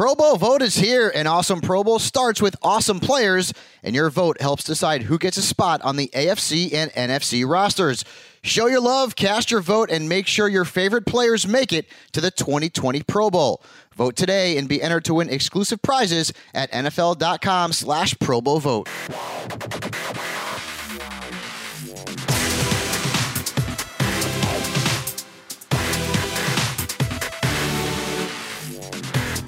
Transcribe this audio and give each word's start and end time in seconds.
Pro 0.00 0.14
Bowl 0.14 0.38
vote 0.38 0.62
is 0.62 0.76
here, 0.76 1.12
and 1.14 1.28
Awesome 1.28 1.60
Pro 1.60 1.84
Bowl 1.84 1.98
starts 1.98 2.40
with 2.40 2.56
awesome 2.62 3.00
players, 3.00 3.52
and 3.82 3.94
your 3.94 4.08
vote 4.08 4.40
helps 4.40 4.64
decide 4.64 5.02
who 5.02 5.18
gets 5.18 5.36
a 5.36 5.42
spot 5.42 5.82
on 5.82 5.96
the 5.96 6.10
AFC 6.14 6.72
and 6.72 6.90
NFC 6.92 7.46
rosters. 7.46 8.02
Show 8.40 8.66
your 8.66 8.80
love, 8.80 9.14
cast 9.14 9.50
your 9.50 9.60
vote, 9.60 9.90
and 9.90 10.08
make 10.08 10.26
sure 10.26 10.48
your 10.48 10.64
favorite 10.64 11.04
players 11.04 11.46
make 11.46 11.70
it 11.70 11.86
to 12.12 12.22
the 12.22 12.30
2020 12.30 13.02
Pro 13.02 13.28
Bowl. 13.28 13.62
Vote 13.94 14.16
today 14.16 14.56
and 14.56 14.70
be 14.70 14.80
entered 14.80 15.04
to 15.04 15.12
win 15.12 15.28
exclusive 15.28 15.82
prizes 15.82 16.32
at 16.54 16.72
NFL.com 16.72 17.74
slash 17.74 18.18
Pro 18.18 18.40
Bowl 18.40 18.58
vote. 18.58 18.88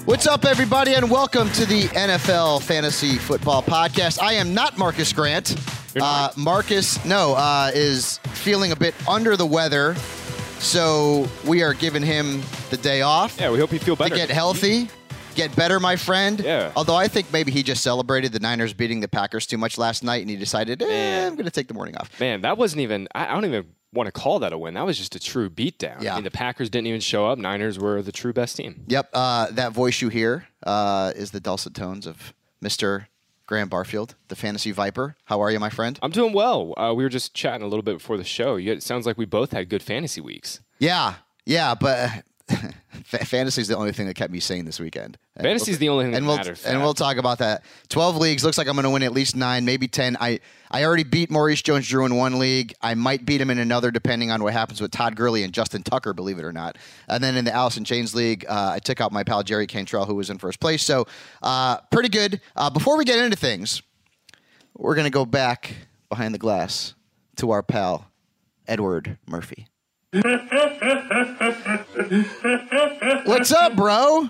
What's 0.05 0.27
up, 0.27 0.43
everybody, 0.43 0.95
and 0.95 1.09
welcome 1.09 1.49
to 1.51 1.65
the 1.65 1.83
NFL 1.83 2.61
Fantasy 2.63 3.15
Football 3.17 3.63
Podcast. 3.63 4.21
I 4.21 4.33
am 4.33 4.53
not 4.53 4.77
Marcas 4.77 5.13
Grant. 5.15 5.55
Uh, 5.99 6.29
Marcus, 6.35 7.03
no, 7.05 7.33
uh, 7.35 7.71
is 7.73 8.17
feeling 8.33 8.71
a 8.73 8.75
bit 8.75 8.93
under 9.07 9.37
the 9.37 9.45
weather, 9.45 9.95
so 10.59 11.27
we 11.47 11.63
are 11.63 11.73
giving 11.73 12.03
him 12.03 12.41
the 12.69 12.77
day 12.77 13.01
off 13.01 13.39
Yeah, 13.39 13.51
we 13.51 13.59
hope 13.59 13.71
you 13.71 13.79
feel 13.79 13.95
to 13.95 14.03
better. 14.03 14.15
get 14.15 14.29
healthy, 14.29 14.89
get 15.35 15.55
better, 15.55 15.79
my 15.79 15.95
friend. 15.95 16.39
Yeah. 16.41 16.71
Although 16.75 16.95
I 16.95 17.07
think 17.07 17.31
maybe 17.31 17.51
he 17.51 17.63
just 17.63 17.81
celebrated 17.81 18.33
the 18.33 18.39
Niners 18.39 18.73
beating 18.73 18.99
the 18.99 19.07
Packers 19.07 19.45
too 19.45 19.57
much 19.57 19.77
last 19.77 20.03
night, 20.03 20.21
and 20.21 20.29
he 20.29 20.35
decided, 20.35 20.81
eh, 20.81 20.85
Man. 20.87 21.27
I'm 21.27 21.35
going 21.35 21.45
to 21.45 21.51
take 21.51 21.67
the 21.69 21.73
morning 21.75 21.95
off. 21.97 22.19
Man, 22.19 22.41
that 22.41 22.57
wasn't 22.57 22.81
even. 22.81 23.07
I, 23.15 23.27
I 23.27 23.31
don't 23.33 23.45
even 23.45 23.67
want 23.93 24.07
to 24.07 24.11
call 24.11 24.39
that 24.39 24.53
a 24.53 24.57
win. 24.57 24.73
That 24.73 24.85
was 24.85 24.97
just 24.97 25.15
a 25.15 25.19
true 25.19 25.49
beatdown. 25.49 26.01
Yeah. 26.01 26.13
I 26.13 26.15
mean, 26.15 26.23
the 26.23 26.31
Packers 26.31 26.69
didn't 26.69 26.87
even 26.87 27.01
show 27.01 27.27
up. 27.27 27.37
Niners 27.37 27.79
were 27.79 28.01
the 28.01 28.11
true 28.11 28.33
best 28.33 28.57
team. 28.57 28.83
Yep, 28.87 29.09
uh, 29.13 29.51
that 29.51 29.71
voice 29.71 30.01
you 30.01 30.09
hear 30.09 30.47
uh, 30.63 31.13
is 31.15 31.31
the 31.31 31.39
dulcet 31.39 31.73
tones 31.73 32.05
of 32.07 32.33
Mr. 32.63 33.07
Graham 33.45 33.69
Barfield, 33.69 34.15
the 34.29 34.35
fantasy 34.35 34.71
viper. 34.71 35.15
How 35.25 35.41
are 35.41 35.51
you, 35.51 35.59
my 35.59 35.69
friend? 35.69 35.99
I'm 36.01 36.11
doing 36.11 36.33
well. 36.33 36.73
Uh, 36.77 36.93
we 36.95 37.03
were 37.03 37.09
just 37.09 37.33
chatting 37.33 37.61
a 37.61 37.67
little 37.67 37.83
bit 37.83 37.95
before 37.97 38.17
the 38.17 38.23
show. 38.23 38.55
You, 38.55 38.71
it 38.71 38.83
sounds 38.83 39.05
like 39.05 39.17
we 39.17 39.25
both 39.25 39.51
had 39.51 39.69
good 39.69 39.83
fantasy 39.83 40.21
weeks. 40.21 40.59
Yeah, 40.79 41.15
yeah, 41.45 41.75
but 41.75 42.09
fa- 42.09 42.23
fantasy 43.03 43.61
is 43.61 43.67
the 43.67 43.77
only 43.77 43.91
thing 43.91 44.07
that 44.07 44.15
kept 44.15 44.31
me 44.31 44.39
sane 44.39 44.65
this 44.65 44.79
weekend. 44.79 45.17
And 45.35 45.45
Fantasy's 45.45 45.77
the 45.77 45.89
only 45.89 46.05
thing 46.05 46.11
that 46.11 46.17
and 46.17 46.27
we'll, 46.27 46.37
matters, 46.37 46.65
And 46.65 46.81
we'll 46.81 46.93
talk 46.93 47.17
about 47.17 47.39
that. 47.39 47.63
Twelve 47.89 48.17
leagues 48.17 48.43
looks 48.43 48.57
like 48.57 48.67
I'm 48.67 48.75
going 48.75 48.83
to 48.83 48.89
win 48.89 49.03
at 49.03 49.13
least 49.13 49.35
nine, 49.35 49.65
maybe 49.65 49.87
ten. 49.87 50.17
I 50.19 50.39
I 50.69 50.83
already 50.83 51.03
beat 51.03 51.29
Maurice 51.29 51.61
Jones-Drew 51.61 52.05
in 52.05 52.15
one 52.15 52.39
league. 52.39 52.73
I 52.81 52.95
might 52.95 53.25
beat 53.25 53.39
him 53.39 53.49
in 53.49 53.59
another, 53.59 53.91
depending 53.91 54.31
on 54.31 54.41
what 54.43 54.53
happens 54.53 54.81
with 54.81 54.91
Todd 54.91 55.15
Gurley 55.15 55.43
and 55.43 55.53
Justin 55.53 55.83
Tucker, 55.83 56.13
believe 56.13 56.39
it 56.39 56.45
or 56.45 56.51
not. 56.51 56.77
And 57.07 57.23
then 57.23 57.35
in 57.35 57.45
the 57.45 57.53
Alice 57.53 57.77
in 57.77 57.85
Chains 57.85 58.15
league, 58.15 58.45
uh, 58.49 58.71
I 58.73 58.79
took 58.79 58.99
out 58.99 59.11
my 59.11 59.23
pal 59.23 59.43
Jerry 59.43 59.67
Cantrell, 59.67 60.05
who 60.05 60.15
was 60.15 60.29
in 60.29 60.37
first 60.37 60.59
place. 60.59 60.83
So 60.83 61.05
uh, 61.41 61.77
pretty 61.91 62.09
good. 62.09 62.41
Uh, 62.55 62.69
before 62.69 62.97
we 62.97 63.05
get 63.05 63.19
into 63.19 63.37
things, 63.37 63.81
we're 64.75 64.95
going 64.95 65.05
to 65.05 65.11
go 65.11 65.25
back 65.25 65.75
behind 66.09 66.33
the 66.33 66.39
glass 66.39 66.95
to 67.37 67.51
our 67.51 67.61
pal 67.63 68.07
Edward 68.67 69.17
Murphy. 69.27 69.67
What's 73.25 73.51
up, 73.51 73.75
bro? 73.75 74.29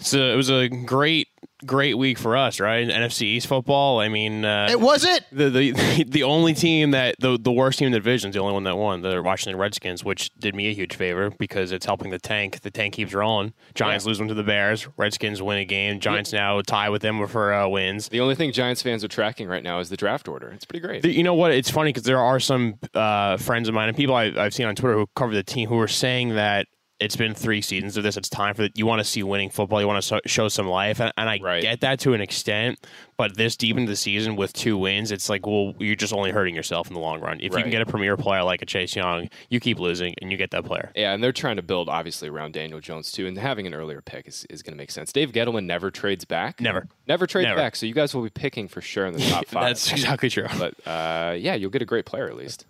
So 0.00 0.18
it 0.18 0.36
was 0.36 0.50
a 0.50 0.68
great, 0.68 1.28
great 1.66 1.96
week 1.98 2.18
for 2.18 2.36
us, 2.36 2.58
right? 2.58 2.88
NFC 2.88 3.22
East 3.22 3.46
football. 3.46 4.00
I 4.00 4.08
mean, 4.08 4.44
uh, 4.44 4.68
It 4.70 4.80
was 4.80 5.04
it. 5.04 5.24
the, 5.30 5.50
the 5.50 6.04
the 6.08 6.22
only 6.22 6.54
team 6.54 6.92
that 6.92 7.16
the 7.18 7.38
the 7.38 7.52
worst 7.52 7.78
team 7.78 7.86
in 7.86 7.92
the 7.92 7.98
division 7.98 8.30
is 8.30 8.34
the 8.34 8.40
only 8.40 8.54
one 8.54 8.64
that 8.64 8.76
won. 8.76 9.02
The 9.02 9.22
Washington 9.22 9.58
Redskins, 9.60 10.02
which 10.02 10.30
did 10.38 10.54
me 10.54 10.68
a 10.68 10.72
huge 10.74 10.94
favor 10.96 11.30
because 11.30 11.70
it's 11.72 11.84
helping 11.84 12.10
the 12.10 12.18
tank. 12.18 12.60
The 12.60 12.70
tank 12.70 12.94
keeps 12.94 13.12
rolling. 13.12 13.52
Giants 13.74 14.06
lose 14.06 14.18
one 14.18 14.28
to 14.28 14.34
the 14.34 14.42
Bears. 14.42 14.88
Redskins 14.96 15.42
win 15.42 15.58
a 15.58 15.64
game. 15.66 16.00
Giants 16.00 16.32
now 16.32 16.60
tie 16.62 16.88
with 16.88 17.02
them 17.02 17.26
for 17.28 17.52
uh, 17.52 17.68
wins. 17.68 18.08
The 18.08 18.20
only 18.20 18.34
thing 18.34 18.52
Giants 18.52 18.82
fans 18.82 19.04
are 19.04 19.08
tracking 19.08 19.48
right 19.48 19.62
now 19.62 19.80
is 19.80 19.90
the 19.90 19.96
draft 19.98 20.28
order. 20.28 20.48
It's 20.50 20.64
pretty 20.64 20.86
great. 20.86 21.02
The- 21.02 21.12
You 21.14 21.22
know 21.22 21.34
what? 21.34 21.52
It's 21.52 21.70
funny 21.70 21.90
because 21.90 22.04
there 22.04 22.18
are 22.20 22.40
some 22.40 22.78
uh, 22.94 23.36
friends 23.36 23.68
of 23.68 23.74
mine 23.74 23.88
and 23.88 23.96
people 23.96 24.14
I, 24.14 24.32
I've 24.36 24.54
seen 24.54 24.66
on 24.66 24.74
Twitter 24.74 24.96
who 24.96 25.06
cover 25.14 25.34
the 25.34 25.42
team 25.42 25.68
who 25.68 25.78
are 25.78 25.88
saying 25.88 26.36
that 26.36 26.66
it's 27.00 27.16
been 27.16 27.34
three 27.34 27.62
seasons 27.62 27.96
of 27.96 28.02
this. 28.02 28.16
It's 28.16 28.28
time 28.28 28.54
for 28.54 28.68
you 28.74 28.86
want 28.86 29.00
to 29.00 29.04
see 29.04 29.22
winning 29.22 29.50
football. 29.50 29.80
You 29.80 29.86
want 29.86 30.02
to 30.02 30.06
so, 30.06 30.20
show 30.26 30.48
some 30.48 30.68
life, 30.68 31.00
and, 31.00 31.12
and 31.16 31.28
I 31.28 31.38
Right. 31.42 31.62
get 31.62 31.80
that 31.80 31.98
to 32.00 32.12
an 32.12 32.20
extent. 32.20 32.78
But 33.16 33.36
this 33.36 33.54
deep 33.56 33.76
into 33.76 33.90
the 33.90 33.96
season 33.96 34.34
with 34.36 34.52
two 34.54 34.78
wins, 34.78 35.10
it's 35.12 35.28
like, 35.28 35.46
well, 35.46 35.74
you're 35.78 35.94
just 35.94 36.12
only 36.14 36.30
hurting 36.30 36.54
yourself 36.54 36.88
in 36.88 36.94
the 36.94 37.00
long 37.00 37.20
run. 37.20 37.36
If 37.40 37.52
you 37.54 37.60
can 37.62 37.70
get 37.70 37.82
a 37.82 37.86
premier 37.86 38.16
player 38.16 38.42
like 38.42 38.62
a 38.62 38.66
Chase 38.66 38.96
Young, 38.96 39.28
you 39.50 39.60
keep 39.60 39.78
losing, 39.78 40.14
and 40.22 40.30
you 40.30 40.38
get 40.38 40.50
that 40.52 40.64
player. 40.64 40.90
yeah, 40.96 41.12
and 41.12 41.22
they're 41.22 41.32
trying 41.32 41.56
to 41.56 41.62
build 41.62 41.88
obviously 41.90 42.28
around 42.28 42.52
Daniel 42.54 42.80
Jones 42.80 43.12
too, 43.12 43.26
and 43.26 43.36
having 43.36 43.66
an 43.66 43.74
earlier 43.74 44.00
pick 44.00 44.26
is, 44.28 44.46
is 44.48 44.62
going 44.62 44.72
to 44.72 44.78
make 44.78 44.90
sense. 44.90 45.12
Dave 45.12 45.32
Gettleman 45.32 45.64
never 45.66 45.90
trades 45.90 46.24
back. 46.24 46.60
Never. 46.60 46.86
never 47.06 47.26
trades 47.26 47.46
Never. 47.46 47.58
back. 47.60 47.76
So 47.76 47.84
you 47.86 47.94
guys 47.94 48.14
will 48.14 48.22
be 48.22 48.30
picking 48.30 48.68
for 48.68 48.80
sure 48.80 49.04
in 49.06 49.12
the 49.14 49.20
top 49.30 49.46
five. 49.46 49.64
That's 49.64 49.90
exactly 49.92 50.30
true. 50.30 50.46
but 50.58 50.74
uh, 50.86 51.34
yeah, 51.36 51.54
you'll 51.54 51.70
get 51.70 51.82
a 51.82 51.86
great 51.86 52.06
player 52.06 52.26
at 52.28 52.36
least. 52.36 52.64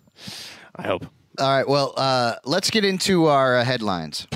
I 0.77 0.83
hope. 0.83 1.07
All 1.41 1.49
right. 1.49 1.67
Well, 1.67 1.95
uh, 1.97 2.35
let's 2.45 2.69
get 2.69 2.85
into 2.85 3.25
our 3.27 3.57
uh, 3.57 3.65
headlines. 3.65 4.27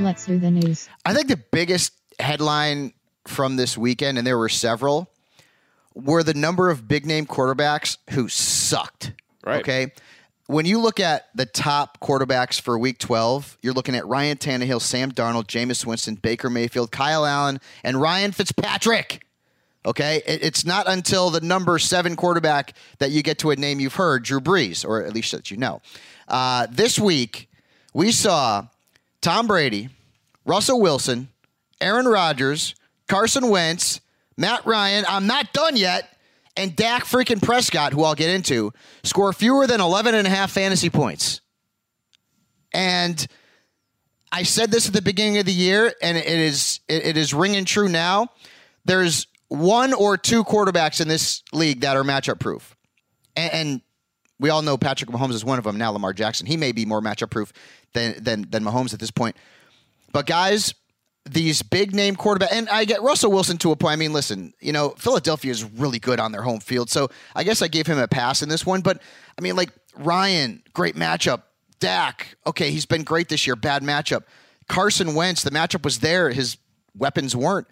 Let's 0.00 0.24
do 0.24 0.38
the 0.38 0.50
news. 0.50 0.88
I 1.04 1.12
think 1.12 1.28
the 1.28 1.38
biggest 1.52 1.92
headline 2.18 2.94
from 3.26 3.56
this 3.56 3.76
weekend, 3.76 4.16
and 4.16 4.26
there 4.26 4.38
were 4.38 4.48
several, 4.48 5.10
were 5.94 6.22
the 6.22 6.32
number 6.32 6.70
of 6.70 6.88
big 6.88 7.04
name 7.04 7.26
quarterbacks 7.26 7.98
who 8.12 8.28
sucked. 8.28 9.12
Right. 9.44 9.60
Okay. 9.60 9.92
When 10.48 10.64
you 10.64 10.78
look 10.80 10.98
at 10.98 11.26
the 11.34 11.44
top 11.44 12.00
quarterbacks 12.00 12.58
for 12.58 12.78
week 12.78 12.98
12, 12.98 13.58
you're 13.60 13.74
looking 13.74 13.94
at 13.94 14.06
Ryan 14.06 14.38
Tannehill, 14.38 14.80
Sam 14.80 15.12
Darnold, 15.12 15.44
Jameis 15.46 15.84
Winston, 15.84 16.14
Baker 16.14 16.48
Mayfield, 16.48 16.90
Kyle 16.90 17.26
Allen, 17.26 17.60
and 17.84 18.00
Ryan 18.00 18.32
Fitzpatrick. 18.32 19.22
Okay. 19.84 20.22
It- 20.26 20.42
it's 20.42 20.64
not 20.64 20.88
until 20.88 21.28
the 21.28 21.42
number 21.42 21.78
seven 21.78 22.16
quarterback 22.16 22.72
that 22.98 23.10
you 23.10 23.22
get 23.22 23.38
to 23.40 23.50
a 23.50 23.56
name 23.56 23.78
you've 23.78 23.96
heard, 23.96 24.24
Drew 24.24 24.40
Brees, 24.40 24.86
or 24.88 25.04
at 25.04 25.12
least 25.14 25.32
that 25.32 25.50
you 25.50 25.58
know. 25.58 25.82
Uh, 26.26 26.66
this 26.70 26.98
week, 26.98 27.50
we 27.92 28.10
saw 28.10 28.68
Tom 29.20 29.46
Brady, 29.48 29.90
Russell 30.46 30.80
Wilson, 30.80 31.28
Aaron 31.78 32.08
Rodgers, 32.08 32.74
Carson 33.06 33.50
Wentz, 33.50 34.00
Matt 34.38 34.64
Ryan. 34.64 35.04
I'm 35.08 35.26
not 35.26 35.52
done 35.52 35.76
yet. 35.76 36.16
And 36.58 36.74
Dak 36.74 37.04
freaking 37.04 37.40
Prescott, 37.40 37.92
who 37.92 38.02
I'll 38.02 38.16
get 38.16 38.30
into, 38.30 38.72
score 39.04 39.32
fewer 39.32 39.68
than 39.68 39.80
11 39.80 40.16
and 40.16 40.26
a 40.26 40.30
half 40.30 40.50
fantasy 40.50 40.90
points. 40.90 41.40
And 42.74 43.24
I 44.32 44.42
said 44.42 44.72
this 44.72 44.88
at 44.88 44.92
the 44.92 45.00
beginning 45.00 45.38
of 45.38 45.46
the 45.46 45.52
year, 45.52 45.92
and 46.02 46.18
it 46.18 46.26
is 46.26 46.80
it, 46.88 47.16
is 47.16 47.32
ringing 47.32 47.64
true 47.64 47.88
now. 47.88 48.28
There's 48.84 49.28
one 49.46 49.92
or 49.92 50.16
two 50.16 50.42
quarterbacks 50.42 51.00
in 51.00 51.06
this 51.06 51.44
league 51.52 51.82
that 51.82 51.96
are 51.96 52.02
matchup 52.02 52.40
proof, 52.40 52.76
and, 53.36 53.52
and 53.52 53.80
we 54.40 54.50
all 54.50 54.62
know 54.62 54.76
Patrick 54.76 55.10
Mahomes 55.10 55.34
is 55.34 55.44
one 55.44 55.58
of 55.58 55.64
them. 55.64 55.78
Now 55.78 55.92
Lamar 55.92 56.12
Jackson, 56.12 56.46
he 56.46 56.56
may 56.56 56.72
be 56.72 56.84
more 56.84 57.00
matchup 57.00 57.30
proof 57.30 57.52
than 57.92 58.22
than 58.22 58.50
than 58.50 58.64
Mahomes 58.64 58.92
at 58.92 58.98
this 58.98 59.12
point. 59.12 59.36
But 60.12 60.26
guys, 60.26 60.74
these 61.30 61.62
big 61.62 61.94
name 61.94 62.16
quarterback, 62.16 62.52
and 62.52 62.68
I 62.68 62.84
get 62.84 63.02
Russell 63.02 63.30
Wilson 63.30 63.58
to 63.58 63.72
a 63.72 63.76
point. 63.76 63.92
I 63.92 63.96
mean, 63.96 64.12
listen, 64.12 64.54
you 64.60 64.72
know, 64.72 64.90
Philadelphia 64.90 65.50
is 65.50 65.64
really 65.64 65.98
good 65.98 66.20
on 66.20 66.32
their 66.32 66.42
home 66.42 66.60
field, 66.60 66.90
so 66.90 67.08
I 67.34 67.44
guess 67.44 67.62
I 67.62 67.68
gave 67.68 67.86
him 67.86 67.98
a 67.98 68.08
pass 68.08 68.42
in 68.42 68.48
this 68.48 68.64
one. 68.64 68.80
But 68.80 69.00
I 69.38 69.42
mean, 69.42 69.56
like 69.56 69.70
Ryan, 69.96 70.62
great 70.72 70.96
matchup. 70.96 71.42
Dak, 71.80 72.36
okay, 72.46 72.70
he's 72.70 72.86
been 72.86 73.04
great 73.04 73.28
this 73.28 73.46
year. 73.46 73.54
Bad 73.54 73.82
matchup. 73.82 74.24
Carson 74.68 75.14
Wentz, 75.14 75.42
the 75.42 75.50
matchup 75.50 75.84
was 75.84 76.00
there. 76.00 76.30
His 76.30 76.56
weapons 76.94 77.36
weren't. 77.36 77.68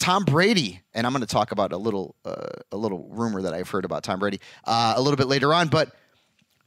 Tom 0.00 0.24
Brady, 0.24 0.80
and 0.94 1.06
I'm 1.06 1.12
going 1.12 1.20
to 1.20 1.26
talk 1.26 1.52
about 1.52 1.72
a 1.72 1.76
little 1.76 2.16
uh, 2.24 2.46
a 2.72 2.76
little 2.76 3.06
rumor 3.10 3.42
that 3.42 3.52
I've 3.52 3.68
heard 3.68 3.84
about 3.84 4.02
Tom 4.02 4.18
Brady 4.18 4.40
uh, 4.64 4.94
a 4.96 5.00
little 5.00 5.16
bit 5.16 5.28
later 5.28 5.52
on. 5.52 5.68
But 5.68 5.94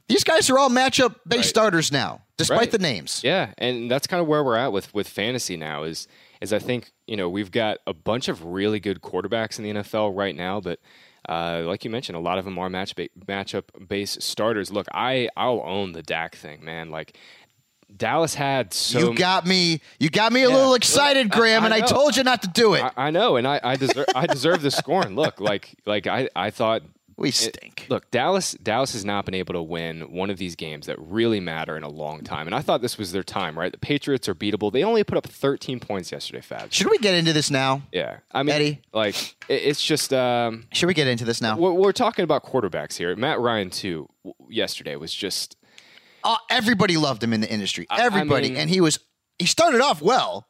these 0.08 0.24
guys 0.24 0.50
are 0.50 0.58
all 0.58 0.70
matchup 0.70 1.16
based 1.26 1.38
Right. 1.38 1.44
starters 1.46 1.90
now, 1.92 2.22
despite 2.36 2.58
Right. 2.58 2.70
the 2.70 2.78
names. 2.78 3.20
Yeah, 3.24 3.52
and 3.58 3.90
that's 3.90 4.06
kind 4.06 4.20
of 4.20 4.26
where 4.26 4.42
we're 4.44 4.56
at 4.56 4.72
with 4.72 4.92
with 4.94 5.08
fantasy 5.08 5.56
now. 5.56 5.82
Is 5.84 6.06
is 6.40 6.52
I 6.52 6.58
think 6.58 6.92
you 7.06 7.16
know 7.16 7.28
we've 7.28 7.50
got 7.50 7.78
a 7.86 7.94
bunch 7.94 8.28
of 8.28 8.44
really 8.44 8.80
good 8.80 9.00
quarterbacks 9.00 9.58
in 9.58 9.64
the 9.64 9.70
NFL 9.82 10.10
right 10.16 10.34
now, 10.36 10.60
but 10.60 10.78
Uh, 11.26 11.62
like 11.64 11.82
you 11.86 11.90
mentioned, 11.90 12.14
a 12.16 12.20
lot 12.20 12.36
of 12.36 12.44
them 12.44 12.58
are 12.58 12.68
match 12.68 12.94
ba- 12.94 13.08
matchup 13.26 13.64
based 13.88 14.20
starters. 14.20 14.70
Look, 14.70 14.86
I 14.92 15.30
I'll 15.38 15.62
own 15.64 15.92
the 15.92 16.02
Dak 16.02 16.34
thing, 16.36 16.62
man. 16.62 16.90
Like 16.90 17.16
Dallas 17.96 18.34
had 18.34 18.74
so 18.74 18.98
you 18.98 19.14
got 19.14 19.46
me. 19.46 19.80
You 19.98 20.10
got 20.10 20.32
me 20.34 20.42
a 20.42 20.50
Yeah. 20.50 20.54
little 20.54 20.74
excited, 20.74 21.32
I- 21.32 21.34
Graham, 21.34 21.62
I 21.62 21.66
and 21.66 21.72
I 21.74 21.80
told 21.80 22.16
you 22.18 22.24
not 22.24 22.42
to 22.42 22.48
do 22.48 22.74
it. 22.74 22.82
I, 22.82 23.06
I 23.06 23.10
know, 23.10 23.36
and 23.36 23.48
I 23.48 23.58
I 23.64 23.76
deserve 23.76 24.04
I 24.14 24.26
deserve 24.26 24.60
the 24.60 24.70
scorn. 24.70 25.14
Look, 25.16 25.40
like 25.40 25.74
like 25.86 26.06
I 26.06 26.28
I 26.36 26.50
thought 26.50 26.82
we 27.16 27.28
it- 27.28 27.34
stink. 27.34 27.86
look, 27.88 28.10
Dallas 28.10 28.52
Dallas 28.54 28.92
has 28.92 29.04
not 29.04 29.24
been 29.24 29.34
able 29.34 29.54
to 29.54 29.62
win 29.62 30.12
one 30.12 30.30
of 30.30 30.38
these 30.38 30.56
games 30.56 30.86
that 30.86 30.96
really 30.98 31.40
matter 31.40 31.76
in 31.76 31.82
a 31.82 31.88
long 31.88 32.22
time, 32.22 32.46
and 32.46 32.54
I 32.54 32.60
thought 32.60 32.82
this 32.82 32.98
was 32.98 33.12
their 33.12 33.22
time. 33.22 33.58
Right, 33.58 33.70
the 33.72 33.78
Patriots 33.78 34.28
are 34.28 34.34
beatable. 34.34 34.72
They 34.72 34.82
only 34.84 35.04
put 35.04 35.16
up 35.18 35.26
13 35.26 35.80
points 35.80 36.10
yesterday, 36.12 36.40
Fab. 36.40 36.72
Should 36.72 36.90
we 36.90 36.98
get 36.98 37.14
into 37.14 37.32
this 37.32 37.50
now? 37.50 37.82
Yeah, 37.92 38.18
I 38.32 38.42
mean, 38.42 38.54
Eddie? 38.54 38.82
like 38.92 39.16
it, 39.48 39.62
it's 39.62 39.84
just 39.84 40.12
um, 40.12 40.66
Should 40.72 40.86
we 40.86 40.94
get 40.94 41.06
into 41.06 41.24
this 41.24 41.40
now? 41.40 41.56
we're, 41.56 41.72
we're 41.72 41.92
talking 41.92 42.24
about 42.24 42.44
quarterbacks 42.44 42.96
here. 42.96 43.14
Matt 43.16 43.38
Ryan 43.40 43.70
too 43.70 44.08
yesterday 44.48 44.96
was 44.96 45.14
just 45.14 45.56
Uh, 46.24 46.36
everybody 46.50 46.96
loved 46.96 47.22
him 47.22 47.32
in 47.32 47.40
the 47.40 47.50
industry. 47.52 47.86
I 47.90 48.02
Everybody, 48.04 48.48
mean- 48.50 48.56
and 48.58 48.70
he 48.70 48.80
was. 48.80 48.98
He 49.38 49.46
started 49.46 49.80
off 49.80 50.00
well, 50.00 50.46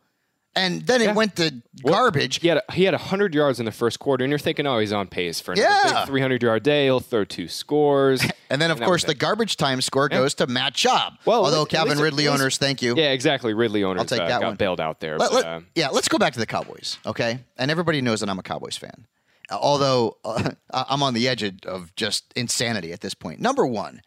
and 0.56 0.86
then 0.86 1.02
it 1.02 1.14
went 1.14 1.36
to 1.36 1.52
garbage. 1.84 2.40
he 2.40 2.48
had 2.48 2.58
a, 2.58 2.72
he 2.72 2.84
had 2.84 2.94
100 2.94 3.34
yards 3.34 3.58
in 3.58 3.66
the 3.66 3.72
first 3.72 3.98
quarter, 3.98 4.24
and 4.24 4.30
you're 4.30 4.38
thinking, 4.38 4.66
oh, 4.66 4.78
he's 4.78 4.92
on 4.92 5.08
pace 5.08 5.40
for 5.40 5.52
another 5.52 5.68
Yeah. 5.68 6.00
big 6.00 6.06
300 6.06 6.42
yard 6.42 6.62
day. 6.62 6.84
He'll 6.84 7.00
throw 7.00 7.24
two 7.24 7.48
scores. 7.48 8.22
And 8.50 8.62
then, 8.62 8.70
of 8.70 8.78
that 8.78 8.84
course, 8.84 9.02
the 9.02 9.14
garbage 9.14 9.56
time 9.56 9.80
score 9.80 10.08
goes 10.08 10.34
to 10.34 10.46
Matt 10.46 10.74
Schaub. 10.74 11.16
Well, 11.24 11.44
although 11.44 11.64
Calvin 11.64 11.98
Ridley 11.98 12.28
least- 12.28 12.34
owners, 12.40 12.58
thank 12.58 12.82
you. 12.82 12.94
Yeah, 12.96 13.10
exactly. 13.10 13.52
Ridley 13.52 13.82
owners 13.82 14.06
take 14.06 14.20
uh, 14.20 14.28
that 14.28 14.40
got 14.42 14.46
one. 14.48 14.56
bailed 14.56 14.80
out 14.80 15.00
there. 15.00 15.18
Let- 15.18 15.30
but, 15.30 15.34
let- 15.36 15.44
uh, 15.46 15.60
yeah, 15.74 15.88
let's 15.88 16.06
go 16.06 16.18
back 16.18 16.34
to 16.34 16.38
the 16.38 16.46
Cowboys, 16.46 16.98
okay? 17.04 17.40
And 17.56 17.68
everybody 17.70 18.00
knows 18.00 18.20
that 18.20 18.28
I'm 18.28 18.38
a 18.38 18.44
Cowboys 18.44 18.76
fan. 18.76 19.06
Although 19.50 20.18
uh, 20.24 20.52
I'm 20.70 21.02
on 21.02 21.14
the 21.14 21.26
edge 21.26 21.42
of- 21.42 21.54
of 21.66 21.96
just 21.96 22.32
insanity 22.36 22.92
at 22.92 23.00
this 23.00 23.14
point. 23.14 23.40
Number 23.40 23.66
one, 23.66 24.02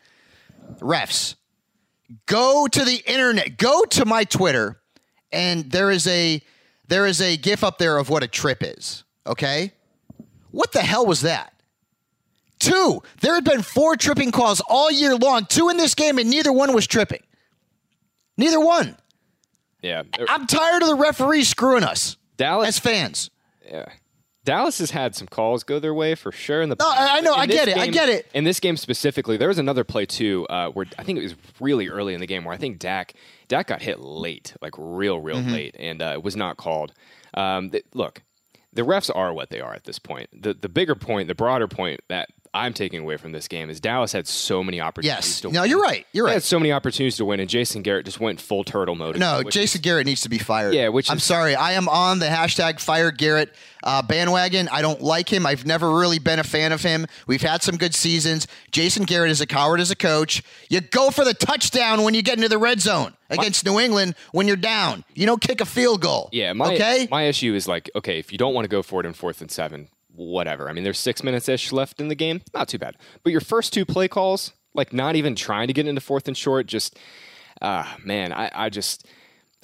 refs, 0.79 1.35
go 2.25 2.67
to 2.67 2.85
the 2.85 3.03
internet, 3.05 3.57
go 3.57 3.83
to 3.85 4.05
my 4.05 4.23
Twitter, 4.23 4.79
and 5.31 5.71
there 5.71 5.91
is 5.91 6.07
a 6.07 6.41
there 6.87 7.05
is 7.05 7.21
a 7.21 7.37
gif 7.37 7.63
up 7.63 7.77
there 7.77 7.97
of 7.97 8.09
what 8.09 8.23
a 8.23 8.27
trip 8.27 8.59
is. 8.61 9.03
Okay, 9.25 9.73
what 10.51 10.71
the 10.71 10.81
hell 10.81 11.05
was 11.05 11.21
that? 11.21 11.53
Two, 12.59 13.03
there 13.21 13.35
had 13.35 13.43
been 13.43 13.61
four 13.61 13.95
tripping 13.95 14.31
calls 14.31 14.61
all 14.67 14.89
year 14.89 15.15
long, 15.15 15.45
two 15.45 15.69
in 15.69 15.77
this 15.77 15.93
game, 15.93 16.17
and 16.17 16.29
neither 16.29 16.51
one 16.51 16.73
was 16.73 16.87
tripping. 16.87 17.21
Neither 18.37 18.59
one. 18.59 18.97
yeah, 19.81 20.03
I'm 20.27 20.47
tired 20.47 20.81
of 20.81 20.89
the 20.89 20.95
referees 20.95 21.49
screwing 21.49 21.83
us 21.83 22.17
Dallas 22.37 22.69
as 22.69 22.79
fans. 22.79 23.29
Yeah. 23.65 23.85
Dallas 24.47 24.79
has 24.79 24.91
had 24.91 25.13
some 25.13 25.27
calls 25.27 25.63
go 25.65 25.77
their 25.77 25.93
way 25.93 26.15
for 26.15 26.31
sure. 26.31 26.61
In 26.61 26.69
the 26.69 26.77
No, 26.79 26.87
I- 26.87 27.17
I 27.17 27.19
know, 27.19 27.33
I 27.33 27.45
get 27.47 27.67
it, 27.67 27.77
I 27.77 27.87
get 27.87 28.07
it. 28.07 28.27
In 28.33 28.45
this 28.45 28.61
game 28.61 28.77
specifically, 28.77 29.35
there 29.35 29.49
was 29.49 29.59
another 29.59 29.83
play 29.83 30.05
too, 30.05 30.47
uh, 30.49 30.69
where 30.69 30.85
I 30.97 31.03
think 31.03 31.19
it 31.19 31.23
was 31.23 31.35
really 31.59 31.89
early 31.89 32.13
in 32.13 32.21
the 32.21 32.27
game 32.27 32.45
where 32.45 32.53
I 32.53 32.57
think 32.57 32.79
Dak 32.79 33.13
Dak 33.49 33.67
got 33.67 33.81
hit 33.81 33.99
late, 33.99 34.53
like 34.61 34.73
real, 34.77 35.19
real 35.19 35.37
Mm-hmm. 35.37 35.51
late, 35.51 35.75
and 35.77 36.01
uh, 36.01 36.11
it 36.13 36.23
was 36.23 36.35
not 36.37 36.55
called. 36.55 36.93
Um, 37.33 37.71
th- 37.71 37.83
look, 37.93 38.23
the 38.73 38.83
refs 38.83 39.09
are 39.13 39.33
what 39.33 39.49
they 39.49 39.59
are 39.59 39.73
at 39.73 39.83
this 39.83 39.99
point. 39.99 40.29
The 40.41 40.53
the 40.53 40.69
bigger 40.69 40.95
point, 40.95 41.27
the 41.27 41.35
broader 41.35 41.67
point 41.67 41.99
that 42.07 42.29
I'm 42.53 42.73
taking 42.73 43.01
away 43.01 43.17
from 43.17 43.31
this 43.31 43.47
game 43.47 43.69
is 43.69 43.79
Dallas 43.79 44.11
had 44.11 44.27
so 44.27 44.63
many 44.63 44.79
opportunities. 44.81 45.27
Yes. 45.27 45.41
to 45.41 45.51
No, 45.51 45.61
win. 45.61 45.69
you're 45.69 45.81
right. 45.81 46.05
You're 46.13 46.25
They 46.25 46.29
right. 46.29 46.33
had 46.35 46.43
so 46.43 46.59
many 46.59 46.71
opportunities 46.71 47.17
to 47.17 47.25
win, 47.25 47.39
and 47.39 47.49
Jason 47.49 47.81
Garrett 47.81 48.05
just 48.05 48.19
went 48.19 48.39
full 48.41 48.63
turtle 48.63 48.95
mode. 48.95 49.17
No, 49.19 49.43
Jason 49.43 49.81
Garrett 49.81 50.05
needs 50.05 50.21
to 50.21 50.29
be 50.29 50.37
fired. 50.37 50.73
Yeah, 50.73 50.89
which 50.89 51.09
I'm 51.11 51.17
is- 51.17 51.23
sorry. 51.23 51.55
I 51.55 51.73
am 51.73 51.87
on 51.89 52.19
the 52.19 52.27
hashtag 52.27 52.79
fire 52.79 53.11
Garrett 53.11 53.53
uh, 53.83 54.01
bandwagon. 54.01 54.67
I 54.71 54.81
don't 54.81 55.01
like 55.01 55.31
him. 55.31 55.45
I've 55.45 55.65
never 55.65 55.91
really 55.93 56.19
been 56.19 56.39
a 56.39 56.43
fan 56.43 56.71
of 56.71 56.81
him. 56.81 57.05
We've 57.27 57.41
had 57.41 57.61
some 57.63 57.77
good 57.77 57.93
seasons. 57.95 58.47
Jason 58.71 59.03
Garrett 59.03 59.31
is 59.31 59.39
a 59.41 59.45
coward 59.47 59.79
as 59.79 59.91
a 59.91 59.95
coach. 59.95 60.41
You 60.69 60.81
go 60.81 61.09
for 61.11 61.23
the 61.23 61.33
touchdown 61.33 62.03
when 62.03 62.13
you 62.13 62.21
get 62.21 62.35
into 62.37 62.49
the 62.49 62.57
red 62.57 62.81
zone 62.81 63.13
against 63.29 63.65
New 63.65 63.79
England 63.79 64.15
when 64.31 64.47
you're 64.47 64.55
down. 64.55 65.03
You 65.13 65.25
don't 65.25 65.41
kick 65.41 65.61
a 65.61 65.65
field 65.65 66.01
goal. 66.01 66.29
Yeah, 66.31 66.53
my 66.53 66.73
okay. 66.73 67.07
my 67.11 67.23
issue 67.23 67.53
is 67.53 67.67
like, 67.67 67.89
okay, 67.95 68.19
if 68.19 68.31
you 68.31 68.37
don't 68.37 68.53
want 68.53 68.65
to 68.65 68.69
go 68.69 68.81
for 68.81 68.99
it 68.99 69.05
in 69.05 69.13
fourth 69.13 69.41
and 69.41 69.51
seven, 69.51 69.89
whatever. 70.17 70.69
I 70.69 70.73
mean, 70.73 70.83
there's 70.83 70.99
six 70.99 71.23
minutes 71.23 71.47
ish 71.47 71.71
left 71.71 72.01
in 72.01 72.07
the 72.09 72.15
game, 72.15 72.41
not 72.53 72.67
too 72.67 72.77
bad. 72.77 72.97
But 73.23 73.31
your 73.31 73.41
first 73.41 73.71
two 73.73 73.85
play 73.85 74.07
calls, 74.07 74.51
like 74.73 74.91
not 74.91 75.15
even 75.15 75.35
trying 75.35 75.67
to 75.67 75.73
get 75.73 75.87
into 75.87 76.01
fourth 76.01 76.27
and 76.27 76.35
short, 76.35 76.65
just 76.67 76.97
ah 77.61 77.95
man, 78.03 78.33
I, 78.33 78.51
I 78.53 78.69
just 78.69 79.07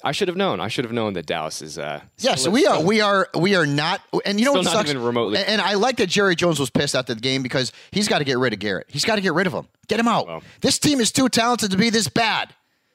I 0.02 0.12
should 0.12 0.28
have 0.28 0.36
known. 0.36 0.60
I 0.60 0.68
should 0.68 0.84
have 0.84 0.92
known 0.92 1.14
that 1.14 1.24
Dallas 1.26 1.62
is 1.62 1.78
uh 1.78 2.00
Yes, 2.18 2.40
still- 2.40 2.52
we 2.52 2.66
are. 2.66 2.80
We 2.82 3.00
are. 3.00 3.28
We 3.38 3.54
are 3.54 3.66
not. 3.66 4.00
And 4.24 4.38
you 4.38 4.44
know 4.44 4.52
what 4.52 4.64
sucks? 4.66 4.90
even 4.90 5.02
remotely. 5.02 5.38
And, 5.38 5.48
and 5.48 5.60
I 5.60 5.74
like 5.74 5.96
that 5.96 6.08
Jerry 6.08 6.36
Jones 6.36 6.60
was 6.60 6.70
pissed 6.70 6.94
after 6.94 7.14
the 7.14 7.20
game 7.20 7.42
because 7.42 7.72
he's 7.90 8.06
got 8.08 8.18
to 8.18 8.24
get 8.24 8.38
rid 8.38 8.52
of 8.52 8.58
Garrett. 8.58 8.86
He's 8.90 9.04
got 9.04 9.16
to 9.16 9.20
get 9.22 9.32
rid 9.34 9.46
of 9.46 9.52
him. 9.52 9.66
Get 9.88 9.98
him 10.00 10.08
out. 10.08 10.26
Well. 10.26 10.42
this 10.60 10.78
team 10.78 11.00
is 11.00 11.10
too 11.12 11.28
talented 11.28 11.70
to 11.70 11.76
be 11.76 11.90
this 11.90 12.08
bad. 12.08 12.54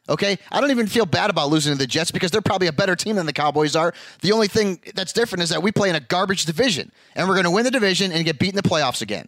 Okay, 0.09 0.39
I 0.51 0.59
don't 0.59 0.71
even 0.71 0.87
feel 0.87 1.05
bad 1.05 1.29
about 1.29 1.49
losing 1.49 1.71
to 1.71 1.77
the 1.77 1.85
Jets 1.85 2.09
because 2.09 2.31
they're 2.31 2.41
probably 2.41 2.67
a 2.67 2.73
better 2.73 2.95
team 2.95 3.15
than 3.15 3.27
the 3.27 3.33
Cowboys 3.33 3.75
are. 3.75 3.93
The 4.21 4.31
only 4.31 4.47
thing 4.47 4.81
that's 4.95 5.13
different 5.13 5.43
is 5.43 5.49
that 5.49 5.61
we 5.61 5.71
play 5.71 5.89
in 5.89 5.95
a 5.95 5.99
garbage 5.99 6.45
division, 6.45 6.91
and 7.15 7.27
we're 7.27 7.35
going 7.35 7.45
to 7.45 7.51
win 7.51 7.63
the 7.63 7.71
division 7.71 8.11
and 8.11 8.25
get 8.25 8.39
beat 8.39 8.49
in 8.49 8.55
the 8.55 8.63
playoffs 8.63 9.03
again. 9.03 9.27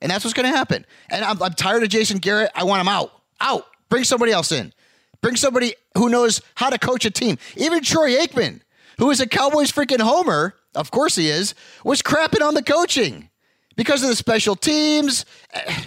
And 0.00 0.10
that's 0.10 0.24
what's 0.24 0.34
going 0.34 0.50
to 0.50 0.56
happen. 0.56 0.86
And 1.10 1.24
I'm, 1.24 1.42
I'm 1.42 1.52
tired 1.52 1.82
of 1.82 1.88
Jason 1.88 2.18
Garrett. 2.18 2.50
I 2.54 2.62
want 2.64 2.80
him 2.80 2.88
out. 2.88 3.10
Out. 3.40 3.66
Bring 3.88 4.04
somebody 4.04 4.30
else 4.30 4.52
in. 4.52 4.72
Bring 5.20 5.34
somebody 5.34 5.74
who 5.96 6.08
knows 6.08 6.40
how 6.54 6.70
to 6.70 6.78
coach 6.78 7.04
a 7.04 7.10
team. 7.10 7.38
Even 7.56 7.82
Troy 7.82 8.14
Aikman, 8.16 8.60
who 8.98 9.10
is 9.10 9.20
a 9.20 9.26
Cowboys 9.26 9.72
freaking 9.72 10.00
homer, 10.00 10.54
of 10.74 10.90
course 10.90 11.16
he 11.16 11.28
is, 11.28 11.54
was 11.84 12.02
crapping 12.02 12.46
on 12.46 12.54
the 12.54 12.62
coaching 12.62 13.30
because 13.76 14.02
of 14.02 14.10
the 14.10 14.16
special 14.16 14.54
teams. 14.54 15.24
Eh, 15.52 15.82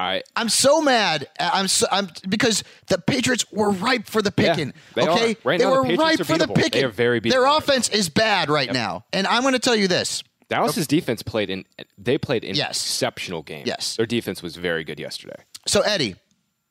I 0.00 0.22
I'm 0.34 0.48
so 0.48 0.80
mad. 0.80 1.28
I'm 1.38 1.68
so, 1.68 1.86
I'm 1.90 2.08
because 2.28 2.64
the 2.88 2.98
Patriots 2.98 3.44
were 3.52 3.70
ripe 3.70 4.06
for 4.06 4.22
the 4.22 4.32
picking. 4.32 4.72
they 4.94 5.06
okay. 5.06 5.36
Right 5.44 5.58
they 5.58 5.64
now, 5.64 5.70
the 5.74 5.76
were 5.76 5.82
Patriots 5.82 6.02
ripe 6.02 6.20
are 6.20 6.24
for 6.24 6.38
the 6.38 6.44
beatable. 6.46 6.54
They 6.54 6.62
picking. 6.62 6.84
are 6.84 6.88
very 6.88 7.20
Their 7.20 7.44
offense 7.44 7.88
is 7.90 8.08
bad 8.08 8.48
right 8.48 8.72
now, 8.72 9.04
and 9.12 9.26
I'm 9.26 9.42
going 9.42 9.52
to 9.52 9.58
tell 9.60 9.76
you 9.76 9.88
this. 9.88 10.22
Dallas's 10.48 10.86
defense 10.86 11.22
played 11.22 11.50
in 11.50 11.64
they 11.98 12.18
played 12.18 12.44
an 12.44 12.54
Yes. 12.56 12.78
exceptional 12.80 13.42
game. 13.42 13.64
Yes. 13.66 13.96
Their 13.96 14.06
defense 14.06 14.42
was 14.42 14.56
very 14.56 14.84
good 14.84 14.98
yesterday. 14.98 15.36
So 15.66 15.82
Eddie, 15.82 16.16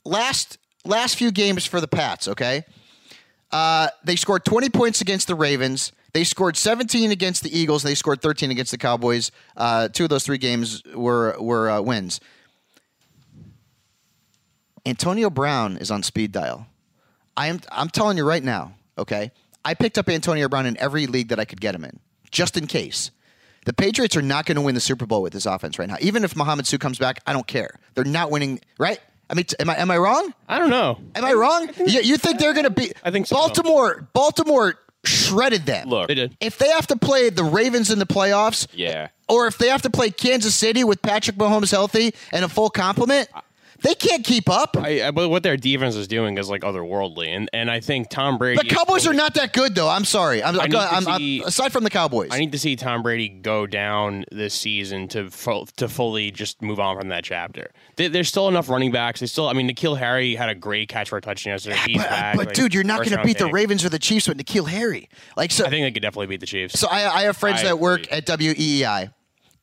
last 0.04 0.58
last 0.84 1.16
few 1.16 1.32
games 1.32 1.66
for 1.66 1.80
the 1.80 1.88
Pats, 1.88 2.28
okay? 2.28 2.64
Uh, 3.52 3.90
they 4.04 4.16
scored 4.16 4.44
20 4.46 4.70
points 4.70 5.02
against 5.02 5.28
the 5.28 5.36
Ravens. 5.36 5.92
They 6.14 6.24
scored 6.24 6.58
17 6.58 7.12
against 7.12 7.44
the 7.44 7.58
Eagles. 7.58 7.84
They 7.84 7.96
scored 7.96 8.22
13 8.22 8.52
against 8.52 8.72
the 8.72 8.78
Cowboys. 8.78 9.32
Uh, 9.56 9.88
two 9.88 10.04
of 10.06 10.10
those 10.10 10.24
three 10.24 10.38
games 10.38 10.84
were 10.94 11.36
were 11.40 11.70
uh, 11.70 11.82
wins. 11.82 12.20
Antonio 14.86 15.30
Brown 15.30 15.78
is 15.78 15.92
on 15.92 16.04
speed 16.04 16.32
dial. 16.32 16.68
I 17.38 17.48
am 17.48 17.60
I'm 17.72 17.90
telling 17.90 18.18
you 18.18 18.26
right 18.26 18.44
now, 18.44 18.74
okay? 18.98 19.32
I 19.64 19.74
picked 19.74 19.98
up 19.98 20.10
Antonio 20.10 20.48
Brown 20.50 20.66
in 20.66 20.78
every 20.78 21.06
league 21.08 21.30
that 21.30 21.40
I 21.40 21.46
could 21.46 21.62
get 21.62 21.76
him 21.76 21.84
in, 21.86 22.00
just 22.32 22.58
in 22.58 22.68
case. 22.68 23.12
The 23.66 23.74
Patriots 23.74 24.16
are 24.16 24.22
not 24.22 24.46
going 24.46 24.56
to 24.56 24.62
win 24.62 24.74
the 24.74 24.82
Super 24.82 25.06
Bowl 25.06 25.22
with 25.22 25.34
this 25.34 25.46
offense 25.46 25.78
right 25.78 25.88
now. 25.88 25.98
Even 26.02 26.24
if 26.24 26.36
Mohamed 26.36 26.66
Sanu 26.66 26.80
comes 26.80 26.98
back, 26.98 27.22
I 27.28 27.34
don't 27.34 27.46
care. 27.46 27.78
They're 27.94 28.06
not 28.06 28.32
winning, 28.32 28.62
right? 28.80 29.00
I 29.30 29.36
mean, 29.36 29.46
t- 29.46 29.56
am 29.60 29.70
I 29.70 29.78
am 29.78 29.92
I 29.92 29.98
wrong? 29.98 30.34
I 30.48 30.58
don't 30.58 30.70
know. 30.70 30.98
Am 31.16 31.24
I 31.24 31.34
wrong? 31.34 31.70
You, 31.78 32.02
you 32.02 32.18
think 32.18 32.40
they're 32.40 32.54
going 32.54 32.64
to 32.64 32.70
be? 32.72 32.92
I 33.04 33.12
think 33.12 33.28
so. 33.28 33.36
Baltimore. 33.36 34.08
Baltimore 34.14 34.76
shredded 35.06 35.66
them. 35.66 35.88
Look, 35.88 36.08
They 36.08 36.16
did. 36.16 36.36
if 36.42 36.58
they 36.58 36.70
have 36.70 36.88
to 36.88 36.96
play 36.98 37.30
the 37.30 37.44
Ravens 37.44 37.92
in 37.92 38.00
the 38.00 38.06
playoffs, 38.08 38.68
yeah. 38.74 39.10
or 39.28 39.46
if 39.48 39.58
they 39.58 39.68
have 39.70 39.84
to 39.84 39.90
play 39.90 40.10
Kansas 40.10 40.56
City 40.56 40.84
with 40.84 41.02
Patrick 41.02 41.38
Mahomes 41.38 41.72
healthy 41.72 42.14
and 42.32 42.44
a 42.44 42.50
full 42.50 42.70
complement, 42.70 43.30
they 43.82 43.96
can't 43.96 44.24
keep 44.26 44.50
up. 44.50 44.76
I, 44.78 45.08
I, 45.08 45.12
but 45.12 45.30
what 45.30 45.44
their 45.44 45.58
defense 45.58 45.96
is 45.96 46.08
doing 46.08 46.38
is 46.38 46.50
like 46.50 46.62
otherworldly, 46.62 47.28
and 47.28 47.50
and 47.54 47.70
I 47.70 47.80
think 47.80 48.10
Tom 48.10 48.38
Brady. 48.38 48.62
The 48.68 48.74
Cowboys 48.74 49.06
are 49.08 49.14
not 49.14 49.34
that 49.36 49.54
good, 49.54 49.76
though. 49.76 49.90
I'm 49.90 50.06
sorry. 50.06 50.44
I'm, 50.44 50.60
I 50.60 50.68
need 50.68 50.76
I'm- 50.76 51.08
I'm- 51.08 51.42
aside 51.46 51.72
from 51.72 51.84
the 51.84 51.90
Cowboys. 51.90 52.30
I 52.32 52.40
need 52.40 52.52
to 52.54 52.60
see 52.60 52.76
Tom 52.76 53.04
Brady 53.04 53.30
go 53.30 53.68
down 53.68 54.26
this 54.32 54.54
season 54.54 55.08
to 55.10 55.30
fu- 55.30 55.66
to 55.78 55.88
fully 55.90 56.32
just 56.32 56.62
move 56.62 56.80
on 56.80 56.98
from 56.98 57.10
that 57.10 57.24
chapter. 57.24 57.72
There- 57.98 58.10
There's 58.10 58.30
still 58.30 58.48
enough 58.48 58.70
running 58.70 58.92
backs. 58.92 59.20
They 59.20 59.26
still, 59.26 59.48
I 59.48 59.54
mean, 59.54 59.70
N'Keal 59.70 59.98
Harry 59.98 60.36
had 60.36 60.50
a 60.50 60.56
great 60.56 60.90
catch 60.90 61.10
for 61.10 61.18
a 61.18 61.22
touchdown 61.22 61.54
yesterday. 61.54 61.78
He's 61.86 61.98
but, 61.98 62.10
back. 62.10 62.36
but 62.38 62.46
like, 62.48 62.56
dude, 62.56 62.74
you're 62.74 62.84
not 62.84 62.98
going 63.06 63.18
to 63.18 63.24
beat 63.24 63.38
the. 63.38 63.50
Ravens 63.50 63.84
or 63.84 63.90
the 63.90 64.00
Chiefs 64.00 64.28
with 64.28 64.38
N'Keal 64.38 64.68
Harry. 64.68 65.10
Like 65.36 65.52
so. 65.52 65.66
I 65.66 65.70
think 65.70 65.84
they 65.84 65.92
could 65.92 66.02
definitely 66.04 66.28
beat 66.28 66.40
the 66.40 66.46
Chiefs. 66.46 66.80
so 66.80 66.88
I, 66.88 67.22
I 67.22 67.22
have 67.24 67.36
friends 67.36 67.62
I 67.62 67.64
that 67.66 67.80
work 67.80 68.02
agree. 68.04 68.18
at 68.18 68.26
WEEI, 68.28 69.14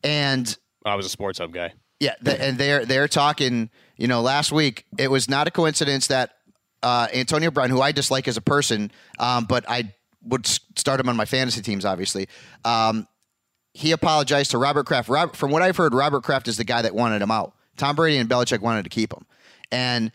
and 0.02 0.58
I 0.84 0.94
was 0.96 1.06
a 1.06 1.08
sports 1.08 1.38
hub 1.38 1.52
guy. 1.52 1.72
Yeah, 2.00 2.14
th- 2.24 2.38
and 2.40 2.58
they're 2.58 2.84
they're 2.84 3.08
talking. 3.08 3.70
You 3.96 4.08
know, 4.08 4.20
last 4.20 4.52
week 4.52 4.84
it 4.98 5.10
was 5.10 5.28
not 5.28 5.48
a 5.48 5.50
coincidence 5.50 6.08
that 6.08 6.32
uh, 6.82 7.08
Antonio 7.14 7.50
Brown, 7.50 7.70
who 7.70 7.80
I 7.80 7.92
dislike 7.92 8.28
as 8.28 8.36
a 8.36 8.42
person, 8.42 8.90
um, 9.18 9.46
but 9.46 9.64
I 9.68 9.94
would 10.22 10.46
start 10.46 11.00
him 11.00 11.08
on 11.08 11.16
my 11.16 11.24
fantasy 11.24 11.62
teams. 11.62 11.84
Obviously, 11.84 12.28
um, 12.64 13.06
he 13.72 13.92
apologized 13.92 14.50
to 14.50 14.58
Robert 14.58 14.84
Kraft. 14.86 15.08
Rob, 15.08 15.34
from 15.34 15.50
what 15.50 15.62
I've 15.62 15.76
heard, 15.76 15.94
Robert 15.94 16.22
Kraft 16.22 16.48
is 16.48 16.58
the 16.58 16.64
guy 16.64 16.82
that 16.82 16.94
wanted 16.94 17.22
him 17.22 17.30
out. 17.30 17.54
Tom 17.76 17.96
Brady 17.96 18.18
and 18.18 18.28
Belichick 18.28 18.60
wanted 18.60 18.84
to 18.84 18.90
keep 18.90 19.12
him, 19.12 19.24
and 19.72 20.12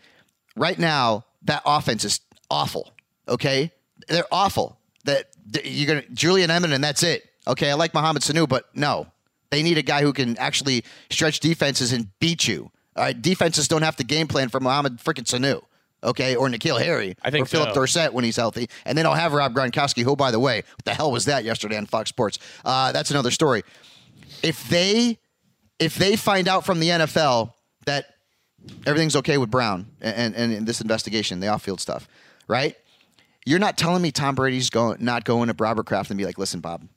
right 0.56 0.78
now 0.78 1.24
that 1.42 1.62
offense 1.66 2.04
is 2.04 2.20
awful. 2.50 2.92
Okay, 3.28 3.72
they're 4.08 4.24
awful. 4.30 4.78
That 5.04 5.26
that 5.50 5.66
you're 5.66 5.88
gonna 5.88 6.06
Julian 6.14 6.50
Edelman 6.50 6.72
and 6.72 6.84
that's 6.84 7.02
it. 7.02 7.28
Okay, 7.46 7.70
I 7.70 7.74
like 7.74 7.94
Mohamed 7.94 8.22
Sanu, 8.22 8.48
but 8.48 8.66
no, 8.74 9.08
They 9.52 9.62
need 9.62 9.76
a 9.76 9.82
guy 9.82 10.00
who 10.00 10.14
can 10.14 10.38
actually 10.38 10.82
stretch 11.10 11.40
defenses 11.40 11.92
and 11.92 12.08
beat 12.20 12.48
you. 12.48 12.70
All 12.96 13.04
right, 13.04 13.20
defenses 13.20 13.68
don't 13.68 13.82
have 13.82 13.96
to 13.96 14.04
game 14.04 14.26
plan 14.26 14.48
for 14.48 14.60
Mohamed 14.60 14.96
freaking 14.96 15.24
Sanu, 15.24 15.62
okay, 16.02 16.34
or 16.34 16.48
N'Keal 16.48 16.80
Harry, 16.80 17.14
I 17.22 17.30
think 17.30 17.44
or 17.44 17.46
Philip 17.46 17.68
so. 17.68 17.74
Dorsett 17.74 18.14
when 18.14 18.24
he's 18.24 18.36
healthy, 18.36 18.70
and 18.86 18.96
they 18.96 19.02
don't 19.02 19.16
have 19.16 19.34
Rob 19.34 19.52
Gronkowski. 19.54 20.04
Who, 20.04 20.16
by 20.16 20.30
the 20.30 20.40
way, 20.40 20.62
what 20.76 20.84
the 20.86 20.94
hell 20.94 21.12
was 21.12 21.26
that 21.26 21.44
yesterday 21.44 21.76
on 21.76 21.84
Fox 21.84 22.08
Sports? 22.08 22.38
Uh, 22.64 22.92
that's 22.92 23.10
another 23.10 23.30
story. 23.30 23.62
If 24.42 24.66
they 24.70 25.18
if 25.78 25.96
they 25.96 26.16
find 26.16 26.48
out 26.48 26.64
from 26.64 26.80
the 26.80 26.88
NFL 26.88 27.52
that 27.84 28.06
everything's 28.86 29.16
okay 29.16 29.36
with 29.36 29.50
Brown 29.50 29.86
and, 30.00 30.34
and, 30.34 30.52
and 30.52 30.66
this 30.66 30.80
investigation, 30.80 31.40
the 31.40 31.48
off-field 31.48 31.80
stuff, 31.80 32.08
right? 32.48 32.74
You're 33.44 33.58
not 33.58 33.76
telling 33.76 34.00
me 34.00 34.12
Tom 34.12 34.34
Brady's 34.34 34.70
going 34.70 35.04
not 35.04 35.24
going 35.24 35.48
to 35.48 35.54
Robert 35.58 35.84
Kraft 35.84 36.10
and 36.10 36.16
be 36.16 36.24
like, 36.24 36.38
listen, 36.38 36.60
Bob, 36.60 36.88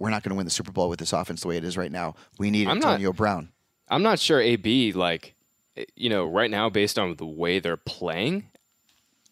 we're 0.00 0.10
not 0.10 0.24
going 0.24 0.30
to 0.30 0.36
win 0.36 0.46
the 0.46 0.50
Super 0.50 0.72
Bowl 0.72 0.88
with 0.88 0.98
this 0.98 1.12
offense 1.12 1.42
the 1.42 1.48
way 1.48 1.56
it 1.56 1.62
is 1.62 1.76
right 1.76 1.92
now. 1.92 2.16
We 2.38 2.50
need 2.50 2.66
I'm 2.66 2.80
not- 2.80 2.88
Antonio 2.94 3.12
Brown. 3.12 3.50
I'm 3.88 4.02
not 4.02 4.18
sure 4.18 4.40
AB 4.40 4.92
like 4.92 5.34
eh, 5.76 5.84
you 5.94 6.08
know 6.08 6.24
right 6.24 6.50
now 6.50 6.70
based 6.70 6.98
on 6.98 7.14
the 7.16 7.26
way 7.26 7.60
they're 7.60 7.76
playing. 7.76 8.46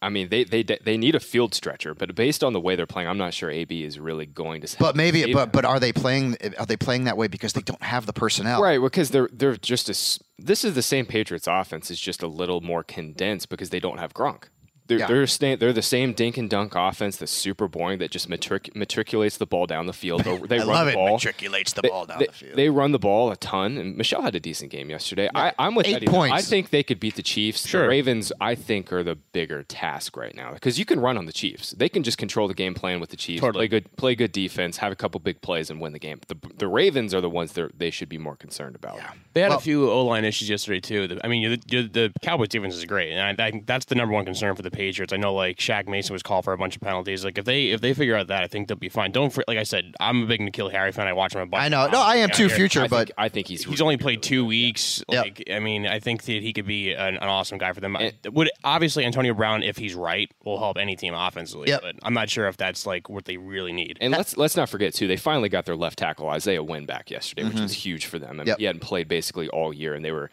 I 0.00 0.10
mean 0.10 0.28
they 0.28 0.44
they 0.44 0.62
they 0.62 0.96
need 0.96 1.14
a 1.14 1.20
field 1.20 1.54
stretcher, 1.54 1.94
but 1.94 2.14
based 2.14 2.44
on 2.44 2.52
the 2.52 2.60
way 2.60 2.76
they're 2.76 2.86
playing, 2.86 3.08
I'm 3.08 3.18
not 3.18 3.34
sure 3.34 3.50
AB 3.50 3.82
is 3.82 3.98
really 3.98 4.26
going 4.26 4.60
to. 4.60 4.68
Say. 4.68 4.76
But 4.78 4.94
maybe, 4.94 5.22
save 5.22 5.34
but 5.34 5.52
but 5.52 5.64
are 5.64 5.80
they 5.80 5.92
playing? 5.92 6.36
Eh, 6.40 6.50
are 6.58 6.66
they 6.66 6.76
playing 6.76 7.04
that 7.04 7.16
way 7.16 7.26
because 7.28 7.52
they 7.52 7.62
don't 7.62 7.82
have 7.82 8.06
the 8.06 8.12
personnel? 8.12 8.62
Right, 8.62 8.80
because 8.80 9.10
they're 9.10 9.28
they're 9.32 9.56
just 9.56 9.88
as 9.88 10.20
this 10.38 10.64
is 10.64 10.74
the 10.74 10.82
same 10.82 11.06
Patriots 11.06 11.46
offense. 11.48 11.90
It's 11.90 12.00
just 12.00 12.22
a 12.22 12.28
little 12.28 12.60
more 12.60 12.84
condensed 12.84 13.48
because 13.48 13.70
they 13.70 13.80
don't 13.80 13.98
have 13.98 14.12
Gronk. 14.14 14.44
They're 14.88 14.98
Yeah. 14.98 15.06
they're, 15.06 15.26
sta- 15.26 15.56
they're 15.56 15.72
the 15.72 15.82
same 15.82 16.12
dink 16.14 16.36
and 16.36 16.48
dunk 16.50 16.72
offense 16.74 17.16
that's 17.18 17.30
super 17.30 17.68
boring 17.68 17.98
that 17.98 18.10
just 18.10 18.28
matric- 18.28 18.74
matriculates 18.74 19.38
the 19.38 19.46
ball 19.46 19.66
down 19.66 19.86
the 19.86 19.92
field. 19.92 20.24
They, 20.24 20.36
they 20.48 20.56
I 20.56 20.58
run 20.60 20.66
love 20.68 20.86
the 20.86 20.92
it. 20.92 20.94
ball. 20.96 21.16
Matriculates 21.18 21.72
the 21.74 21.82
They, 21.82 21.88
ball 21.88 22.06
down 22.06 22.18
they- 22.18 22.26
the 22.26 22.32
field. 22.32 22.56
they 22.56 22.68
run 22.70 22.92
the 22.92 22.98
ball 22.98 23.30
a 23.30 23.36
ton, 23.36 23.76
and 23.78 23.96
Michelle 23.96 24.22
had 24.22 24.34
a 24.34 24.40
decent 24.40 24.70
game 24.70 24.90
yesterday. 24.90 25.28
I, 25.34 25.52
I'm 25.58 25.74
with 25.74 25.86
Eight 25.86 25.96
Eddie. 25.96 26.06
points. 26.06 26.34
I 26.34 26.40
think 26.40 26.70
they 26.70 26.82
could 26.82 26.98
beat 26.98 27.16
the 27.16 27.22
Chiefs. 27.22 27.66
Sure. 27.68 27.82
The 27.82 27.88
Ravens, 27.88 28.32
I 28.40 28.54
think, 28.54 28.92
are 28.92 29.02
the 29.04 29.14
bigger 29.14 29.62
task 29.62 30.16
right 30.16 30.34
now 30.34 30.52
because 30.54 30.78
you 30.78 30.84
can 30.84 31.00
run 31.00 31.18
on 31.18 31.26
the 31.26 31.32
Chiefs. 31.32 31.72
They 31.72 31.88
can 31.88 32.02
just 32.02 32.18
control 32.18 32.48
the 32.48 32.54
game 32.54 32.74
plan 32.74 32.98
with 33.00 33.10
the 33.10 33.16
Chiefs, 33.16 33.40
Totally. 33.42 33.68
play 33.68 33.80
good, 33.80 33.96
play 33.96 34.14
good 34.14 34.32
defense, 34.32 34.78
have 34.78 34.90
a 34.92 34.96
couple 34.96 35.20
big 35.20 35.40
plays, 35.42 35.70
and 35.70 35.80
win 35.80 35.92
the 35.92 35.98
game. 35.98 36.20
The, 36.28 36.36
the 36.56 36.66
Ravens 36.68 37.12
are 37.14 37.20
the 37.20 37.28
ones 37.30 37.52
that 37.52 37.78
they 37.78 37.90
should 37.90 38.08
be 38.08 38.16
more 38.18 38.36
concerned 38.36 38.74
about. 38.74 38.98
They 39.34 39.42
had 39.42 39.50
Well- 39.50 39.58
a 39.58 39.60
few 39.60 39.90
O 39.90 40.04
line 40.06 40.24
issues 40.24 40.48
yesterday 40.48 40.80
too. 40.80 41.06
The- 41.08 41.20
I 41.24 41.28
mean, 41.28 41.50
the, 41.50 41.82
the, 41.82 41.88
the 41.88 42.12
Cowboys 42.22 42.48
defense 42.48 42.74
is 42.74 42.84
great, 42.86 43.12
and 43.12 43.40
I, 43.40 43.46
I 43.46 43.50
think 43.50 43.66
that's 43.66 43.84
the 43.84 43.94
number 43.94 44.14
one 44.14 44.24
concern 44.24 44.54
for 44.56 44.62
the 44.62 44.70
Patriots. 44.78 45.12
I 45.12 45.16
know 45.16 45.34
like 45.34 45.58
Shaq 45.58 45.88
Mason 45.88 46.12
was 46.12 46.22
called 46.22 46.44
for 46.44 46.52
a 46.52 46.56
bunch 46.56 46.76
of 46.76 46.82
penalties. 46.82 47.24
Like 47.24 47.36
if 47.36 47.44
they 47.44 47.66
if 47.70 47.80
they 47.80 47.94
figure 47.94 48.14
out 48.14 48.28
that, 48.28 48.44
I 48.44 48.46
think 48.46 48.68
they'll 48.68 48.76
be 48.76 48.88
fine. 48.88 49.10
Don't 49.10 49.32
fr- 49.32 49.42
like 49.48 49.58
I 49.58 49.64
said, 49.64 49.94
I'm 49.98 50.22
a 50.22 50.26
big 50.26 50.40
N'Keal 50.40 50.70
Harry 50.70 50.92
fan. 50.92 51.08
I 51.08 51.12
watch 51.14 51.34
him 51.34 51.40
a 51.40 51.46
bunch. 51.46 51.64
I 51.64 51.68
know. 51.68 51.88
No, 51.88 52.00
I 52.00 52.16
am 52.16 52.30
too. 52.30 52.46
here. 52.46 52.56
Future, 52.56 52.82
I 52.82 52.88
but 52.88 53.08
think, 53.08 53.10
I 53.18 53.28
think 53.28 53.48
he's 53.48 53.64
He's 53.64 53.80
only 53.80 53.96
played 53.96 54.22
two 54.22 54.44
weeks. 54.44 55.02
Yep. 55.08 55.24
Like 55.24 55.50
I 55.52 55.58
mean, 55.58 55.86
I 55.86 55.98
think 55.98 56.22
that 56.22 56.42
he 56.42 56.52
could 56.52 56.66
be 56.66 56.92
an, 56.92 57.16
an 57.16 57.28
awesome 57.28 57.58
guy 57.58 57.72
for 57.72 57.80
them. 57.80 57.96
And- 57.96 58.14
Would 58.30 58.50
obviously 58.62 59.04
Antonio 59.04 59.34
Brown, 59.34 59.64
if 59.64 59.76
he's 59.76 59.96
right, 59.96 60.30
will 60.44 60.58
help 60.58 60.78
any 60.78 60.94
team 60.94 61.12
offensively. 61.12 61.68
Yep. 61.68 61.80
But 61.82 61.96
I'm 62.04 62.14
not 62.14 62.30
sure 62.30 62.46
if 62.46 62.56
that's 62.56 62.86
like 62.86 63.08
what 63.08 63.24
they 63.24 63.36
really 63.36 63.72
need. 63.72 63.98
And 64.00 64.12
let's 64.12 64.36
let's 64.36 64.56
not 64.56 64.68
forget 64.68 64.94
too, 64.94 65.08
they 65.08 65.16
finally 65.16 65.48
got 65.48 65.66
their 65.66 65.76
left 65.76 65.98
tackle 65.98 66.28
Isaiah 66.28 66.62
Wynn 66.62 66.86
back 66.86 67.10
yesterday, 67.10 67.42
which 67.42 67.54
mm-hmm. 67.54 67.62
was 67.64 67.72
huge 67.72 68.06
for 68.06 68.18
them. 68.20 68.30
I 68.30 68.44
mean, 68.44 68.46
Yep. 68.46 68.58
he 68.58 68.64
hadn't 68.64 68.82
played 68.82 69.08
basically 69.08 69.48
all 69.48 69.72
year, 69.72 69.94
and 69.94 70.04
they 70.04 70.12
were 70.12 70.30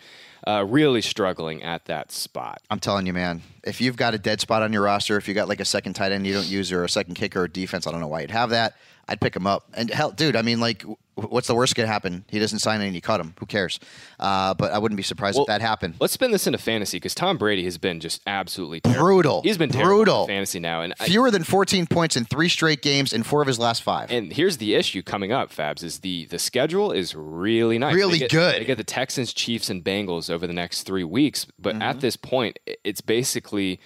uh, 0.48 0.66
really 0.68 1.02
struggling 1.02 1.64
at 1.64 1.86
that 1.86 2.12
spot. 2.12 2.62
I'm 2.70 2.80
telling 2.80 3.06
you, 3.08 3.14
man, 3.14 3.42
if 3.64 3.82
you've 3.82 3.98
got 3.98 4.14
a 4.14 4.18
dead 4.18 4.42
spot 4.42 4.62
on 4.62 4.74
your 4.74 4.84
roster, 4.84 5.18
if 5.18 5.28
you 5.28 5.34
got 5.34 5.48
like 5.48 5.60
a 5.60 5.66
second 5.66 5.94
tight 5.94 6.12
end 6.12 6.26
you 6.26 6.34
don't 6.34 6.48
use 6.48 6.72
or 6.72 6.84
a 6.84 6.90
second 6.90 7.16
kicker 7.16 7.42
or 7.42 7.48
defense, 7.48 7.88
I 7.88 7.92
don't 7.92 8.02
know 8.02 8.08
why 8.08 8.22
you'd 8.22 8.32
have 8.32 8.52
that. 8.52 8.76
I'd 9.08 9.22
pick 9.22 9.36
him 9.36 9.46
up. 9.48 9.66
And 9.76 9.90
hell, 9.92 10.12
dude, 10.12 10.36
I 10.36 10.42
mean, 10.42 10.60
like, 10.60 10.84
what's 11.14 11.48
the 11.48 11.54
worst 11.56 11.76
could 11.76 11.86
happen? 11.86 12.26
He 12.28 12.40
doesn't 12.40 12.60
sign 12.60 12.82
and 12.82 12.96
you 12.96 13.02
cut 13.02 13.20
him. 13.22 13.36
Who 13.40 13.46
cares? 13.46 13.80
Uh, 14.20 14.54
but 14.56 14.72
I 14.72 14.80
wouldn't 14.80 14.98
be 14.98 15.04
surprised 15.04 15.36
Well, 15.38 15.44
if 15.46 15.48
that 15.48 15.62
happened. 15.62 15.96
Let's 16.00 16.14
spin 16.14 16.32
this 16.32 16.48
into 16.48 16.58
fantasy 16.58 16.98
because 16.98 17.14
Tom 17.14 17.38
Brady 17.38 17.64
has 17.66 17.78
been 17.78 18.00
just 18.00 18.22
absolutely 18.26 18.82
terrible. 18.82 19.04
Brutal. 19.06 19.42
He's 19.44 19.58
been 19.60 19.70
terrible 19.70 19.98
Brutal. 19.98 20.22
in 20.24 20.28
fantasy 20.30 20.60
now, 20.60 20.82
and 20.82 20.94
I, 21.00 21.06
Fewer 21.06 21.30
than 21.30 21.44
14 21.44 21.86
points 21.86 22.18
in 22.18 22.26
three 22.26 22.50
straight 22.50 22.82
games 22.82 23.14
in 23.14 23.22
four 23.24 23.42
of 23.42 23.48
his 23.48 23.60
last 23.60 23.84
five. 23.84 24.12
And 24.12 24.34
here's 24.34 24.58
the 24.58 24.74
issue 24.76 25.04
coming 25.04 25.32
up, 25.32 25.52
Fabs, 25.52 25.84
is 25.84 26.00
the 26.00 26.26
the 26.26 26.40
schedule 26.40 26.92
is 26.92 27.14
really 27.16 27.78
nice. 27.78 27.94
Really 27.94 28.14
They 28.14 28.20
get- 28.20 28.32
good. 28.32 28.62
They 28.62 28.66
get 28.66 28.78
the 28.78 28.84
Texans, 28.84 29.34
Chiefs, 29.34 29.70
and 29.70 29.84
Bengals 29.84 30.30
over 30.32 30.48
the 30.48 30.54
next 30.54 30.84
three 30.84 31.04
weeks. 31.04 31.46
But 31.60 31.74
Mm-hmm. 31.76 31.82
at 31.84 32.00
this 32.02 32.16
point, 32.16 32.58
it's 32.84 33.02
basically 33.02 33.80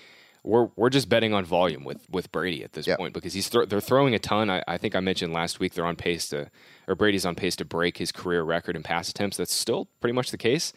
we're 0.43 0.69
we're 0.75 0.89
just 0.89 1.10
betting 1.10 1.34
on 1.34 1.46
volume 1.46 1.84
with 1.84 2.05
with 2.10 2.31
Brady 2.31 2.63
at 2.63 2.74
this 2.74 2.88
Yep. 2.88 2.98
point 2.98 3.13
because 3.13 3.34
he's 3.34 3.48
thro- 3.50 3.65
they're 3.65 3.81
throwing 3.81 4.15
a 4.15 4.19
ton. 4.19 4.50
I, 4.50 4.63
I 4.67 4.77
think 4.77 4.96
I 4.96 5.00
mentioned 5.00 5.34
last 5.34 5.60
week 5.60 5.74
they're 5.74 5.86
on 5.86 5.96
pace 5.96 6.29
to 6.29 6.50
or 6.88 6.96
Brady's 6.96 7.25
on 7.25 7.36
pace 7.36 7.55
to 7.58 7.65
break 7.65 7.98
his 7.98 8.12
career 8.12 8.43
record 8.43 8.75
in 8.75 8.84
pass 8.84 9.10
attempts. 9.10 9.38
That's 9.38 9.53
still 9.53 9.89
pretty 10.01 10.13
much 10.13 10.31
the 10.31 10.38
case. 10.38 10.74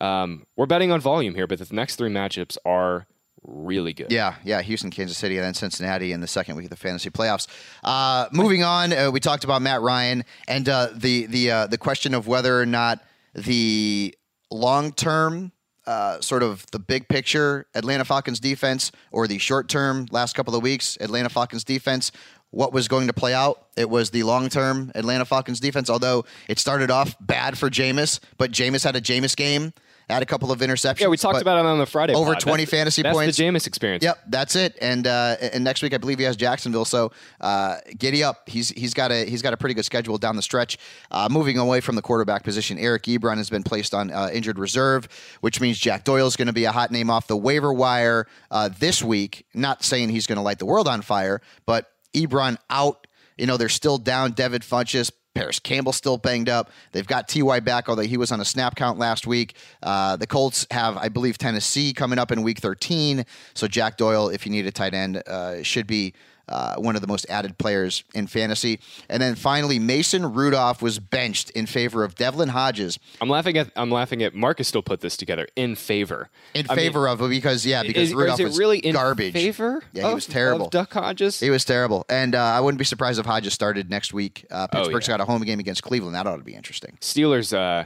Um, 0.00 0.46
we're 0.56 0.66
betting 0.66 0.92
on 0.92 1.00
volume 1.00 1.34
here, 1.34 1.46
but 1.46 1.58
the 1.58 1.74
next 1.74 1.96
three 1.96 2.08
matchups 2.10 2.56
are 2.64 3.06
really 3.42 3.92
good. 3.92 4.10
Yeah, 4.12 4.34
yeah, 4.44 4.62
Houston, 4.62 4.90
Kansas 4.90 5.18
City, 5.18 5.36
and 5.36 5.44
then 5.44 5.54
Cincinnati 5.54 6.12
in 6.12 6.20
the 6.20 6.26
second 6.26 6.56
week 6.56 6.64
of 6.66 6.70
the 6.70 6.76
fantasy 6.76 7.10
playoffs. 7.10 7.48
Uh, 7.82 8.28
moving 8.32 8.62
on, 8.62 8.92
uh, 8.92 9.10
we 9.10 9.18
talked 9.20 9.44
about 9.44 9.60
Matt 9.62 9.80
Ryan 9.82 10.24
and 10.46 10.68
uh, 10.68 10.88
the 10.94 11.26
the 11.26 11.50
uh, 11.50 11.66
the 11.66 11.78
question 11.78 12.14
of 12.14 12.26
whether 12.26 12.58
or 12.60 12.66
not 12.66 13.00
the 13.34 14.14
long 14.50 14.92
term. 14.92 15.52
Uh, 15.90 16.20
sort 16.20 16.44
of 16.44 16.64
the 16.70 16.78
big 16.78 17.08
picture 17.08 17.66
Atlanta 17.74 18.04
Falcons 18.04 18.38
defense 18.38 18.92
or 19.10 19.26
the 19.26 19.38
short 19.38 19.68
term 19.68 20.06
last 20.12 20.36
couple 20.36 20.54
of 20.54 20.62
weeks 20.62 20.96
Atlanta 21.00 21.28
Falcons 21.28 21.64
defense 21.64 22.12
what 22.52 22.72
was 22.72 22.86
going 22.86 23.08
to 23.08 23.12
play 23.12 23.34
out? 23.34 23.66
It 23.76 23.90
was 23.90 24.10
the 24.10 24.22
long 24.22 24.48
term 24.48 24.92
Atlanta 24.94 25.24
Falcons 25.24 25.58
defense 25.58 25.90
although 25.90 26.24
it 26.46 26.60
started 26.60 26.92
off 26.92 27.16
bad 27.20 27.58
for 27.58 27.68
Jameis 27.68 28.20
but 28.38 28.52
Jameis 28.52 28.84
had 28.84 28.94
a 28.94 29.00
Jameis 29.00 29.34
game 29.34 29.72
had 30.10 30.22
a 30.22 30.26
couple 30.26 30.50
of 30.52 30.60
interceptions 30.60 31.00
Yeah, 31.00 31.08
we 31.08 31.16
talked 31.16 31.40
about 31.40 31.58
it 31.58 31.66
on 31.66 31.78
the 31.78 31.86
Friday. 31.86 32.14
over 32.14 32.32
pod. 32.32 32.40
20 32.40 32.64
That's- 32.64 32.70
fantasy 32.70 33.02
that's 33.02 33.14
points. 33.16 33.36
the 33.36 33.44
Jameis 33.44 33.66
experience. 33.66 34.02
Yep, 34.04 34.18
that's 34.28 34.56
it. 34.56 34.76
And 34.80 35.06
uh, 35.06 35.36
and 35.40 35.64
next 35.64 35.82
week 35.82 35.94
I 35.94 35.98
believe 35.98 36.18
he 36.18 36.24
has 36.24 36.36
Jacksonville. 36.36 36.84
So 36.84 37.12
uh, 37.40 37.76
giddy 37.98 38.22
up. 38.24 38.48
He's 38.48 38.70
he's 38.70 38.94
got 38.94 39.10
a 39.12 39.24
he's 39.24 39.42
got 39.42 39.52
a 39.52 39.56
pretty 39.56 39.74
good 39.74 39.84
schedule 39.84 40.18
down 40.18 40.36
the 40.36 40.42
stretch. 40.42 40.78
Uh, 41.10 41.28
moving 41.30 41.58
away 41.58 41.80
from 41.80 41.96
the 41.96 42.02
quarterback 42.02 42.42
position, 42.44 42.78
Eric 42.78 43.04
Ebron 43.04 43.36
has 43.36 43.50
been 43.50 43.62
placed 43.62 43.94
on 43.94 44.10
uh, 44.10 44.28
injured 44.32 44.58
reserve, 44.58 45.08
which 45.40 45.60
means 45.60 45.78
Jack 45.78 46.04
Doyle 46.04 46.26
is 46.26 46.36
going 46.36 46.46
to 46.48 46.52
be 46.52 46.64
a 46.64 46.72
hot 46.72 46.90
name 46.90 47.10
off 47.10 47.26
the 47.26 47.36
waiver 47.36 47.72
wire 47.72 48.26
uh, 48.50 48.68
this 48.78 49.02
week. 49.02 49.46
Not 49.54 49.84
saying 49.84 50.08
he's 50.10 50.26
going 50.26 50.36
to 50.36 50.42
light 50.42 50.58
the 50.58 50.66
world 50.66 50.88
on 50.88 51.02
fire, 51.02 51.40
but 51.66 51.90
Ebron 52.14 52.56
out. 52.68 53.06
You 53.38 53.46
know 53.46 53.56
they're 53.56 53.68
still 53.70 53.96
down. 53.98 54.32
Devin 54.32 54.60
Funchess. 54.60 55.10
Parris 55.34 55.60
Campbell 55.60 55.92
still 55.92 56.18
banged 56.18 56.48
up. 56.48 56.70
They've 56.92 57.06
got 57.06 57.28
Ty 57.28 57.60
back, 57.60 57.88
although 57.88 58.02
he 58.02 58.16
was 58.16 58.32
on 58.32 58.40
a 58.40 58.44
snap 58.44 58.74
count 58.74 58.98
last 58.98 59.26
week. 59.26 59.54
Uh, 59.82 60.16
the 60.16 60.26
Colts 60.26 60.66
have, 60.70 60.96
I 60.96 61.08
believe, 61.08 61.38
Tennessee 61.38 61.92
coming 61.92 62.18
up 62.18 62.32
in 62.32 62.42
Week 62.42 62.58
13. 62.58 63.24
So 63.54 63.68
Jack 63.68 63.96
Doyle, 63.96 64.28
if 64.28 64.44
you 64.44 64.52
need 64.52 64.66
a 64.66 64.72
tight 64.72 64.92
end, 64.92 65.22
uh, 65.26 65.62
should 65.62 65.86
be 65.86 66.14
uh, 66.50 66.74
one 66.76 66.96
of 66.96 67.00
the 67.00 67.06
most 67.06 67.24
added 67.30 67.56
players 67.58 68.04
in 68.14 68.26
fantasy. 68.26 68.80
And 69.08 69.22
then 69.22 69.34
finally, 69.36 69.78
Mason 69.78 70.32
Rudolph 70.34 70.82
was 70.82 70.98
benched 70.98 71.50
in 71.50 71.66
favor 71.66 72.04
of 72.04 72.14
Devlin 72.16 72.48
Hodges 72.50 72.98
I'm 73.20 73.28
laughing 73.28 73.56
at 73.56 73.70
I'm 73.76 73.90
laughing 73.90 74.22
at 74.22 74.34
Marcas 74.34 74.66
still 74.66 74.82
put 74.82 75.00
this 75.00 75.16
together 75.16 75.46
in 75.56 75.74
favor. 75.76 76.28
in 76.54 76.66
I 76.68 76.74
mean, 76.74 76.84
favor 76.86 77.08
of 77.08 77.20
because 77.28 77.64
yeah 77.64 77.82
because 77.82 78.08
is, 78.08 78.14
Rudolph 78.14 78.40
is 78.40 78.58
really 78.58 78.78
in 78.78 78.94
garbage. 78.94 79.32
favor? 79.32 79.82
Yeah, 79.92 80.08
he 80.08 80.14
was 80.14 80.26
terrible. 80.26 80.66
Of 80.66 80.72
Duck 80.72 80.92
Hodges. 80.92 81.38
He 81.40 81.50
was 81.50 81.64
terrible, 81.64 82.04
and 82.08 82.34
uh, 82.34 82.38
I 82.42 82.60
wouldn't 82.60 82.78
be 82.78 82.84
surprised 82.84 83.18
if 83.20 83.26
Hodges 83.26 83.54
started 83.54 83.88
next 83.90 84.12
week. 84.12 84.44
Uh, 84.50 84.66
Pittsburgh's 84.66 85.08
Oh, 85.08 85.12
yeah. 85.12 85.18
got 85.18 85.22
a 85.22 85.26
home 85.30 85.42
game 85.42 85.60
against 85.60 85.82
Cleveland. 85.82 86.14
That 86.14 86.26
ought 86.26 86.36
to 86.36 86.42
be 86.42 86.54
interesting. 86.54 86.98
Steelers, 87.00 87.52
uh, 87.56 87.84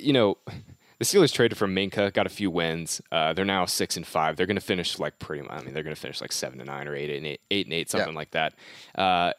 you 0.00 0.12
know, 0.12 0.38
the 0.98 1.04
Steelers 1.04 1.32
traded 1.32 1.58
for 1.58 1.66
Minkah, 1.66 2.12
got 2.12 2.26
a 2.26 2.30
few 2.30 2.50
wins. 2.50 3.00
Uh, 3.10 3.32
they're 3.32 3.44
now 3.44 3.66
six 3.66 3.96
and 3.96 4.06
five. 4.06 4.36
They're 4.36 4.46
going 4.46 4.56
to 4.56 4.60
finish 4.62 4.98
like 4.98 5.18
pretty. 5.18 5.42
much. 5.42 5.52
I 5.52 5.62
mean, 5.64 5.74
they're 5.74 5.82
going 5.82 5.94
to 5.94 6.00
finish 6.00 6.20
like 6.20 6.32
seven 6.32 6.60
and 6.60 6.68
nine 6.68 6.86
or 6.88 6.94
eight 6.94 7.10
and 7.10 7.26
eight, 7.26 7.40
eight 7.50 7.66
and 7.66 7.72
eight, 7.72 7.90
something 7.90 8.12
Yeah. 8.12 8.16
like 8.16 8.30
that. 8.32 8.54
Uh, 8.94 9.32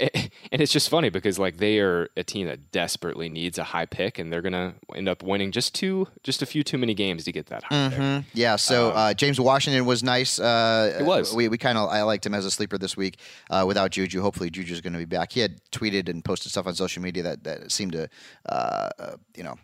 and 0.52 0.62
it's 0.62 0.72
just 0.72 0.90
funny 0.90 1.10
because 1.10 1.40
like 1.40 1.58
they 1.58 1.80
are 1.80 2.10
a 2.18 2.24
team 2.24 2.48
that 2.48 2.72
desperately 2.72 3.30
needs 3.30 3.58
a 3.58 3.64
high 3.64 3.86
pick, 3.86 4.20
and 4.20 4.32
they're 4.32 4.42
going 4.42 4.54
to 4.54 4.74
end 4.96 5.08
up 5.08 5.24
winning 5.24 5.52
just 5.52 5.74
two, 5.74 6.08
just 6.24 6.42
a 6.42 6.46
few 6.46 6.64
too 6.64 6.78
many 6.78 6.94
games 6.94 7.24
to 7.26 7.32
get 7.32 7.48
that 7.48 7.64
high 7.64 7.90
pick. 7.90 8.26
Yeah, 8.34 8.56
so 8.58 8.90
uh, 8.92 9.14
James 9.14 9.40
Washington 9.40 9.86
was 9.86 10.04
nice. 10.04 10.40
Uh, 10.40 10.96
He 10.98 11.04
was. 11.04 11.34
We, 11.34 11.48
we 11.48 11.58
kind 11.58 11.78
of 11.78 11.90
I 11.90 12.02
liked 12.04 12.26
him 12.26 12.34
as 12.34 12.46
a 12.46 12.52
sleeper 12.52 12.78
this 12.78 12.98
week 12.98 13.18
uh, 13.50 13.64
without 13.68 13.92
Juju. 13.92 14.22
Hopefully 14.22 14.50
Juju's 14.50 14.82
going 14.82 14.94
to 14.94 15.00
be 15.00 15.06
back. 15.06 15.32
He 15.32 15.40
had 15.40 15.62
tweeted 15.72 16.10
and 16.10 16.24
posted 16.24 16.52
stuff 16.52 16.68
on 16.68 16.76
social 16.76 17.02
media 17.02 17.24
that, 17.24 17.44
that 17.44 17.72
seemed 17.72 17.94
to, 17.94 18.10
uh, 18.50 18.90
uh, 19.00 19.16
you 19.36 19.44
know, 19.44 19.56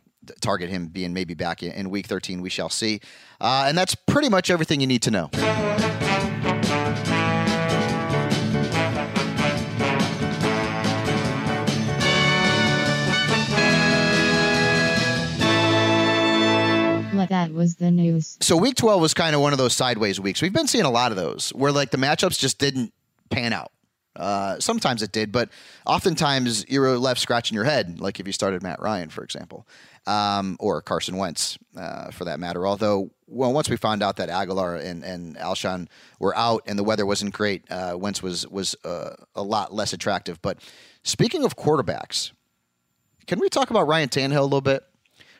target 0.42 0.70
him 0.70 0.88
being 0.88 1.14
maybe 1.14 1.34
back 1.34 1.64
in, 1.64 1.72
in 1.72 1.90
week 1.90 2.08
13. 2.08 2.42
We 2.42 2.50
shall 2.50 2.70
see. 2.70 3.02
Uh, 3.40 3.66
and 3.68 3.78
that's 3.78 3.96
pretty 3.96 4.30
much 4.30 4.50
everything 4.50 4.82
you 4.82 4.88
need 4.88 5.02
to 5.04 5.12
know. 5.12 5.30
That 17.32 17.54
was 17.54 17.76
the 17.76 17.90
news. 17.90 18.38
So 18.42 18.58
week 18.58 18.76
12 18.76 19.02
was 19.02 19.14
kind 19.14 19.34
of 19.34 19.42
one 19.42 19.54
of 19.54 19.58
those 19.58 19.74
sideways 19.74 20.20
weeks. 20.20 20.42
We've 20.42 20.52
been 20.52 20.68
seeing 20.68 20.84
a 20.84 20.92
lot 20.92 21.12
of 21.12 21.18
those 21.18 21.52
where 21.52 21.72
like 21.72 21.90
the 21.90 21.98
matchups 21.98 22.38
just 22.38 22.60
didn't 22.60 22.94
pan 23.30 23.54
out. 23.54 23.72
Uh, 24.18 24.60
sometimes 24.60 25.02
it 25.02 25.14
did, 25.14 25.32
but 25.32 25.50
oftentimes 25.86 26.66
you 26.68 26.82
were 26.82 26.98
left 26.98 27.22
scratching 27.22 27.56
your 27.56 27.64
head, 27.64 28.02
like 28.02 28.20
if 28.20 28.28
you 28.28 28.34
started 28.34 28.62
Matt 28.62 28.82
Ryan, 28.82 29.08
for 29.08 29.24
example, 29.24 29.66
um, 30.08 30.58
or 30.60 30.82
Carson 30.82 31.18
Wentz, 31.18 31.58
uh, 31.78 32.12
for 32.12 32.26
that 32.26 32.40
matter. 32.40 32.66
Although, 32.66 33.12
well, 33.28 33.54
once 33.54 33.70
we 33.70 33.78
found 33.78 34.02
out 34.02 34.18
that 34.18 34.30
Agholor 34.30 34.84
and, 34.84 35.04
and 35.04 35.38
Alshon 35.38 35.88
were 36.20 36.36
out 36.36 36.64
and 36.66 36.78
the 36.78 36.84
weather 36.84 37.06
wasn't 37.06 37.34
great, 37.34 37.70
uh, 37.70 37.96
Wentz 37.98 38.22
was 38.22 38.48
was 38.48 38.76
uh, 38.84 39.16
a 39.36 39.44
lot 39.44 39.74
less 39.74 39.94
attractive. 39.94 40.42
But 40.42 40.60
speaking 41.04 41.44
of 41.44 41.56
quarterbacks, 41.56 42.32
can 43.28 43.40
we 43.40 43.50
talk 43.50 43.70
about 43.70 43.88
Ryan 43.88 44.10
Tannehill 44.10 44.40
a 44.40 44.44
little 44.44 44.62
bit? 44.62 44.84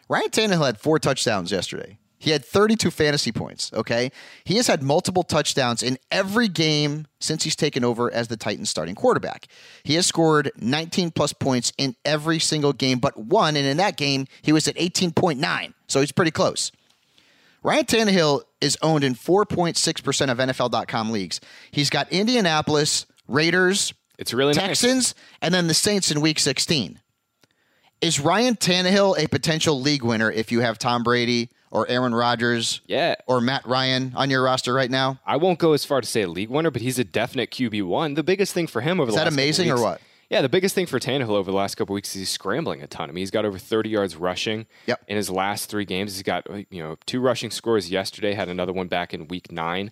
Ryan 0.10 0.30
Tannehill 0.30 0.66
had 0.66 0.80
four 0.80 1.00
touchdowns 1.00 1.52
yesterday. 1.52 1.98
He 2.22 2.30
had 2.30 2.46
32 2.46 2.92
fantasy 2.92 3.32
points, 3.32 3.72
okay? 3.74 4.12
He 4.44 4.58
has 4.58 4.68
had 4.68 4.84
multiple 4.84 5.24
touchdowns 5.24 5.82
in 5.82 5.98
every 6.12 6.48
game 6.48 7.08
since 7.20 7.44
he's 7.44 7.56
taken 7.56 7.84
over 7.84 8.14
as 8.14 8.28
the 8.28 8.38
Titans 8.38 8.70
starting 8.70 8.94
quarterback. 8.94 9.48
He 9.82 9.96
has 9.96 10.06
scored 10.06 10.52
19 10.56 11.10
plus 11.10 11.34
points 11.34 11.74
in 11.80 11.96
every 12.06 12.38
single 12.38 12.74
game 12.74 13.00
but 13.00 13.18
one, 13.18 13.56
and 13.56 13.66
in 13.66 13.78
that 13.78 13.98
game, 13.98 14.28
he 14.44 14.52
was 14.52 14.68
at 14.68 14.76
18.9, 14.76 15.74
so 15.88 16.00
he's 16.00 16.12
pretty 16.12 16.30
close. 16.30 16.72
Ryan 17.64 17.86
Tannehill 17.86 18.44
is 18.62 18.78
owned 18.84 19.04
in 19.04 19.16
4.6% 19.16 20.32
of 20.32 20.38
NFL.com 20.38 21.10
leagues. 21.10 21.42
He's 21.72 21.90
got 21.90 22.12
Indianapolis, 22.12 23.08
Raiders, 23.28 23.96
It's 24.20 24.32
really 24.32 24.54
nice. 24.54 24.68
Texans, 24.82 25.16
and 25.42 25.52
then 25.56 25.66
the 25.66 25.74
Saints 25.74 26.12
in 26.12 26.22
week 26.22 26.38
16. 26.38 27.00
Is 28.00 28.20
Ryan 28.20 28.56
Tannehill 28.58 29.18
a 29.18 29.28
potential 29.28 29.82
league 29.82 30.04
winner 30.04 30.32
if 30.32 30.52
you 30.52 30.60
have 30.60 30.78
Tom 30.78 31.02
Brady 31.02 31.50
or 31.72 31.88
Aaron 31.90 32.14
Rodgers 32.14 32.82
Yeah. 32.86 33.16
or 33.28 33.42
Matt 33.42 33.66
Ryan 33.66 34.14
on 34.16 34.30
your 34.30 34.44
roster 34.44 34.74
right 34.74 34.92
now? 34.92 35.20
I 35.26 35.38
won't 35.38 35.58
go 35.58 35.74
as 35.74 35.86
far 35.86 36.02
to 36.02 36.08
say 36.08 36.22
a 36.24 36.28
league 36.28 36.50
winner, 36.50 36.70
but 36.70 36.82
he's 36.82 37.00
a 37.00 37.04
definite 37.04 37.50
QB 37.52 37.84
one. 37.84 38.14
The 38.14 38.24
biggest 38.24 38.54
thing 38.54 38.68
for 38.68 38.82
him 38.82 39.00
over 39.00 39.10
Is 39.10 39.16
the 39.16 39.20
that 39.20 39.26
last 39.26 39.34
couple 39.34 39.44
amazing 39.44 39.72
or 39.72 39.82
what? 39.82 40.02
Yeah, 40.30 40.42
the 40.42 40.48
biggest 40.50 40.76
thing 40.76 40.86
for 40.86 40.98
Tannehill 40.98 41.30
over 41.32 41.52
the 41.52 41.58
last 41.58 41.76
couple 41.76 41.94
weeks 41.94 42.10
is 42.16 42.20
he's 42.22 42.30
scrambling 42.30 42.82
a 42.82 42.88
ton. 42.88 43.10
I 43.10 43.12
mean, 43.12 43.22
he's 43.22 43.32
got 43.32 43.44
over 43.44 43.58
30 43.58 43.90
yards 43.90 44.16
rushing 44.16 44.66
Yep. 44.86 45.02
in 45.10 45.18
his 45.18 45.30
last 45.30 45.70
three 45.70 45.84
games. 45.84 46.14
He's 46.14 46.24
got 46.24 46.46
you 46.72 46.82
know 46.82 46.96
two 47.06 47.20
rushing 47.20 47.52
scores 47.52 47.90
yesterday. 47.92 48.34
Had 48.34 48.48
another 48.48 48.72
one 48.72 48.88
back 48.88 49.14
in 49.14 49.28
week 49.28 49.52
nine. 49.52 49.92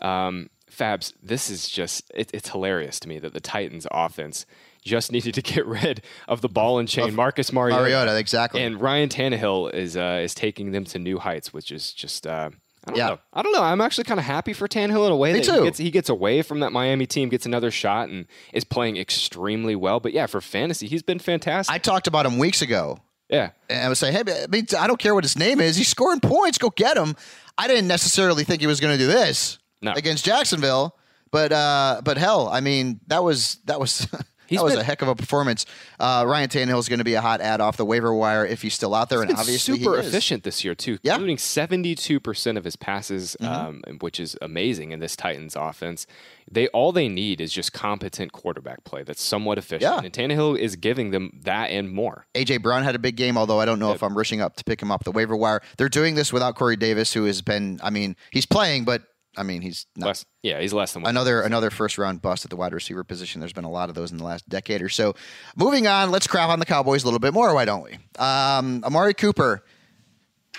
Um, 0.00 0.48
Fabs, 0.70 1.12
this 1.22 1.50
is 1.50 1.68
just 1.68 2.10
it, 2.14 2.30
it's 2.32 2.48
hilarious 2.48 2.98
to 3.00 3.08
me 3.08 3.18
that 3.18 3.32
the 3.34 3.40
Titans 3.40 3.86
offense 3.90 4.46
just 4.84 5.10
needed 5.12 5.34
to 5.34 5.42
get 5.42 5.66
rid 5.80 6.02
of 6.28 6.40
the 6.40 6.48
ball 6.48 6.78
and 6.78 6.88
chain 6.88 7.14
Marcus 7.14 7.52
Mariota. 7.52 7.80
Mariota, 7.82 8.16
exactly. 8.18 8.62
And 8.62 8.80
Ryan 8.80 9.08
Tannehill 9.08 9.72
is 9.74 9.96
uh, 9.96 10.20
is 10.22 10.34
taking 10.34 10.72
them 10.72 10.84
to 10.84 10.98
new 10.98 11.18
heights, 11.18 11.52
which 11.52 11.72
is 11.72 11.92
just 11.92 12.26
uh, 12.26 12.50
I 12.86 12.90
don't 12.90 12.96
Yeah. 12.98 13.06
know. 13.08 13.18
I 13.32 13.42
don't 13.42 13.52
know. 13.52 13.62
I'm 13.62 13.80
actually 13.80 14.04
kind 14.04 14.20
of 14.20 14.26
happy 14.26 14.52
for 14.52 14.68
Tannehill 14.68 15.06
in 15.06 15.12
a 15.12 15.16
way. 15.16 15.32
Me 15.32 15.38
that 15.40 15.46
too. 15.46 15.58
He 15.60 15.64
gets, 15.64 15.78
he 15.78 15.90
gets 15.90 16.08
away 16.10 16.42
from 16.42 16.60
that 16.60 16.70
Miami 16.70 17.06
team, 17.06 17.30
gets 17.30 17.46
another 17.46 17.70
shot, 17.70 18.10
and 18.10 18.26
is 18.52 18.62
playing 18.64 18.98
extremely 18.98 19.74
well. 19.74 20.00
But 20.00 20.12
yeah, 20.12 20.26
for 20.26 20.40
fantasy, 20.42 20.86
he's 20.86 21.02
been 21.02 21.18
fantastic. 21.18 21.74
I 21.74 21.78
talked 21.78 22.06
about 22.06 22.26
him 22.26 22.38
weeks 22.38 22.60
ago. 22.60 22.98
yeah, 23.30 23.50
And 23.70 23.84
I 23.86 23.88
was 23.88 23.98
saying, 23.98 24.12
hey, 24.12 24.20
I, 24.44 24.46
mean, 24.48 24.66
I 24.78 24.86
don't 24.86 24.98
care 24.98 25.14
what 25.14 25.24
his 25.24 25.38
name 25.38 25.60
is. 25.62 25.76
He's 25.76 25.88
scoring 25.88 26.20
points. 26.20 26.58
Go 26.58 26.68
get 26.68 26.98
him. 26.98 27.16
I 27.56 27.68
didn't 27.68 27.88
necessarily 27.88 28.44
think 28.44 28.60
he 28.60 28.66
was 28.66 28.80
going 28.80 28.92
to 28.92 28.98
do 29.02 29.06
this 29.06 29.58
No. 29.80 29.92
against 29.92 30.26
Jacksonville, 30.26 30.94
but 31.30 31.52
uh, 31.52 32.02
but 32.04 32.18
hell, 32.18 32.48
I 32.48 32.60
mean, 32.60 33.00
that 33.06 33.24
was 33.24 33.58
that 33.64 33.80
was 33.80 34.06
He's 34.46 34.58
that 34.58 34.64
was 34.64 34.72
been- 34.74 34.80
a 34.80 34.84
heck 34.84 35.02
of 35.02 35.08
a 35.08 35.14
performance. 35.14 35.66
Uh, 35.98 36.24
Ryan 36.26 36.48
Tannehill 36.48 36.78
is 36.78 36.88
going 36.88 36.98
to 36.98 37.04
be 37.04 37.14
a 37.14 37.20
hot 37.20 37.40
ad 37.40 37.60
off 37.60 37.76
the 37.76 37.84
waiver 37.84 38.12
wire 38.14 38.44
if 38.46 38.62
he's 38.62 38.74
still 38.74 38.94
out 38.94 39.08
there, 39.08 39.22
and 39.22 39.30
obviously 39.32 39.78
super 39.78 39.94
he 39.94 40.00
is. 40.00 40.08
efficient 40.08 40.42
this 40.44 40.64
year 40.64 40.74
too, 40.74 40.98
Yeah. 41.02 41.12
Mm-hmm. 41.12 41.20
including 41.20 41.38
72 41.38 42.20
percent 42.20 42.58
of 42.58 42.64
his 42.64 42.76
passes, 42.76 43.36
um, 43.40 43.82
which 44.00 44.20
is 44.20 44.36
amazing 44.42 44.92
in 44.92 45.00
this 45.00 45.16
Titans 45.16 45.56
offense. 45.56 46.06
They 46.50 46.68
all 46.68 46.92
they 46.92 47.08
need 47.08 47.40
is 47.40 47.52
just 47.52 47.72
competent 47.72 48.32
quarterback 48.32 48.84
play 48.84 49.02
that's 49.02 49.22
somewhat 49.22 49.56
efficient, 49.56 49.82
Yeah. 49.82 50.00
and 50.04 50.12
Tannehill 50.12 50.58
is 50.58 50.76
giving 50.76 51.10
them 51.10 51.40
that 51.44 51.70
and 51.70 51.90
more. 51.90 52.26
AJ 52.34 52.58
Brown 52.62 52.82
had 52.82 52.94
a 52.94 52.98
big 52.98 53.16
game, 53.16 53.38
although 53.38 53.60
I 53.60 53.64
don't 53.64 53.78
know 53.78 53.92
if 53.92 54.02
I'm 54.02 54.16
rushing 54.16 54.40
up 54.42 54.56
to 54.56 54.64
pick 54.64 54.82
him 54.82 54.90
up 54.90 55.04
the 55.04 55.12
waiver 55.12 55.34
wire. 55.36 55.62
They're 55.78 55.88
doing 55.88 56.14
this 56.16 56.32
without 56.32 56.54
Corey 56.54 56.76
Davis, 56.76 57.12
who 57.14 57.24
has 57.24 57.40
been, 57.40 57.80
I 57.82 57.88
mean, 57.90 58.14
he's 58.30 58.44
playing, 58.46 58.84
but 58.84 59.02
I 59.36 59.42
mean, 59.42 59.62
he's 59.62 59.86
not 59.96 60.08
Less, 60.08 60.24
yeah, 60.42 60.60
he's 60.60 60.72
less 60.72 60.92
than 60.92 61.02
one. 61.02 61.10
another 61.10 61.42
another 61.42 61.70
first 61.70 61.98
round 61.98 62.22
bust 62.22 62.44
at 62.44 62.50
the 62.50 62.56
wide 62.56 62.72
receiver 62.72 63.04
position. 63.04 63.40
There's 63.40 63.52
been 63.52 63.64
a 63.64 63.70
lot 63.70 63.88
of 63.88 63.94
those 63.94 64.12
in 64.12 64.18
the 64.18 64.24
last 64.24 64.48
decade 64.48 64.82
or 64.82 64.88
so. 64.88 65.14
Moving 65.56 65.86
on, 65.86 66.10
let's 66.10 66.26
crap 66.26 66.50
on 66.50 66.58
the 66.58 66.66
Cowboys 66.66 67.02
a 67.02 67.06
little 67.06 67.18
bit 67.20 67.34
more. 67.34 67.54
Why 67.54 67.64
don't 67.64 67.82
we? 67.82 67.98
Um, 68.18 68.82
Amari 68.84 69.14
Cooper 69.14 69.64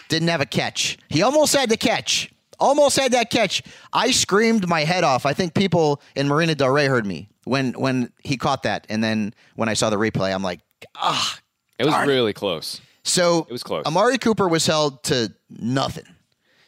didn't 0.09 0.27
have 0.27 0.41
a 0.41 0.45
catch. 0.45 0.97
He 1.09 1.21
almost 1.21 1.55
had 1.55 1.69
the 1.69 1.77
catch. 1.77 2.31
Almost 2.59 2.97
had 2.97 3.11
that 3.11 3.29
catch. 3.29 3.63
I 3.91 4.11
screamed 4.11 4.67
my 4.67 4.85
head 4.85 5.03
off. 5.03 5.25
I 5.25 5.33
think 5.33 5.53
people 5.53 6.01
in 6.15 6.27
Marina 6.27 6.55
Del 6.55 6.69
Rey 6.69 6.85
heard 6.88 7.05
me 7.05 7.29
when 7.43 7.73
when 7.73 8.11
he 8.23 8.38
caught 8.38 8.63
that, 8.63 8.85
and 8.89 9.03
then 9.03 9.33
when 9.55 9.69
I 9.69 9.73
saw 9.73 9.89
the 9.89 9.97
replay, 9.97 10.33
I'm 10.33 10.43
like, 10.43 10.61
ah. 10.95 11.39
it 11.77 11.85
was 11.85 11.93
it. 11.93 12.07
really 12.07 12.33
close. 12.33 12.81
So 13.03 13.45
It 13.47 13.51
was 13.51 13.63
close. 13.63 13.85
Amari 13.85 14.17
Cooper 14.17 14.47
was 14.47 14.65
held 14.65 15.03
to 15.05 15.33
nothing. 15.49 16.05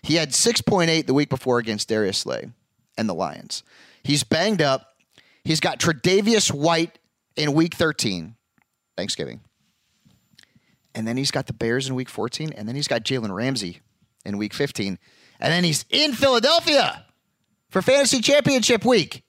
He 0.07 0.15
had 0.15 0.29
6.8 0.29 1.05
the 1.05 1.13
week 1.13 1.27
before 1.27 1.59
against 1.59 1.89
Darius 1.89 2.19
Slay 2.19 2.47
and 2.97 3.09
the 3.09 3.13
Lions. 3.13 3.61
He's 4.03 4.23
banged 4.23 4.61
up. 4.61 4.93
He's 5.43 5.59
got 5.59 5.79
Tre'Davious 5.79 6.49
White 6.49 6.97
in 7.35 7.51
week 7.51 7.75
13, 7.75 8.35
Thanksgiving. 8.95 9.41
And 10.95 11.05
then 11.05 11.17
he's 11.17 11.29
got 11.29 11.47
the 11.47 11.53
Bears 11.53 11.89
in 11.89 11.95
week 11.95 12.07
14. 12.07 12.53
And 12.53 12.69
then 12.69 12.75
he's 12.77 12.87
got 12.87 13.03
Jalen 13.03 13.35
Ramsey 13.35 13.81
in 14.25 14.37
week 14.37 14.53
15. 14.53 14.97
And 15.41 15.53
then 15.53 15.65
he's 15.65 15.83
in 15.89 16.13
Philadelphia 16.13 17.05
for 17.69 17.81
fantasy 17.81 18.21
championship 18.21 18.85
week. 18.85 19.25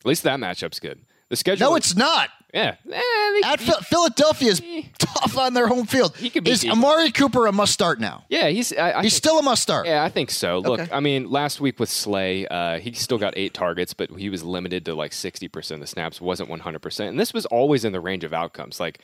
At 0.00 0.06
least 0.06 0.22
that 0.24 0.38
matchup's 0.38 0.80
good. 0.80 1.00
The 1.30 1.36
schedule. 1.36 1.70
No, 1.70 1.76
it's 1.76 1.96
not. 1.96 2.28
Yeah. 2.52 2.74
Eh, 2.90 3.00
they- 3.00 3.40
At 3.44 3.60
Phil- 3.60 3.80
Philadelphia's 3.80 4.60
tough 4.98 5.36
on 5.38 5.54
their 5.54 5.66
home 5.68 5.86
field. 5.86 6.16
He 6.16 6.30
could 6.30 6.44
be 6.44 6.50
Is. 6.50 6.64
Amari 6.64 7.10
Cooper 7.10 7.46
a 7.46 7.52
must 7.52 7.72
start 7.72 7.98
now? 8.00 8.24
yeah, 8.28 8.48
he's. 8.48 8.72
I, 8.72 8.98
I 8.98 9.02
He's 9.02 9.12
think- 9.12 9.24
still 9.24 9.38
a 9.38 9.42
must 9.42 9.62
start. 9.62 9.86
Yeah, 9.86 10.04
I 10.04 10.08
think 10.08 10.30
so. 10.30 10.58
Look, 10.58 10.80
Okay. 10.80 10.92
I 10.92 11.00
mean, 11.00 11.30
last 11.30 11.60
week 11.60 11.78
with 11.80 11.88
Slay, 11.88 12.46
uh, 12.46 12.78
he 12.78 12.92
still 12.92 13.18
got 13.18 13.34
eight 13.36 13.54
targets, 13.54 13.94
but 13.94 14.10
he 14.10 14.28
was 14.28 14.42
limited 14.44 14.84
to 14.86 14.94
like 14.94 15.12
60% 15.12 15.70
of 15.72 15.80
the 15.80 15.86
snaps, 15.86 16.20
wasn't 16.20 16.48
100%. 16.50 17.08
And 17.08 17.18
this 17.18 17.32
was 17.32 17.46
always 17.46 17.84
in 17.84 17.92
the 17.92 18.00
range 18.00 18.24
of 18.24 18.32
outcomes. 18.32 18.78
Like, 18.80 18.98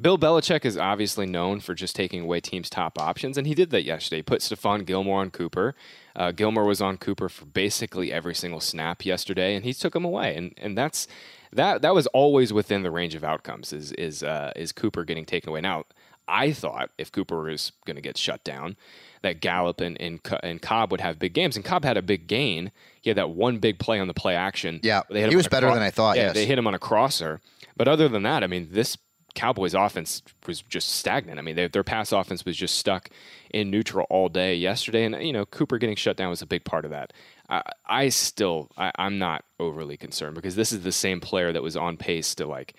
Bill 0.00 0.16
Belichick 0.16 0.64
is 0.64 0.76
obviously 0.78 1.26
known 1.26 1.58
for 1.58 1.74
just 1.74 1.96
taking 1.96 2.22
away 2.22 2.38
teams' 2.40 2.70
top 2.70 3.00
options, 3.00 3.36
and 3.36 3.48
he 3.48 3.54
did 3.54 3.70
that 3.70 3.82
yesterday. 3.82 4.18
He 4.18 4.22
put 4.22 4.42
Stephon 4.42 4.86
Gilmore 4.86 5.20
on 5.20 5.30
Cooper. 5.30 5.74
Uh, 6.14 6.30
Gilmore 6.30 6.64
was 6.66 6.80
on 6.80 6.98
Cooper 6.98 7.28
for 7.28 7.46
basically 7.46 8.12
every 8.12 8.34
single 8.34 8.60
snap 8.60 9.04
yesterday, 9.04 9.56
and 9.56 9.64
he 9.64 9.74
took 9.74 9.96
him 9.96 10.04
away. 10.04 10.36
And 10.36 10.54
and 10.56 10.78
that's 10.78 11.08
that 11.52 11.82
that 11.82 11.94
was 11.94 12.06
always 12.08 12.52
within 12.52 12.82
the 12.82 12.90
range 12.90 13.14
of 13.14 13.24
outcomes. 13.24 13.72
Is 13.72 13.92
is 13.92 14.22
uh, 14.22 14.52
is 14.56 14.72
Cooper 14.72 15.04
getting 15.04 15.24
taken 15.24 15.48
away? 15.50 15.60
Now, 15.60 15.84
I 16.26 16.52
thought 16.52 16.90
if 16.98 17.10
Cooper 17.10 17.42
was 17.42 17.72
going 17.86 17.96
to 17.96 18.02
get 18.02 18.16
shut 18.18 18.44
down, 18.44 18.76
that 19.22 19.40
Gallup 19.40 19.80
and, 19.80 20.00
and 20.00 20.20
and 20.42 20.60
Cobb 20.60 20.90
would 20.90 21.00
have 21.00 21.18
big 21.18 21.32
games, 21.32 21.56
and 21.56 21.64
Cobb 21.64 21.84
had 21.84 21.96
a 21.96 22.02
big 22.02 22.26
gain. 22.26 22.70
He 23.00 23.10
had 23.10 23.16
that 23.16 23.30
one 23.30 23.58
big 23.58 23.78
play 23.78 23.98
on 23.98 24.08
the 24.08 24.14
play 24.14 24.34
action. 24.34 24.80
Yeah, 24.82 25.02
They 25.08 25.20
hit 25.20 25.30
he 25.30 25.36
was 25.36 25.48
better 25.48 25.72
than 25.72 25.82
I 25.82 25.90
thought, 25.90 26.16
Yeah, 26.16 26.24
yes. 26.26 26.34
they 26.34 26.44
hit 26.46 26.58
him 26.58 26.66
on 26.66 26.74
a 26.74 26.78
crosser. 26.78 27.40
But 27.76 27.88
other 27.88 28.08
than 28.08 28.24
that, 28.24 28.42
I 28.42 28.46
mean, 28.48 28.68
this 28.72 28.98
Cowboys 29.38 29.72
offense 29.72 30.20
was 30.48 30.62
just 30.62 30.88
stagnant. 30.88 31.38
I 31.38 31.42
mean, 31.42 31.54
they, 31.54 31.68
their 31.68 31.84
pass 31.84 32.10
offense 32.10 32.44
was 32.44 32.56
just 32.56 32.76
stuck 32.76 33.08
in 33.54 33.70
neutral 33.70 34.04
all 34.10 34.28
day 34.28 34.56
yesterday, 34.56 35.04
and 35.04 35.14
you 35.24 35.32
know 35.32 35.46
Cooper 35.46 35.78
getting 35.78 35.94
shut 35.94 36.16
down 36.16 36.30
was 36.30 36.42
a 36.42 36.46
big 36.46 36.64
part 36.64 36.84
of 36.84 36.90
that. 36.90 37.12
I, 37.48 37.62
I 37.86 38.08
still, 38.08 38.68
I, 38.76 38.90
I'm 38.96 39.16
not 39.20 39.44
overly 39.60 39.96
concerned 39.96 40.34
because 40.34 40.56
this 40.56 40.72
is 40.72 40.82
the 40.82 40.90
same 40.90 41.20
player 41.20 41.52
that 41.52 41.62
was 41.62 41.76
on 41.76 41.96
pace 41.96 42.34
to 42.34 42.46
like, 42.46 42.74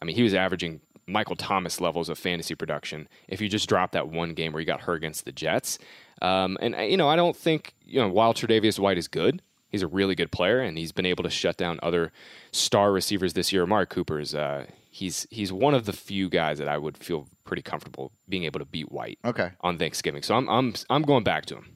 I 0.00 0.04
mean, 0.04 0.14
he 0.14 0.22
was 0.22 0.34
averaging 0.34 0.82
Michael 1.08 1.34
Thomas 1.34 1.80
levels 1.80 2.08
of 2.08 2.16
fantasy 2.16 2.54
production 2.54 3.08
if 3.26 3.40
you 3.40 3.48
just 3.48 3.68
drop 3.68 3.90
that 3.90 4.06
one 4.06 4.34
game 4.34 4.52
where 4.52 4.60
he 4.60 4.66
got 4.66 4.82
hurt 4.82 4.94
against 4.94 5.24
the 5.24 5.32
Jets. 5.32 5.80
Um, 6.22 6.56
and 6.60 6.76
uh, 6.76 6.82
you 6.82 6.96
know, 6.96 7.08
I 7.08 7.16
don't 7.16 7.36
think 7.36 7.74
you 7.84 8.00
know 8.00 8.08
while 8.08 8.34
Tre'Davious 8.34 8.78
White 8.78 8.98
is 8.98 9.08
good, 9.08 9.42
he's 9.68 9.82
a 9.82 9.88
really 9.88 10.14
good 10.14 10.30
player, 10.30 10.60
and 10.60 10.78
he's 10.78 10.92
been 10.92 11.06
able 11.06 11.24
to 11.24 11.30
shut 11.30 11.56
down 11.56 11.80
other 11.82 12.12
star 12.52 12.92
receivers 12.92 13.32
this 13.32 13.52
year. 13.52 13.66
Mark 13.66 13.90
Cooper 13.90 14.20
is 14.20 14.32
uh, 14.32 14.66
he's 14.94 15.26
he's 15.30 15.52
one 15.52 15.74
of 15.74 15.84
the 15.86 15.92
few 15.92 16.28
guys 16.28 16.58
that 16.58 16.68
I 16.68 16.78
would 16.78 16.96
feel 16.96 17.26
pretty 17.44 17.62
comfortable 17.62 18.12
being 18.28 18.44
able 18.44 18.60
to 18.60 18.64
beat 18.64 18.90
White 18.92 19.18
Okay. 19.24 19.50
on 19.60 19.76
Thanksgiving. 19.76 20.22
So 20.22 20.34
I'm 20.36 20.48
I'm 20.48 20.74
I'm 20.88 21.02
going 21.02 21.24
back 21.24 21.46
to 21.46 21.56
him. 21.56 21.66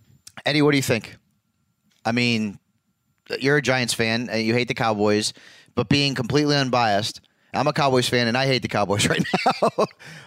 Eddie, 0.47 0.63
what 0.63 0.71
do 0.71 0.77
you 0.79 0.83
think? 0.85 1.17
I 2.05 2.13
mean, 2.13 2.59
you're 3.41 3.57
a 3.57 3.63
Giants 3.63 3.93
fan. 3.93 4.29
and 4.31 4.43
You 4.43 4.55
hate 4.55 4.69
the 4.69 4.75
Cowboys, 4.75 5.33
but 5.75 5.89
being 5.89 6.15
completely 6.15 6.57
unbiased, 6.57 7.21
I'm 7.55 7.67
a 7.67 7.73
Cowboys 7.73 8.09
fan 8.09 8.29
and 8.29 8.37
I 8.37 8.47
hate 8.47 8.63
the 8.63 8.69
Cowboys 8.69 9.07
right 9.09 9.23
now. 9.47 9.69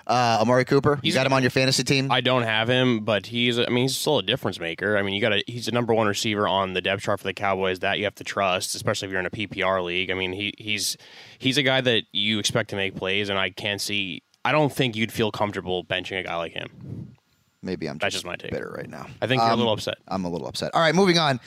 uh, 0.08 0.40
Amari 0.42 0.66
Cooper, 0.66 0.96
you 0.96 1.00
He's- 1.12 1.16
got 1.16 1.26
him 1.26 1.34
on 1.34 1.44
your 1.44 1.52
fantasy 1.52 1.84
team. 1.84 2.12
I 2.12 2.22
don't 2.22 2.44
have 2.44 2.68
him, 2.70 3.02
but 3.02 3.28
he's 3.28 3.60
I 3.60 3.66
mean 3.68 3.84
he's 3.84 3.96
still 3.98 4.18
a 4.20 4.24
difference 4.24 4.60
maker. 4.60 4.98
I 4.98 5.02
mean 5.04 5.14
you 5.14 5.22
got 5.22 5.30
to 5.30 5.44
he's 5.48 5.68
the 5.68 5.72
number 5.72 5.94
one 5.94 6.08
receiver 6.08 6.48
on 6.48 6.74
the 6.74 6.82
depth 6.82 7.04
chart 7.04 7.20
for 7.20 7.26
the 7.26 7.34
Cowboys 7.34 7.80
that 7.80 8.00
you 8.00 8.06
have 8.06 8.16
to 8.16 8.24
trust, 8.24 8.74
especially 8.76 9.08
if 9.08 9.12
you're 9.12 9.20
in 9.20 9.26
a 9.28 9.30
PPR 9.32 9.84
league. 9.84 10.10
I 10.10 10.16
mean 10.16 10.34
he 10.34 10.54
he's 10.58 10.98
he's 11.38 11.58
a 11.58 11.64
guy 11.64 11.82
that 11.82 12.04
you 12.12 12.40
expect 12.40 12.72
to 12.72 12.76
make 12.76 12.96
plays, 12.96 13.30
and 13.30 13.38
I 13.38 13.52
can't 13.52 13.80
see. 13.82 14.24
I 14.44 14.52
don't 14.52 14.74
think 14.74 14.96
you'd 14.96 15.12
feel 15.12 15.32
comfortable 15.32 15.84
benching 15.86 16.20
a 16.20 16.24
guy 16.24 16.36
like 16.38 16.54
him. 16.54 17.14
Maybe 17.62 17.88
I'm 17.88 18.00
just, 18.00 18.14
just 18.14 18.26
my 18.26 18.36
take. 18.36 18.50
bitter 18.50 18.74
right 18.76 18.90
now. 18.90 19.06
I 19.22 19.28
think 19.28 19.40
you're 19.40 19.50
a 19.52 19.54
Um, 19.54 19.60
little 19.60 19.74
upset. 19.74 20.00
I'm 20.08 20.26
a 20.26 20.30
little 20.30 20.48
upset. 20.48 20.72
All 20.74 20.82
right, 20.82 20.96
moving 20.96 21.20
on. 21.20 21.40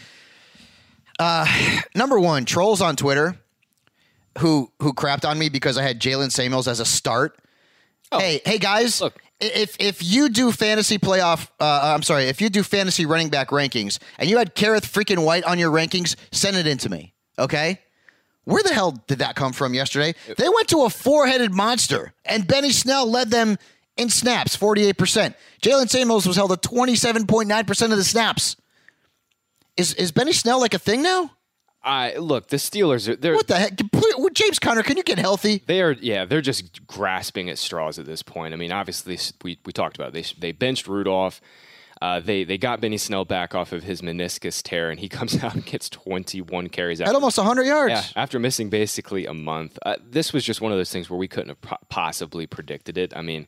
Uh, 1.19 1.45
number 1.97 2.21
one, 2.21 2.45
trolls 2.45 2.81
on 2.81 2.95
Twitter. 2.95 3.37
Who 4.39 4.71
who 4.81 4.93
crapped 4.93 5.29
on 5.29 5.39
me 5.39 5.49
because 5.49 5.79
I 5.79 5.83
had 5.83 6.01
Jaylen 6.01 6.31
Samuels 6.31 6.69
as 6.69 6.81
a 6.81 6.85
start. 6.85 7.39
Hey, 8.13 8.41
hey 8.45 8.59
guys, 8.59 9.01
Look. 9.01 9.21
if 9.41 9.77
if 9.81 10.03
you 10.03 10.29
do 10.29 10.53
fantasy 10.53 10.99
playoff, 10.99 11.49
uh, 11.61 11.95
I'm 11.95 12.03
sorry, 12.03 12.25
if 12.25 12.41
you 12.41 12.49
do 12.49 12.63
fantasy 12.63 13.07
running 13.07 13.29
back 13.29 13.49
rankings 13.49 13.99
and 14.19 14.29
you 14.29 14.39
had 14.39 14.55
Kerrith 14.55 14.87
freaking 14.87 15.25
Whyte 15.25 15.45
on 15.45 15.59
your 15.59 15.71
rankings, 15.71 16.15
send 16.31 16.57
it 16.57 16.67
in 16.67 16.79
to 16.79 16.89
me. 16.89 17.15
Okay. 17.39 17.81
Where 18.45 18.63
the 18.63 18.75
hell 18.75 18.93
did 19.07 19.19
that 19.21 19.37
come 19.37 19.53
from 19.53 19.73
yesterday? 19.73 20.15
They 20.37 20.49
went 20.49 20.69
to 20.69 20.83
a 20.83 20.91
four 20.91 21.27
headed 21.27 21.53
monster, 21.53 22.13
and 22.27 22.47
Benny 22.47 22.73
Snell 22.73 23.11
led 23.11 23.31
them 23.31 23.57
in 23.97 24.11
snaps, 24.11 24.57
48%. 24.57 25.35
Jaylen 25.63 25.89
Samuels 25.89 26.27
was 26.27 26.37
held 26.37 26.53
at 26.53 26.61
27.9% 26.63 27.91
of 27.91 27.97
the 27.97 28.05
snaps. 28.05 28.57
Is, 29.77 29.95
is 29.95 30.13
Benny 30.13 30.33
Snell 30.33 30.61
like 30.61 30.75
a 30.75 30.79
thing 30.79 31.03
now? 31.03 31.31
I 31.85 32.17
look, 32.17 32.49
the 32.49 32.57
Steelers 32.57 33.09
are 33.09 33.17
they're 33.17 33.35
What 33.35 33.47
the 33.47 33.57
heck? 33.59 33.79
James 34.33 34.59
Conner, 34.59 34.83
can 34.83 34.97
you 34.97 35.03
get 35.03 35.19
healthy? 35.19 35.63
they 35.67 35.83
are 35.83 35.93
yeah 35.93 36.25
they're 36.25 36.41
just 36.41 36.87
grasping 36.87 37.49
at 37.51 37.59
straws 37.59 37.99
at 37.99 38.07
this 38.07 38.23
point. 38.23 38.55
I 38.55 38.57
mean, 38.57 38.73
obviously 38.73 39.19
we 39.43 39.59
we 39.65 39.73
talked 39.73 39.97
about 39.97 40.09
it. 40.09 40.13
they 40.15 40.49
they 40.49 40.53
benched 40.53 40.89
Rudolph. 40.89 41.41
Uh, 42.03 42.21
they 42.21 42.43
they 42.45 42.59
got 42.59 42.81
Benny 42.81 42.99
Snell 42.99 43.25
back 43.25 43.55
off 43.55 43.73
of 43.73 43.85
his 43.85 44.03
meniscus 44.03 44.61
tear, 44.63 44.91
and 44.91 44.99
he 45.01 45.09
comes 45.19 45.43
out 45.43 45.55
and 45.55 45.65
gets 45.65 45.89
21 45.89 46.69
carries. 46.69 47.01
At 47.01 47.07
After, 47.07 47.15
almost 47.15 47.39
100 47.39 47.63
yards. 47.65 47.91
yeah, 47.93 48.05
after 48.23 48.39
missing 48.39 48.69
basically 48.69 49.27
a 49.27 49.33
month. 49.33 49.79
Uh, 49.87 49.97
this 50.05 50.33
was 50.33 50.45
just 50.45 50.61
one 50.61 50.73
of 50.73 50.77
those 50.79 50.91
things 50.91 51.09
where 51.09 51.19
we 51.19 51.29
couldn't 51.29 51.51
have 51.51 51.61
po- 51.61 51.77
possibly 51.89 52.47
predicted 52.47 52.99
it. 52.99 53.17
I 53.17 53.23
mean, 53.23 53.47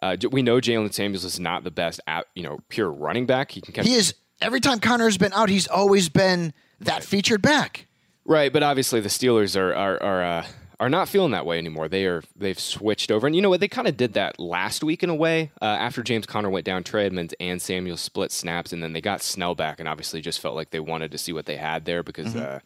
uh, 0.00 0.16
we 0.32 0.42
know 0.42 0.56
Jaylen 0.56 0.92
Samuels 0.92 1.24
is 1.24 1.38
not 1.38 1.62
the 1.64 1.70
best, 1.70 2.00
at, 2.08 2.26
you 2.34 2.42
know, 2.42 2.58
pure 2.68 2.90
running 2.90 3.26
back. 3.26 3.52
He 3.52 3.60
can 3.60 3.72
catch 3.74 3.86
He 3.86 3.94
is, 3.94 4.14
every 4.40 4.58
time 4.60 4.80
Conner 4.80 5.04
has 5.04 5.18
been 5.18 5.32
out, 5.34 5.48
he's 5.48 5.68
always 5.68 6.08
been 6.08 6.54
that 6.84 7.04
featured 7.04 7.42
back. 7.42 7.86
Right, 8.24 8.52
but 8.52 8.62
obviously 8.62 9.00
the 9.00 9.08
Steelers 9.08 9.56
are 9.58 9.74
are 9.74 10.02
are, 10.02 10.22
uh, 10.22 10.46
are 10.78 10.88
not 10.88 11.08
feeling 11.08 11.32
that 11.32 11.46
way 11.46 11.58
anymore. 11.58 11.88
They 11.88 12.06
are 12.06 12.22
they've 12.36 12.58
switched 12.58 13.10
over, 13.10 13.26
and 13.26 13.34
you 13.34 13.42
know 13.42 13.50
what? 13.50 13.60
They 13.60 13.68
kind 13.68 13.88
of 13.88 13.96
did 13.96 14.14
that 14.14 14.38
last 14.38 14.84
week 14.84 15.02
in 15.02 15.10
a 15.10 15.14
way. 15.14 15.50
Uh, 15.60 15.64
after 15.64 16.02
James 16.02 16.26
Conner 16.26 16.50
went 16.50 16.64
down, 16.64 16.84
Trey 16.84 17.06
Edmunds 17.06 17.34
and 17.40 17.60
Samuel 17.60 17.96
split 17.96 18.30
snaps, 18.30 18.72
and 18.72 18.82
then 18.82 18.92
they 18.92 19.00
got 19.00 19.22
Snell 19.22 19.54
back, 19.54 19.80
and 19.80 19.88
obviously 19.88 20.20
just 20.20 20.40
felt 20.40 20.54
like 20.54 20.70
they 20.70 20.80
wanted 20.80 21.10
to 21.10 21.18
see 21.18 21.32
what 21.32 21.46
they 21.46 21.56
had 21.56 21.84
there 21.84 22.02
because. 22.02 22.34
Uh, 22.36 22.60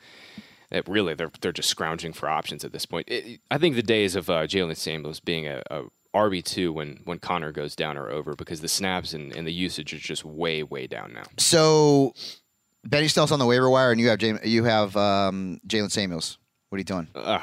it 0.69 0.89
really, 0.89 1.15
they're 1.15 1.31
they're 1.41 1.53
just 1.53 1.69
scrounging 1.69 2.13
for 2.13 2.29
options 2.29 2.65
at 2.65 2.73
this 2.73 2.87
point. 2.87 3.09
It, 3.09 3.41
I 3.53 3.57
think 3.57 3.77
the 3.77 3.85
days 3.85 4.17
of 4.17 4.29
uh, 4.29 4.49
Jaylen 4.49 4.77
Samuels 4.77 5.21
being 5.21 5.47
a, 5.47 5.63
a 5.71 5.85
RB 6.13 6.43
two 6.43 6.73
when 6.73 7.01
when 7.05 7.19
Conner 7.19 7.53
goes 7.53 7.77
down 7.77 7.97
are 7.97 8.11
over 8.11 8.35
because 8.35 8.61
the 8.61 8.69
snaps 8.69 9.13
and, 9.13 9.35
and 9.37 9.47
the 9.47 9.53
usage 9.53 9.93
is 9.93 10.01
just 10.01 10.25
way 10.25 10.63
way 10.63 10.87
down 10.87 11.13
now. 11.13 11.25
So 11.39 12.15
Benny 12.89 13.09
Snell's 13.09 13.33
on 13.33 13.39
the 13.39 13.47
waiver 13.47 13.69
wire, 13.69 13.91
and 13.93 14.01
you 14.01 14.09
have 14.09 14.23
you 14.45 14.65
have 14.65 14.97
um, 14.97 15.61
Jaylen 15.67 15.91
Samuels. 15.91 16.39
What 16.69 16.77
are 16.77 16.81
you 16.81 16.85
doing? 16.85 17.09
Ugh, 17.15 17.43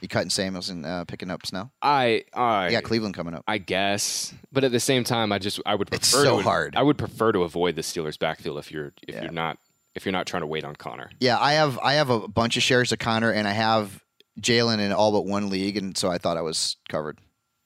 You 0.00 0.08
cutting 0.08 0.30
Samuels 0.30 0.68
and 0.68 0.84
uh, 0.84 1.04
picking 1.06 1.30
up 1.30 1.46
Snell? 1.46 1.72
I 1.82 2.24
I 2.34 2.70
got 2.70 2.82
Cleveland 2.84 3.14
coming 3.14 3.34
up. 3.34 3.44
I 3.46 3.58
guess, 3.58 4.34
but 4.52 4.62
at 4.64 4.72
the 4.72 4.80
same 4.80 5.04
time, 5.04 5.32
I 5.32 5.38
just 5.38 5.60
I 5.66 5.74
would 5.74 5.88
prefer 5.88 5.96
It's 6.00 6.08
so 6.08 6.36
to, 6.38 6.42
hard. 6.42 6.76
I 6.76 6.82
would 6.82 6.98
prefer 6.98 7.32
to 7.32 7.42
avoid 7.44 7.76
the 7.76 7.82
Steelers' 7.82 8.18
backfield 8.18 8.58
if 8.58 8.70
you're 8.70 8.92
if 9.08 9.14
Yeah. 9.14 9.22
you're 9.22 9.32
not 9.32 9.58
if 9.94 10.04
you're 10.04 10.12
not 10.12 10.26
trying 10.26 10.42
to 10.42 10.46
wait 10.46 10.64
on 10.64 10.76
Conner. 10.76 11.10
Yeah, 11.20 11.38
I 11.38 11.54
have 11.54 11.78
I 11.78 11.94
have 11.94 12.10
a 12.10 12.28
bunch 12.28 12.56
of 12.56 12.62
shares 12.62 12.92
of 12.92 12.98
Conner, 12.98 13.30
and 13.32 13.48
I 13.48 13.52
have 13.52 14.02
Jaylen 14.40 14.78
in 14.80 14.92
all 14.92 15.12
but 15.12 15.24
one 15.26 15.48
league, 15.48 15.76
and 15.78 15.96
so 15.96 16.10
I 16.10 16.18
thought 16.18 16.36
I 16.36 16.42
was 16.42 16.76
covered. 16.88 17.18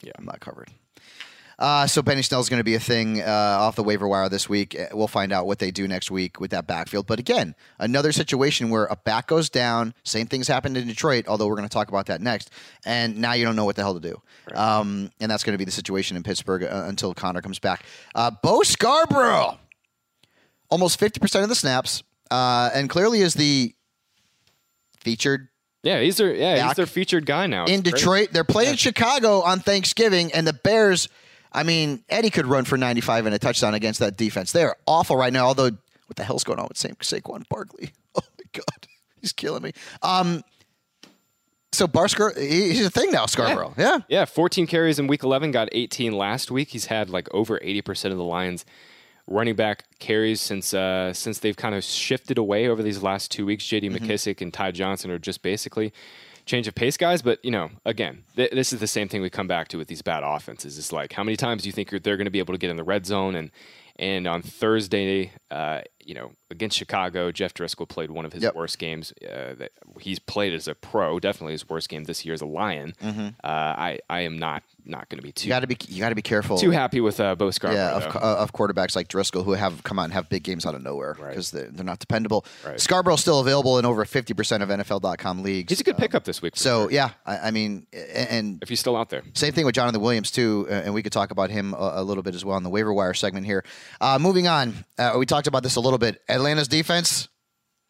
Yeah. 0.03 0.12
I'm 0.16 0.24
not 0.24 0.40
covered. 0.40 0.68
Uh, 1.61 1.87
so 1.87 2.01
Benny 2.01 2.23
Snell's 2.23 2.49
going 2.49 2.59
to 2.59 2.64
be 2.64 2.75
a 2.75 2.81
thing 2.81 3.20
uh, 3.20 3.27
off 3.61 3.77
the 3.77 3.83
waiver 3.83 4.09
wire 4.09 4.29
this 4.31 4.49
week. 4.49 4.75
Uh, 4.79 4.87
We'll 4.92 5.09
find 5.09 5.31
out 5.31 5.46
what 5.46 5.59
they 5.59 5.70
do 5.70 5.87
next 5.87 6.11
week 6.11 6.40
with 6.40 6.51
that 6.53 6.66
backfield. 6.66 7.07
But 7.07 7.18
again, 7.18 7.55
another 7.79 8.12
situation 8.12 8.70
where 8.70 8.87
a 8.87 8.96
back 8.96 9.27
goes 9.27 9.51
down. 9.51 9.92
Same 10.03 10.27
things 10.27 10.49
happened 10.49 10.77
in 10.79 10.87
Detroit, 10.88 11.27
although 11.29 11.46
we're 11.46 11.57
going 11.57 11.68
to 11.68 11.73
talk 11.73 11.88
about 11.88 12.07
that 12.07 12.23
next. 12.23 12.51
And 12.87 13.18
now 13.18 13.35
you 13.35 13.44
don't 13.44 13.57
know 13.57 13.66
what 13.66 13.77
the 13.77 13.83
hell 13.83 13.92
to 13.92 14.01
do. 14.01 14.20
Um, 14.55 15.11
and 15.20 15.31
that's 15.31 15.44
going 15.44 15.53
to 15.53 15.59
be 15.59 15.64
the 15.66 15.70
situation 15.70 16.16
in 16.16 16.23
Pittsburgh 16.23 16.64
uh, 16.64 16.85
until 16.87 17.12
Conner 17.14 17.42
comes 17.42 17.59
back. 17.59 17.85
Uh, 18.14 18.31
Bo 18.42 18.62
Scarborough, 18.62 19.59
almost 20.70 20.99
50% 20.99 21.42
of 21.42 21.49
the 21.51 21.55
snaps, 21.55 22.03
uh, 22.31 22.70
and 22.75 22.88
clearly 22.88 23.20
is 23.20 23.35
the 23.35 23.75
featured 25.01 25.49
Yeah, 25.83 26.01
he's 26.01 26.16
their 26.16 26.35
yeah 26.35 26.57
Back 26.57 26.66
he's 26.68 26.77
their 26.77 26.87
featured 26.87 27.27
guy 27.27 27.46
now 27.46 27.64
in 27.64 27.81
It's 27.81 27.83
great. 27.83 27.92
Detroit. 27.94 28.29
They're 28.33 28.44
playing 28.44 28.77
Chicago 28.77 29.40
on 29.42 29.61
Thanksgiving, 29.61 30.33
and 30.33 30.46
the 30.46 30.53
Bears. 30.53 31.09
I 31.52 31.62
mean, 31.62 32.02
Eddie 32.08 32.30
could 32.30 32.46
run 32.46 32.64
for 32.64 32.76
95 32.76 33.26
and 33.26 33.34
a 33.34 33.38
touchdown 33.38 33.74
against 33.74 34.00
that 34.00 34.16
defense. 34.16 34.52
They're 34.52 34.76
awful 34.86 35.16
right 35.16 35.32
now. 35.32 35.46
Although, 35.46 35.70
what 36.06 36.16
the 36.16 36.24
hell's 36.24 36.44
going 36.44 36.58
on 36.58 36.66
with 36.68 36.76
Sa- 36.78 36.88
Saquon 36.88 37.48
Barkley? 37.48 37.92
Oh 38.16 38.22
my 38.38 38.44
god, 38.52 38.88
he's 39.20 39.32
killing 39.32 39.62
me. 39.62 39.72
Um, 40.02 40.42
so 41.72 41.86
Barsker, 41.86 42.36
he- 42.36 42.70
he's 42.72 42.84
a 42.84 42.90
thing 42.90 43.12
now. 43.12 43.26
Scarborough, 43.26 43.74
yeah. 43.78 43.98
Yeah, 44.08 44.24
14 44.24 44.66
carries 44.66 44.98
in 44.98 45.06
week 45.06 45.22
11, 45.22 45.52
got 45.52 45.68
18 45.70 46.12
last 46.12 46.50
week. 46.50 46.70
He's 46.70 46.86
had 46.86 47.08
like 47.08 47.32
over 47.32 47.58
80% 47.60 48.10
of 48.10 48.16
the 48.16 48.24
Lions 48.24 48.64
running 49.28 49.54
back 49.54 49.84
carries 50.00 50.40
since 50.40 50.74
uh, 50.74 51.12
since 51.12 51.38
they've 51.38 51.56
kind 51.56 51.76
of 51.76 51.84
shifted 51.84 52.36
away 52.38 52.66
over 52.66 52.82
these 52.82 53.00
last 53.02 53.30
two 53.30 53.46
weeks. 53.46 53.64
J.D. 53.64 53.88
Mm-hmm. 53.90 54.04
McKissic 54.04 54.40
and 54.40 54.52
Ty 54.52 54.72
Johnson 54.72 55.12
are 55.12 55.18
just 55.20 55.42
basically 55.42 55.92
change 56.50 56.66
of 56.68 56.74
pace 56.74 56.96
guys. 56.96 57.22
But 57.22 57.42
you 57.44 57.50
know, 57.50 57.70
again, 57.86 58.24
th- 58.36 58.50
this 58.50 58.72
is 58.72 58.80
the 58.80 58.86
same 58.86 59.08
thing 59.08 59.22
we 59.22 59.30
come 59.30 59.46
back 59.46 59.68
to 59.68 59.78
with 59.78 59.88
these 59.88 60.02
bad 60.02 60.22
offenses. 60.24 60.78
It's 60.78 60.92
like 60.92 61.12
how 61.12 61.24
many 61.24 61.36
times 61.36 61.62
do 61.62 61.68
you 61.68 61.72
think 61.72 61.90
they're 61.90 62.16
going 62.16 62.26
to 62.26 62.30
be 62.30 62.40
able 62.40 62.54
to 62.54 62.58
get 62.58 62.70
in 62.70 62.76
the 62.76 62.84
red 62.84 63.06
zone 63.06 63.34
and 63.34 63.50
and 63.96 64.26
on 64.26 64.40
Thursday, 64.40 65.30
uh, 65.50 65.82
you 66.04 66.14
know, 66.14 66.32
against 66.50 66.76
Chicago, 66.76 67.30
Jeff 67.32 67.54
Driskel 67.54 67.88
played 67.88 68.10
one 68.10 68.24
of 68.24 68.32
his 68.32 68.42
Yep. 68.42 68.54
worst 68.54 68.78
games 68.78 69.12
uh, 69.22 69.54
that 69.58 69.70
he's 70.00 70.18
played 70.18 70.52
as 70.54 70.66
a 70.68 70.74
pro. 70.74 71.18
Definitely 71.20 71.52
his 71.52 71.68
worst 71.68 71.88
game 71.88 72.04
this 72.04 72.24
year 72.24 72.34
as 72.34 72.40
a 72.40 72.46
Lion. 72.46 72.94
Uh, 73.02 73.22
I 73.44 73.98
I 74.08 74.20
am 74.20 74.38
not 74.38 74.62
not 74.86 75.08
going 75.08 75.18
to 75.18 75.22
be 75.22 75.30
too 75.32 75.40
Mm-hmm. 75.42 75.48
You 75.48 75.54
got 75.54 75.60
to 75.60 75.66
be 75.66 75.76
you 75.88 76.00
got 76.00 76.08
to 76.08 76.14
be 76.14 76.22
careful. 76.22 76.56
too 76.58 76.70
happy 76.70 77.00
with 77.00 77.20
uh, 77.20 77.34
Bo 77.34 77.50
Scarborough. 77.50 77.78
yeah, 77.80 77.96
of, 77.96 78.16
uh, 78.16 78.18
of 78.42 78.52
quarterbacks 78.52 78.96
like 78.96 79.08
Driskel 79.08 79.44
who 79.44 79.52
have 79.52 79.82
come 79.84 79.98
out 79.98 80.04
and 80.04 80.12
have 80.12 80.28
big 80.28 80.42
games 80.42 80.64
out 80.66 80.74
of 80.74 80.82
nowhere 80.82 81.16
Right. 81.18 81.28
because 81.30 81.50
they're, 81.50 81.68
they're 81.70 81.84
not 81.84 81.98
dependable. 81.98 82.44
Right. 82.66 82.80
Scarborough's 82.80 83.20
still 83.20 83.40
available 83.40 83.78
in 83.78 83.84
over 83.84 84.04
50% 84.04 84.62
of 84.62 84.68
NFL.com 84.68 85.42
leagues. 85.42 85.70
He's 85.70 85.80
a 85.80 85.84
good 85.84 85.96
pickup 85.98 86.24
this 86.24 86.40
week. 86.42 86.54
for 86.54 86.58
So 86.60 86.82
sure, 86.84 86.90
yeah, 86.92 87.10
I, 87.26 87.38
I 87.38 87.50
mean, 87.50 87.86
and 87.92 88.58
if 88.62 88.68
he's 88.68 88.80
still 88.80 88.96
out 88.96 89.10
there. 89.10 89.22
Same 89.34 89.52
thing 89.52 89.66
with 89.66 89.74
Jonathan 89.74 90.00
Williams 90.00 90.30
too, 90.30 90.66
uh, 90.70 90.74
and 90.74 90.94
we 90.94 91.02
could 91.02 91.12
talk 91.12 91.30
about 91.30 91.50
him 91.50 91.74
a, 91.74 91.92
a 91.96 92.02
little 92.02 92.22
bit 92.22 92.34
as 92.34 92.44
well 92.44 92.56
in 92.56 92.62
the 92.62 92.70
waiver 92.70 92.92
wire 92.92 93.14
segment 93.14 93.44
here. 93.46 93.64
Uh, 94.00 94.18
moving 94.18 94.48
on, 94.48 94.74
uh, 94.98 95.14
we 95.18 95.26
talked 95.26 95.46
about 95.46 95.62
this 95.62 95.76
a 95.76 95.80
little 95.80 95.89
bit. 95.98 96.22
Atlanta's 96.29 96.68
defense 96.68 97.29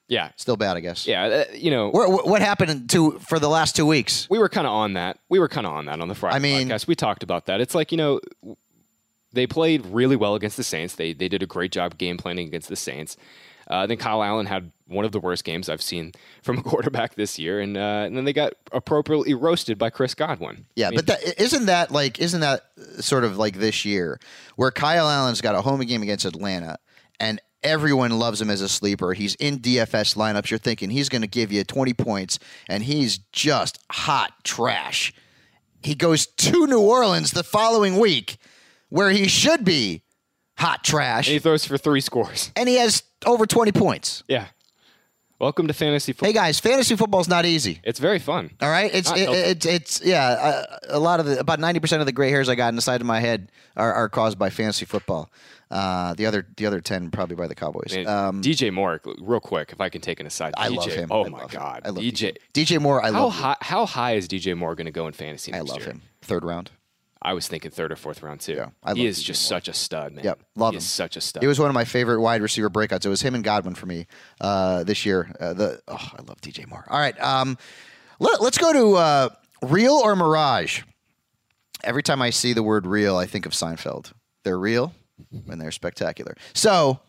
Yeah, 0.08 0.30
still 0.36 0.56
bad, 0.56 0.76
I 0.76 0.80
guess. 0.80 1.06
yeah. 1.06 1.24
Uh, 1.24 1.44
you 1.54 1.70
know, 1.70 1.90
Where, 1.90 2.06
wh- 2.08 2.26
what 2.26 2.42
happened 2.42 2.90
to 2.90 3.12
for 3.20 3.38
the 3.38 3.48
last 3.48 3.76
two 3.76 3.86
weeks? 3.86 4.26
we 4.30 4.38
were 4.38 4.48
kind 4.48 4.66
of 4.66 4.72
on 4.72 4.94
that. 4.94 5.18
We 5.28 5.38
were 5.38 5.48
kind 5.48 5.66
of 5.66 5.72
on 5.72 5.86
that 5.86 6.00
on 6.00 6.08
the 6.08 6.14
Friday 6.14 6.36
I 6.36 6.38
mean- 6.38 6.68
podcast. 6.68 6.86
We 6.86 6.94
talked 6.94 7.22
about 7.22 7.46
that. 7.46 7.60
It's 7.60 7.74
like 7.74 7.92
you 7.92 7.98
know, 7.98 8.20
they 9.32 9.46
played 9.46 9.86
really 9.86 10.16
well 10.16 10.34
against 10.34 10.56
the 10.56 10.64
Saints. 10.64 10.96
They 10.96 11.12
they 11.12 11.28
did 11.28 11.42
a 11.42 11.46
great 11.46 11.72
job 11.72 11.96
game 11.98 12.16
planning 12.16 12.48
against 12.48 12.68
the 12.68 12.76
Saints. 12.76 13.16
Uh, 13.68 13.86
then 13.86 13.96
Kyle 13.98 14.20
Allen 14.20 14.46
had 14.46 14.72
one 14.88 15.04
of 15.04 15.12
the 15.12 15.20
worst 15.20 15.44
games 15.44 15.68
I've 15.68 15.82
seen 15.82 16.10
from 16.42 16.58
a 16.58 16.62
quarterback 16.62 17.14
this 17.14 17.38
year, 17.38 17.60
and, 17.60 17.76
uh, 17.76 18.02
and 18.04 18.16
then 18.16 18.24
they 18.24 18.32
got 18.32 18.54
appropriately 18.72 19.32
roasted 19.32 19.78
by 19.78 19.90
Chris 19.90 20.12
Godwin. 20.16 20.66
Yeah, 20.74 20.90
but 20.92 21.06
that, 21.06 21.40
isn't 21.40 21.66
that 21.66 21.92
like 21.92 22.18
isn't 22.18 22.40
that 22.40 22.62
sort 22.98 23.22
of 23.22 23.38
like 23.38 23.58
this 23.58 23.84
year 23.84 24.18
where 24.56 24.72
Kyle 24.72 25.08
Allen's 25.08 25.40
got 25.40 25.54
a 25.54 25.60
home 25.62 25.80
game 25.82 26.02
against 26.02 26.24
Atlanta 26.24 26.78
and 27.20 27.40
everyone 27.62 28.18
loves 28.18 28.40
him 28.40 28.50
as 28.50 28.60
a 28.60 28.68
sleeper. 28.68 29.12
He's 29.12 29.34
in 29.36 29.58
DFS 29.60 30.16
lineups. 30.16 30.50
You're 30.50 30.58
thinking 30.58 30.90
he's 30.90 31.08
going 31.08 31.22
to 31.22 31.28
give 31.28 31.52
you 31.52 31.64
20 31.64 31.92
points 31.94 32.38
and 32.68 32.82
he's 32.82 33.18
just 33.32 33.78
hot 33.90 34.32
trash. 34.44 35.12
He 35.82 35.94
goes 35.94 36.26
to 36.26 36.66
New 36.66 36.80
Orleans 36.80 37.30
the 37.32 37.42
following 37.44 37.98
week 37.98 38.36
where 38.88 39.10
he 39.10 39.28
should 39.28 39.64
be 39.64 40.02
hot 40.58 40.84
trash 40.84 41.26
and 41.28 41.32
he 41.34 41.38
throws 41.38 41.64
for 41.64 41.78
three 41.78 42.00
scores. 42.00 42.52
and 42.56 42.68
he 42.68 42.76
has 42.76 43.02
over 43.24 43.46
20 43.46 43.72
points. 43.72 44.22
Yeah. 44.28 44.46
Welcome 45.40 45.68
to 45.68 45.72
fantasy 45.72 46.12
football. 46.12 46.26
Hey 46.28 46.32
guys, 46.34 46.60
fantasy 46.60 46.96
football's 46.96 47.26
not 47.26 47.46
easy. 47.46 47.80
It's 47.82 47.98
very 47.98 48.18
fun. 48.18 48.50
All 48.60 48.68
right, 48.68 48.94
it's 48.94 49.10
it, 49.10 49.26
it's 49.30 49.64
it's 49.64 50.02
yeah. 50.04 50.66
A, 50.90 50.98
a 50.98 51.00
lot 51.00 51.18
of 51.18 51.24
the 51.24 51.40
about 51.40 51.58
ninety 51.58 51.80
percent 51.80 52.00
of 52.00 52.06
the 52.06 52.12
gray 52.12 52.28
hairs 52.28 52.50
I 52.50 52.56
got 52.56 52.68
in 52.68 52.76
the 52.76 52.82
side 52.82 53.00
of 53.00 53.06
my 53.06 53.20
head 53.20 53.50
are, 53.74 53.90
are 53.90 54.10
caused 54.10 54.38
by 54.38 54.50
fantasy 54.50 54.84
football. 54.84 55.30
Uh, 55.70 56.12
the 56.12 56.26
other 56.26 56.46
the 56.58 56.66
other 56.66 56.82
ten 56.82 57.10
probably 57.10 57.36
by 57.36 57.46
the 57.46 57.54
Cowboys. 57.54 57.94
Man, 57.94 58.06
Um, 58.06 58.42
DJ 58.42 58.70
Moore, 58.70 59.00
real 59.18 59.40
quick, 59.40 59.72
if 59.72 59.80
I 59.80 59.88
can 59.88 60.02
take 60.02 60.20
an 60.20 60.26
aside. 60.26 60.52
I 60.58 60.68
DJ, 60.68 60.76
love 60.76 60.92
him. 60.92 61.08
Oh 61.10 61.24
I 61.24 61.28
my 61.30 61.38
love 61.38 61.52
him. 61.52 61.58
God, 61.60 61.82
I 61.86 61.88
love 61.88 62.04
DJ. 62.04 62.36
DJ 62.52 62.78
Moore. 62.78 63.02
I 63.02 63.10
How 63.10 63.24
love. 63.24 63.32
high? 63.32 63.56
How 63.62 63.86
high 63.86 64.16
is 64.16 64.28
DJ 64.28 64.54
Moore 64.54 64.74
going 64.74 64.84
to 64.84 64.90
go 64.90 65.06
in 65.06 65.14
fantasy? 65.14 65.54
I 65.54 65.60
love 65.60 65.78
year? 65.78 65.86
him. 65.86 66.02
Third 66.20 66.44
round. 66.44 66.70
I 67.22 67.34
was 67.34 67.46
thinking 67.48 67.70
third 67.70 67.92
or 67.92 67.96
fourth 67.96 68.22
round 68.22 68.40
too. 68.40 68.54
Yeah, 68.54 68.70
I 68.82 68.94
he 68.94 69.06
is 69.06 69.22
just 69.22 69.46
such 69.46 69.68
a 69.68 69.72
stud, 69.72 70.12
man. 70.12 70.24
Yep, 70.24 70.40
love 70.56 70.72
he 70.72 70.76
him. 70.76 70.78
is 70.78 70.88
such 70.88 71.16
a 71.16 71.20
stud. 71.20 71.42
He 71.42 71.46
was 71.46 71.58
one 71.58 71.68
of 71.68 71.74
my 71.74 71.84
favorite 71.84 72.20
wide 72.20 72.42
receiver 72.42 72.70
breakouts. 72.70 73.04
It 73.04 73.08
was 73.08 73.20
him 73.20 73.34
and 73.34 73.44
Godwin 73.44 73.74
for 73.74 73.86
me 73.86 74.06
uh, 74.40 74.84
this 74.84 75.04
year. 75.04 75.34
Uh, 75.38 75.52
the 75.52 75.82
oh, 75.88 76.10
I 76.18 76.22
love 76.22 76.40
DJ 76.40 76.66
Moore. 76.68 76.84
All 76.88 76.98
right, 76.98 77.18
um, 77.20 77.58
let, 78.18 78.40
us 78.40 78.58
go 78.58 78.72
to 78.72 78.96
uh, 78.96 79.28
real 79.62 79.94
or 79.94 80.16
mirage. 80.16 80.82
Every 81.82 82.02
time 82.02 82.20
I 82.20 82.30
see 82.30 82.52
the 82.52 82.62
word 82.62 82.86
real, 82.86 83.16
I 83.16 83.26
think 83.26 83.46
of 83.46 83.52
Seinfeld. 83.52 84.12
They're 84.44 84.58
real 84.58 84.94
and 85.48 85.60
they're 85.60 85.70
spectacular. 85.70 86.34
So, 86.54 87.00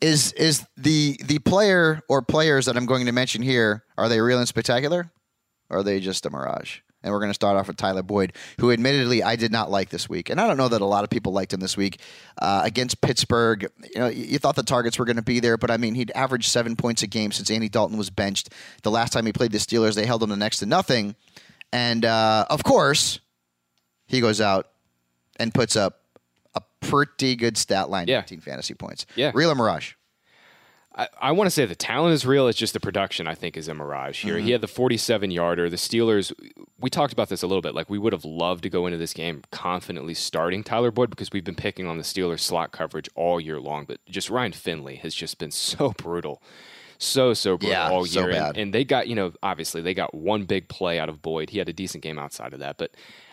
is 0.00 0.32
is 0.32 0.66
the 0.76 1.18
the 1.24 1.38
player 1.40 2.02
or 2.08 2.22
players 2.22 2.66
that 2.66 2.76
I'm 2.76 2.86
going 2.86 3.06
to 3.06 3.12
mention 3.12 3.42
here 3.42 3.84
are 3.96 4.08
they 4.08 4.20
real 4.20 4.38
and 4.38 4.48
spectacular? 4.48 5.10
or 5.70 5.78
are 5.78 5.82
they 5.82 6.00
just 6.00 6.26
a 6.26 6.30
mirage? 6.30 6.80
And 7.08 7.14
we're 7.14 7.20
going 7.20 7.30
to 7.30 7.34
start 7.34 7.56
off 7.56 7.68
with 7.68 7.78
Tyler 7.78 8.02
Boyd, 8.02 8.34
who 8.60 8.70
admittedly 8.70 9.22
I 9.22 9.34
did 9.36 9.50
not 9.50 9.70
like 9.70 9.88
this 9.88 10.08
week. 10.10 10.28
And 10.28 10.38
I 10.38 10.46
don't 10.46 10.58
know 10.58 10.68
that 10.68 10.82
a 10.82 10.84
lot 10.84 11.04
of 11.04 11.08
people 11.10 11.32
liked 11.32 11.54
him 11.54 11.60
this 11.60 11.74
week. 11.74 12.00
Uh, 12.40 12.60
against 12.64 13.00
Pittsburgh, 13.00 13.66
you 13.82 13.98
know, 13.98 14.08
you 14.08 14.38
thought 14.38 14.56
the 14.56 14.62
targets 14.62 14.98
were 14.98 15.06
going 15.06 15.16
to 15.16 15.22
be 15.22 15.40
there, 15.40 15.56
but 15.56 15.70
I 15.70 15.78
mean, 15.78 15.94
he'd 15.94 16.10
averaged 16.14 16.50
seven 16.50 16.76
points 16.76 17.02
a 17.02 17.06
game 17.06 17.32
since 17.32 17.50
Andy 17.50 17.70
Dalton 17.70 17.96
was 17.96 18.10
benched. 18.10 18.50
The 18.82 18.90
last 18.90 19.12
time 19.14 19.24
he 19.24 19.32
played 19.32 19.52
the 19.52 19.58
Steelers, 19.58 19.94
they 19.94 20.04
held 20.04 20.22
him 20.22 20.28
to 20.28 20.36
next 20.36 20.58
to 20.58 20.66
nothing. 20.66 21.16
And 21.72 22.04
uh, 22.04 22.44
of 22.50 22.62
course, 22.62 23.20
he 24.06 24.20
goes 24.20 24.40
out 24.40 24.68
and 25.40 25.54
puts 25.54 25.76
up 25.76 26.00
a 26.54 26.60
pretty 26.80 27.36
good 27.36 27.56
stat 27.56 27.90
line, 27.90 28.08
Yeah. 28.08 28.20
15 28.20 28.40
fantasy 28.40 28.74
points. 28.74 29.06
Yeah. 29.14 29.32
Real 29.34 29.54
Mirage? 29.54 29.94
I, 30.98 31.08
I 31.20 31.32
want 31.32 31.46
to 31.46 31.50
say 31.52 31.64
the 31.64 31.76
talent 31.76 32.12
is 32.12 32.26
real. 32.26 32.48
It's 32.48 32.58
just 32.58 32.72
the 32.72 32.80
production, 32.80 33.28
I 33.28 33.34
think, 33.34 33.56
is 33.56 33.68
a 33.68 33.74
mirage 33.74 34.24
here. 34.24 34.34
He 34.36 34.42
mm-hmm. 34.42 34.52
had 34.52 34.60
the 34.62 34.68
47 34.68 35.30
yarder. 35.30 35.70
The 35.70 35.76
Steelers, 35.76 36.32
we 36.80 36.90
talked 36.90 37.12
about 37.12 37.28
this 37.28 37.42
a 37.42 37.46
little 37.46 37.62
bit. 37.62 37.74
Like, 37.74 37.88
we 37.88 37.98
would 37.98 38.12
have 38.12 38.24
loved 38.24 38.64
to 38.64 38.68
go 38.68 38.86
into 38.86 38.98
this 38.98 39.14
game 39.14 39.42
confidently 39.52 40.14
starting 40.14 40.64
Tyler 40.64 40.90
Boyd 40.90 41.10
because 41.10 41.30
we've 41.32 41.44
been 41.44 41.54
picking 41.54 41.86
on 41.86 41.98
the 41.98 42.02
Steelers 42.02 42.40
slot 42.40 42.72
coverage 42.72 43.08
all 43.14 43.40
year 43.40 43.60
long. 43.60 43.84
But 43.84 44.04
just 44.06 44.28
Ryan 44.28 44.52
Finley 44.52 44.96
has 44.96 45.14
just 45.14 45.38
been 45.38 45.50
so 45.52 45.92
brutal. 45.96 46.42
So, 47.00 47.32
so 47.32 47.56
brutal 47.56 47.70
Yeah, 47.70 47.90
all 47.90 48.04
so 48.04 48.26
year. 48.26 48.30
And- 48.30 48.56
And, 48.56 48.74
they 48.74 48.84
got, 48.84 49.06
you 49.06 49.14
know, 49.14 49.32
obviously 49.40 49.80
they 49.80 49.94
got 49.94 50.14
one 50.14 50.46
big 50.46 50.66
play 50.66 50.98
out 50.98 51.08
of 51.08 51.22
Boyd. 51.22 51.50
He 51.50 51.58
had 51.58 51.68
a 51.68 51.72
decent 51.72 52.02
game 52.02 52.18
outside 52.18 52.52
of 52.52 52.58
that. 52.58 52.76
But 52.76 52.90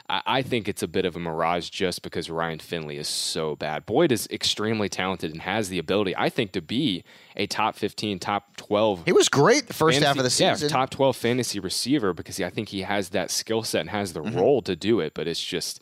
I, 0.10 0.22
I 0.26 0.42
think 0.42 0.68
it's 0.68 0.84
a 0.84 0.88
bit 0.88 1.06
of 1.06 1.16
a 1.16 1.20
mirage 1.20 1.70
just 1.70 2.02
because 2.02 2.30
Ryan 2.30 2.60
Finley 2.60 2.98
is 2.98 3.08
so 3.08 3.56
bad. 3.56 3.86
Boyd 3.86 4.12
is 4.12 4.28
extremely 4.32 4.88
talented 4.90 5.32
and 5.32 5.42
has 5.42 5.70
the 5.70 5.80
ability, 5.80 6.16
I 6.18 6.30
think, 6.30 6.52
to 6.54 6.62
be 6.62 7.04
a 7.36 7.48
top 7.48 7.76
15, 7.76 8.20
top 8.20 8.56
12 8.58 9.04
He 9.06 9.12
was 9.12 9.30
great 9.30 9.68
the 9.68 9.74
first 9.74 10.00
half 10.00 10.18
of 10.18 10.24
the 10.24 10.30
fantasy- 10.30 10.46
season. 10.54 10.70
Yeah, 10.70 10.74
top 10.76 10.90
12 10.92 11.16
fantasy 11.16 11.60
receiver 11.60 12.14
because 12.14 12.40
I 12.40 12.50
think 12.50 12.70
he 12.70 12.82
has 12.82 13.10
that 13.10 13.32
skill 13.32 13.64
set 13.64 13.82
and 13.82 13.90
has 13.90 14.14
the 14.14 14.22
Mm-hmm. 14.22 14.38
role 14.38 14.62
to 14.64 14.76
do 14.76 15.00
it. 15.00 15.14
But 15.14 15.28
it's 15.28 15.44
just, 15.44 15.82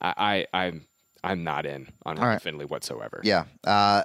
I, 0.00 0.46
I, 0.52 0.64
I'm, 0.66 0.86
I'm 1.22 1.42
not 1.44 1.64
in 1.66 1.88
on 2.06 2.16
Ryan 2.16 2.28
right. 2.28 2.42
Finley 2.42 2.64
whatsoever. 2.66 3.20
Yeah. 3.24 3.44
Uh, 3.64 4.02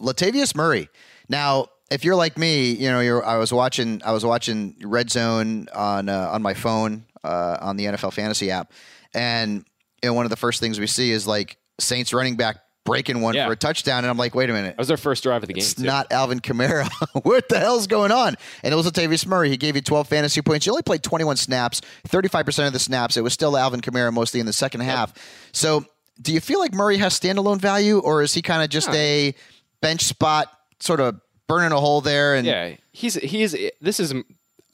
Latavius 0.00 0.54
Murray. 0.54 0.88
Now, 1.28 1.66
if 1.90 2.04
you're 2.04 2.16
like 2.16 2.38
me, 2.38 2.70
you 2.72 2.90
know, 2.90 3.00
you're, 3.00 3.24
I 3.24 3.36
was 3.38 3.52
watching, 3.52 4.02
I 4.04 4.12
was 4.12 4.24
watching 4.24 4.76
Red 4.84 5.10
Zone 5.10 5.68
on 5.74 6.08
uh, 6.08 6.30
on 6.32 6.42
my 6.42 6.54
phone 6.54 7.04
uh, 7.24 7.58
on 7.60 7.76
the 7.76 7.86
NFL 7.86 8.12
Fantasy 8.12 8.50
app, 8.50 8.72
and 9.14 9.64
you 10.02 10.08
know, 10.08 10.14
one 10.14 10.24
of 10.26 10.30
the 10.30 10.36
first 10.36 10.60
things 10.60 10.80
we 10.80 10.86
see 10.86 11.10
is 11.10 11.26
like 11.26 11.56
Saints 11.78 12.12
running 12.12 12.36
back 12.36 12.58
breaking 12.86 13.20
one 13.20 13.34
Yeah. 13.34 13.46
for 13.46 13.52
a 13.52 13.56
touchdown, 13.56 13.98
and 14.04 14.06
I'm 14.10 14.16
like, 14.16 14.34
wait 14.34 14.48
a 14.48 14.52
minute. 14.54 14.70
That 14.70 14.78
was 14.78 14.88
their 14.88 14.96
first 14.96 15.22
drive 15.22 15.42
of 15.42 15.48
the 15.48 15.52
game. 15.54 15.60
It's 15.60 15.74
too. 15.74 15.84
not 15.84 16.10
Alvin 16.10 16.40
Kamara. 16.40 16.88
what 17.24 17.48
the 17.50 17.58
hell's 17.58 17.86
going 17.86 18.10
on? 18.10 18.36
And 18.62 18.72
it 18.72 18.76
was 18.76 18.86
Latavius 18.90 19.26
Murray. 19.26 19.50
He 19.50 19.58
gave 19.58 19.76
you 19.76 19.82
12 19.82 20.08
fantasy 20.08 20.40
points. 20.40 20.64
He 20.64 20.70
only 20.70 20.82
played 20.82 21.02
21 21.02 21.36
snaps, 21.36 21.82
35% 22.08 22.66
of 22.66 22.72
the 22.72 22.78
snaps. 22.78 23.16
It 23.18 23.20
was 23.22 23.34
still 23.34 23.56
Alvin 23.56 23.80
Kamara 23.82 24.12
mostly 24.12 24.40
in 24.40 24.46
the 24.46 24.52
second 24.54 24.80
half. 24.80 25.12
So 25.52 25.84
do 26.22 26.32
you 26.32 26.40
feel 26.40 26.58
like 26.58 26.72
Murray 26.72 26.96
has 26.96 27.18
standalone 27.20 27.58
value, 27.60 27.98
or 27.98 28.22
is 28.22 28.32
he 28.32 28.40
kind 28.42 28.62
of 28.62 28.70
just 28.70 28.88
a 28.90 29.34
bench 29.82 30.02
spot, 30.02 30.48
sort 30.80 31.00
of 31.00 31.20
burning 31.48 31.72
a 31.72 31.78
hole 31.80 32.00
there? 32.00 32.34
And 32.34 32.46
Yeah, 32.46 32.74
he's 32.92 33.14
he's 33.14 33.54
this 33.82 34.00
is 34.00 34.14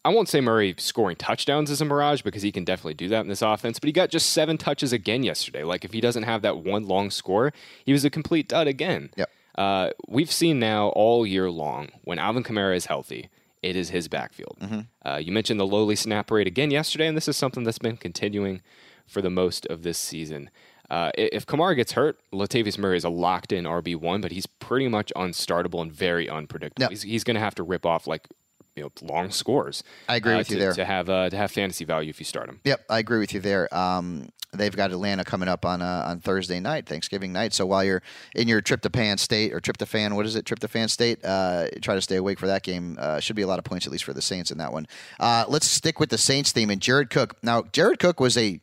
I 0.06 0.10
won't 0.10 0.28
say 0.28 0.40
Murray 0.40 0.72
scoring 0.78 1.16
touchdowns 1.16 1.68
is 1.68 1.80
a 1.80 1.84
mirage 1.84 2.22
because 2.22 2.42
he 2.42 2.52
can 2.52 2.62
definitely 2.62 2.94
do 2.94 3.08
that 3.08 3.22
in 3.22 3.28
this 3.28 3.42
offense, 3.42 3.80
but 3.80 3.88
he 3.88 3.92
got 3.92 4.08
just 4.08 4.30
seven 4.30 4.56
touches 4.56 4.92
again 4.92 5.24
yesterday. 5.24 5.64
Like 5.64 5.84
if 5.84 5.92
he 5.92 6.00
doesn't 6.00 6.22
have 6.22 6.42
that 6.42 6.58
one 6.58 6.86
long 6.86 7.10
score, 7.10 7.52
he 7.84 7.92
was 7.92 8.04
a 8.04 8.10
complete 8.10 8.48
dud 8.48 8.68
again. 8.68 9.10
Yep. 9.16 9.30
Uh, 9.58 9.90
we've 10.06 10.30
seen 10.30 10.60
now 10.60 10.90
all 10.90 11.26
year 11.26 11.50
long 11.50 11.88
when 12.04 12.20
Alvin 12.20 12.44
Kamara 12.44 12.76
is 12.76 12.86
healthy, 12.86 13.30
it 13.64 13.74
is 13.74 13.90
his 13.90 14.06
backfield. 14.06 14.56
Uh, 15.04 15.16
you 15.16 15.32
mentioned 15.32 15.58
the 15.58 15.66
lowly 15.66 15.96
snap 15.96 16.30
rate 16.30 16.46
again 16.46 16.70
yesterday, 16.70 17.08
and 17.08 17.16
this 17.16 17.26
is 17.26 17.36
something 17.36 17.64
that's 17.64 17.80
been 17.80 17.96
continuing 17.96 18.62
for 19.08 19.20
the 19.20 19.30
most 19.30 19.66
of 19.66 19.82
this 19.82 19.98
season. 19.98 20.50
Uh, 20.88 21.10
if 21.18 21.46
Kamara 21.46 21.74
gets 21.74 21.92
hurt, 21.92 22.20
Latavius 22.32 22.78
Murray 22.78 22.96
is 22.96 23.02
a 23.02 23.08
locked 23.08 23.50
in 23.50 23.64
RB 23.64 23.96
one, 23.96 24.20
but 24.20 24.30
he's 24.30 24.46
pretty 24.46 24.86
much 24.86 25.12
unstartable 25.16 25.82
and 25.82 25.92
very 25.92 26.28
unpredictable. 26.28 26.84
Yep. 26.84 26.90
He's, 26.90 27.02
he's 27.02 27.24
going 27.24 27.34
to 27.34 27.40
have 27.40 27.56
to 27.56 27.64
rip 27.64 27.84
off 27.84 28.06
like 28.06 28.28
you 28.76 28.82
know 28.82 28.90
long 29.02 29.30
scores. 29.30 29.82
I 30.08 30.16
agree 30.16 30.34
uh, 30.34 30.38
with 30.38 30.50
you 30.50 30.58
there. 30.58 30.72
to 30.72 30.84
have 30.84 31.08
uh, 31.08 31.30
to 31.30 31.36
have 31.36 31.50
fantasy 31.50 31.84
value 31.84 32.10
if 32.10 32.20
you 32.20 32.24
start 32.24 32.46
them. 32.46 32.60
Yep, 32.64 32.84
I 32.88 32.98
agree 32.98 33.18
with 33.18 33.32
you 33.32 33.40
there. 33.40 33.74
Um, 33.74 34.28
they've 34.52 34.74
got 34.74 34.90
Atlanta 34.90 35.24
coming 35.24 35.48
up 35.48 35.64
on 35.64 35.82
uh, 35.82 36.04
on 36.06 36.20
Thursday 36.20 36.60
night, 36.60 36.86
Thanksgiving 36.86 37.32
night. 37.32 37.52
So 37.52 37.66
while 37.66 37.82
you're 37.82 38.02
in 38.34 38.48
your 38.48 38.62
tryptophan 38.62 39.18
state 39.18 39.52
or 39.52 39.60
tryptophan, 39.60 40.14
what 40.14 40.26
is 40.26 40.36
it, 40.36 40.44
tryptophan 40.44 40.90
state? 40.90 41.24
Uh, 41.24 41.68
try 41.80 41.94
to 41.94 42.02
stay 42.02 42.16
awake 42.16 42.38
for 42.38 42.46
that 42.46 42.62
game. 42.62 42.96
Uh, 43.00 43.18
should 43.20 43.36
be 43.36 43.42
a 43.42 43.46
lot 43.46 43.58
of 43.58 43.64
points 43.64 43.86
at 43.86 43.92
least 43.92 44.04
for 44.04 44.12
the 44.12 44.22
Saints 44.22 44.50
in 44.50 44.58
that 44.58 44.72
one. 44.72 44.86
Uh, 45.18 45.44
let's 45.48 45.66
stick 45.66 45.98
with 45.98 46.10
the 46.10 46.18
Saints 46.18 46.52
theme 46.52 46.70
and 46.70 46.80
Jared 46.80 47.10
Cook. 47.10 47.36
Now, 47.42 47.62
Jared 47.72 47.98
Cook 47.98 48.20
was 48.20 48.36
a 48.36 48.60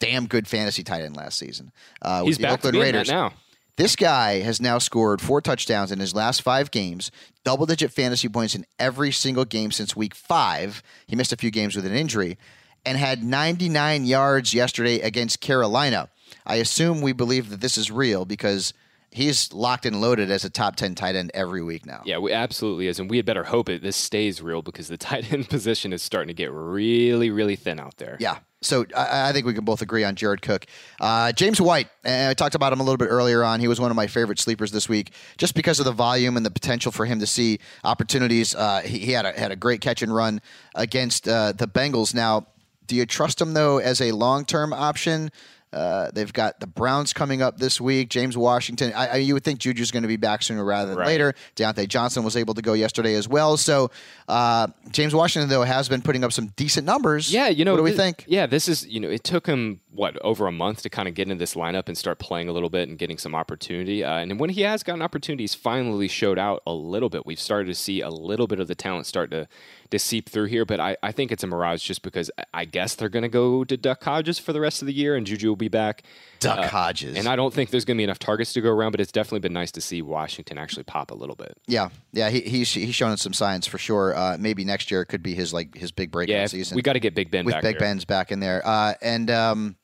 damn 0.00 0.26
good 0.26 0.46
fantasy 0.46 0.82
tight 0.82 1.02
end 1.02 1.16
last 1.16 1.38
season. 1.38 1.72
Uh, 2.02 2.20
with 2.22 2.28
He's 2.28 2.36
the 2.38 2.42
back 2.42 2.60
to 2.60 2.68
Oakland 2.68 2.84
Raiders. 2.84 3.10
now. 3.10 3.32
This 3.76 3.96
guy 3.96 4.38
has 4.40 4.60
now 4.60 4.78
scored 4.78 5.20
four 5.20 5.40
touchdowns 5.40 5.90
in 5.90 5.98
his 5.98 6.14
last 6.14 6.42
five 6.42 6.70
games, 6.70 7.10
double 7.42 7.66
digit 7.66 7.90
fantasy 7.90 8.28
points 8.28 8.54
in 8.54 8.64
every 8.78 9.10
single 9.10 9.44
game 9.44 9.72
since 9.72 9.96
week 9.96 10.14
five. 10.14 10.80
He 11.08 11.16
missed 11.16 11.32
a 11.32 11.36
few 11.36 11.50
games 11.50 11.74
with 11.74 11.84
an 11.84 11.92
injury 11.92 12.38
and 12.86 12.96
had 12.96 13.24
99 13.24 14.04
yards 14.04 14.54
yesterday 14.54 15.00
against 15.00 15.40
Carolina. 15.40 16.08
I 16.46 16.56
assume 16.56 17.00
we 17.00 17.12
believe 17.12 17.50
that 17.50 17.60
this 17.60 17.76
is 17.76 17.90
real 17.90 18.24
because 18.24 18.74
he's 19.14 19.52
locked 19.52 19.86
and 19.86 20.00
loaded 20.00 20.28
as 20.28 20.44
a 20.44 20.50
top 20.50 20.74
10 20.74 20.96
tight 20.96 21.14
end 21.14 21.30
every 21.34 21.62
week 21.62 21.86
now. 21.86 22.02
Yeah, 22.04 22.18
we 22.18 22.32
absolutely 22.32 22.88
is, 22.88 22.98
and 22.98 23.08
we 23.08 23.16
had 23.16 23.24
better 23.24 23.44
hope 23.44 23.68
it 23.68 23.80
this 23.80 23.96
stays 23.96 24.42
real 24.42 24.60
because 24.60 24.88
the 24.88 24.96
tight 24.98 25.32
end 25.32 25.48
position 25.48 25.92
is 25.92 26.02
starting 26.02 26.28
to 26.28 26.34
get 26.34 26.50
really, 26.52 27.30
really 27.30 27.56
thin 27.56 27.80
out 27.80 27.96
there. 27.96 28.18
Yeah. 28.20 28.38
So 28.60 28.86
I, 28.96 29.28
I 29.28 29.32
think 29.32 29.46
we 29.46 29.54
can 29.54 29.64
both 29.64 29.82
agree 29.82 30.04
on 30.04 30.16
Jared 30.16 30.42
Cook. 30.42 30.66
Uh, 31.00 31.32
James 31.32 31.60
White, 31.60 31.88
I 32.04 32.34
talked 32.34 32.54
about 32.54 32.72
him 32.72 32.80
a 32.80 32.82
little 32.82 32.96
bit 32.96 33.08
earlier 33.08 33.44
on. 33.44 33.60
He 33.60 33.68
was 33.68 33.80
one 33.80 33.90
of 33.90 33.96
my 33.96 34.06
favorite 34.06 34.40
sleepers 34.40 34.72
this 34.72 34.88
week, 34.88 35.12
just 35.38 35.54
because 35.54 35.78
of 35.78 35.84
the 35.84 35.92
volume 35.92 36.36
and 36.36 36.44
the 36.44 36.50
potential 36.50 36.90
for 36.90 37.06
him 37.06 37.20
to 37.20 37.26
see 37.26 37.60
opportunities. 37.84 38.54
Uh, 38.54 38.80
he, 38.80 38.98
he 38.98 39.12
had 39.12 39.26
a 39.26 39.38
had 39.38 39.52
a 39.52 39.56
great 39.56 39.80
catch 39.80 40.02
and 40.02 40.14
run 40.14 40.40
against 40.74 41.28
uh, 41.28 41.52
the 41.52 41.68
Bengals. 41.68 42.14
Now, 42.14 42.46
do 42.86 42.96
you 42.96 43.06
trust 43.06 43.40
him 43.40 43.54
though 43.54 43.78
as 43.78 44.00
a 44.00 44.12
long 44.12 44.44
term 44.44 44.72
option? 44.72 45.30
Uh, 45.74 46.10
they've 46.14 46.32
got 46.32 46.60
the 46.60 46.66
Browns 46.66 47.12
coming 47.12 47.42
up 47.42 47.58
this 47.58 47.80
week. 47.80 48.08
James 48.08 48.36
Washington. 48.36 48.92
I, 48.94 49.06
I, 49.08 49.16
you 49.16 49.34
would 49.34 49.42
think 49.44 49.58
Juju's 49.58 49.90
going 49.90 50.02
to 50.04 50.08
be 50.08 50.16
back 50.16 50.42
sooner 50.42 50.64
rather 50.64 50.90
than 50.90 50.98
Right. 50.98 51.08
later. 51.08 51.34
Diontae 51.56 51.88
Johnson 51.88 52.22
was 52.22 52.36
able 52.36 52.54
to 52.54 52.62
go 52.62 52.72
yesterday 52.74 53.14
as 53.14 53.28
well. 53.28 53.56
So 53.56 53.90
uh, 54.28 54.68
James 54.90 55.14
Washington 55.14 55.48
though 55.48 55.62
has 55.62 55.88
been 55.88 56.00
putting 56.02 56.22
up 56.24 56.32
some 56.32 56.46
decent 56.56 56.86
numbers. 56.86 57.32
Yeah, 57.32 57.48
you 57.48 57.64
know, 57.64 57.72
what 57.72 57.78
do 57.78 57.82
we 57.82 57.92
think? 57.92 58.24
Yeah, 58.28 58.46
this 58.46 58.68
is 58.68 58.86
you 58.86 59.00
know, 59.00 59.08
it 59.10 59.24
took 59.24 59.46
him 59.46 59.80
what 59.94 60.20
over 60.22 60.46
a 60.48 60.52
month 60.52 60.82
to 60.82 60.90
kind 60.90 61.06
of 61.06 61.14
get 61.14 61.28
into 61.28 61.38
this 61.38 61.54
lineup 61.54 61.86
and 61.86 61.96
start 61.96 62.18
playing 62.18 62.48
a 62.48 62.52
little 62.52 62.68
bit 62.68 62.88
and 62.88 62.98
getting 62.98 63.16
some 63.16 63.34
opportunity. 63.34 64.02
Uh, 64.02 64.16
and 64.16 64.40
when 64.40 64.50
he 64.50 64.62
has 64.62 64.82
gotten 64.82 65.00
opportunities, 65.02 65.54
finally 65.54 66.08
showed 66.08 66.38
out 66.38 66.62
a 66.66 66.72
little 66.72 67.08
bit. 67.08 67.24
We've 67.24 67.38
started 67.38 67.66
to 67.66 67.74
see 67.76 68.00
a 68.00 68.10
little 68.10 68.46
bit 68.48 68.58
of 68.58 68.66
the 68.66 68.74
talent 68.74 69.06
start 69.06 69.30
to 69.30 69.46
to 69.90 69.98
seep 69.98 70.28
through 70.28 70.46
here. 70.46 70.64
But 70.64 70.80
I, 70.80 70.96
I 71.02 71.12
think 71.12 71.30
it's 71.30 71.44
a 71.44 71.46
mirage 71.46 71.82
just 71.84 72.02
because 72.02 72.30
I- 72.52 72.64
guess 72.64 72.94
they're 72.96 73.08
going 73.10 73.22
to 73.22 73.28
go 73.28 73.62
to 73.62 73.76
Duck 73.76 74.02
Hodges 74.02 74.38
for 74.40 74.52
the 74.52 74.60
rest 74.60 74.82
of 74.82 74.86
the 74.86 74.94
year, 74.94 75.14
and 75.14 75.24
Juju 75.26 75.48
will 75.50 75.54
be 75.56 75.68
back. 75.68 76.02
Duck 76.40 76.64
Hodges. 76.70 77.16
And 77.16 77.28
I 77.28 77.36
don't 77.36 77.54
think 77.54 77.70
there's 77.70 77.84
going 77.84 77.96
to 77.96 78.00
be 78.00 78.04
enough 78.04 78.18
targets 78.18 78.52
to 78.54 78.60
go 78.60 78.70
around, 78.70 78.90
but 78.92 79.00
it's 79.00 79.12
definitely 79.12 79.40
been 79.40 79.52
nice 79.52 79.70
to 79.72 79.80
see 79.80 80.02
Washington 80.02 80.58
actually 80.58 80.82
pop 80.84 81.10
a 81.12 81.14
little 81.14 81.36
bit. 81.36 81.56
Yeah, 81.68 81.90
yeah, 82.12 82.30
he, 82.30 82.40
he's 82.40 82.72
he's 82.72 82.94
shown 82.94 83.16
some 83.18 83.32
signs 83.34 83.66
for 83.68 83.78
sure. 83.78 84.16
Uh, 84.16 84.36
maybe 84.40 84.64
next 84.64 84.90
year 84.90 85.02
it 85.02 85.06
could 85.06 85.22
be 85.22 85.34
his 85.34 85.52
like 85.52 85.76
his 85.76 85.92
big 85.92 86.10
breakout 86.10 86.34
Yeah, 86.34 86.46
season. 86.46 86.74
we 86.74 86.82
got 86.82 86.94
to 86.94 87.00
get 87.00 87.14
Big 87.14 87.30
Ben 87.30 87.44
with 87.44 87.52
back 87.54 87.62
Big 87.62 87.78
there. 87.78 87.86
Ben's 87.88 88.04
back 88.04 88.32
in 88.32 88.40
there, 88.40 88.66
uh, 88.66 88.94
and 89.02 89.30
um, 89.30 89.76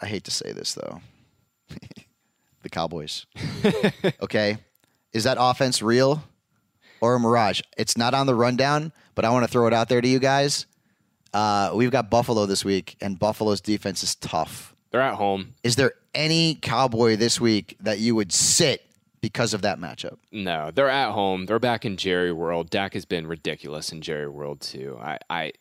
I 0.00 0.06
hate 0.06 0.24
to 0.24 0.30
say 0.30 0.52
this 0.52 0.74
though, 0.74 1.00
the 2.62 2.68
Cowboys. 2.68 3.26
okay, 4.22 4.58
is 5.12 5.24
that 5.24 5.36
offense 5.40 5.82
real 5.82 6.22
or 7.00 7.14
a 7.14 7.20
mirage? 7.20 7.60
It's 7.76 7.96
not 7.96 8.14
on 8.14 8.26
the 8.26 8.34
rundown, 8.34 8.92
but 9.14 9.24
I 9.24 9.30
want 9.30 9.44
to 9.44 9.50
throw 9.50 9.66
it 9.66 9.72
out 9.72 9.88
there 9.88 10.00
to 10.00 10.08
you 10.08 10.18
guys. 10.18 10.66
Uh, 11.34 11.72
we've 11.74 11.90
got 11.90 12.10
Buffalo 12.10 12.46
this 12.46 12.64
week, 12.64 12.96
and 13.00 13.18
Buffalo's 13.18 13.60
defense 13.60 14.02
is 14.02 14.14
tough. 14.14 14.74
They're 14.90 15.00
at 15.00 15.14
home. 15.14 15.54
Is 15.62 15.76
there 15.76 15.92
any 16.14 16.56
Cowboy 16.56 17.16
this 17.16 17.40
week 17.40 17.76
that 17.80 17.98
you 17.98 18.14
would 18.14 18.32
sit 18.32 18.82
because 19.22 19.54
of 19.54 19.62
that 19.62 19.78
matchup? 19.78 20.18
No, 20.30 20.70
they're 20.70 20.90
at 20.90 21.12
home. 21.12 21.46
They're 21.46 21.58
back 21.58 21.86
in 21.86 21.96
Jerry 21.96 22.32
World. 22.32 22.68
Dak 22.68 22.92
has 22.92 23.06
been 23.06 23.26
ridiculous 23.26 23.90
in 23.92 24.02
Jerry 24.02 24.28
World 24.28 24.60
too. 24.60 24.98
I, 25.00 25.18
I 25.30 25.52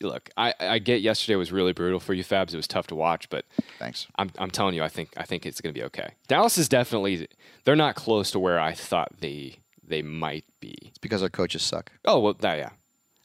look. 0.00 0.30
I, 0.36 0.54
I 0.58 0.78
get 0.78 1.00
yesterday 1.00 1.36
was 1.36 1.52
really 1.52 1.72
brutal 1.72 2.00
for 2.00 2.14
you, 2.14 2.24
Fabs. 2.24 2.52
It 2.52 2.56
was 2.56 2.68
tough 2.68 2.86
to 2.88 2.94
watch, 2.94 3.28
but 3.28 3.44
Thanks. 3.78 4.06
I'm, 4.16 4.30
I'm 4.38 4.50
telling 4.50 4.74
you, 4.74 4.82
I 4.82 4.88
think 4.88 5.10
I 5.16 5.24
think 5.24 5.46
it's 5.46 5.60
going 5.60 5.74
to 5.74 5.78
be 5.78 5.84
okay. 5.86 6.10
Dallas 6.28 6.58
is 6.58 6.68
definitely. 6.68 7.28
They're 7.64 7.76
not 7.76 7.94
close 7.94 8.30
to 8.32 8.38
where 8.38 8.60
I 8.60 8.72
thought 8.72 9.12
they 9.20 9.58
they 9.86 10.02
might 10.02 10.44
be. 10.60 10.76
It's 10.82 10.98
because 10.98 11.22
our 11.22 11.28
coaches 11.28 11.62
suck. 11.62 11.92
Oh 12.04 12.20
well, 12.20 12.34
that, 12.34 12.58
yeah. 12.58 12.70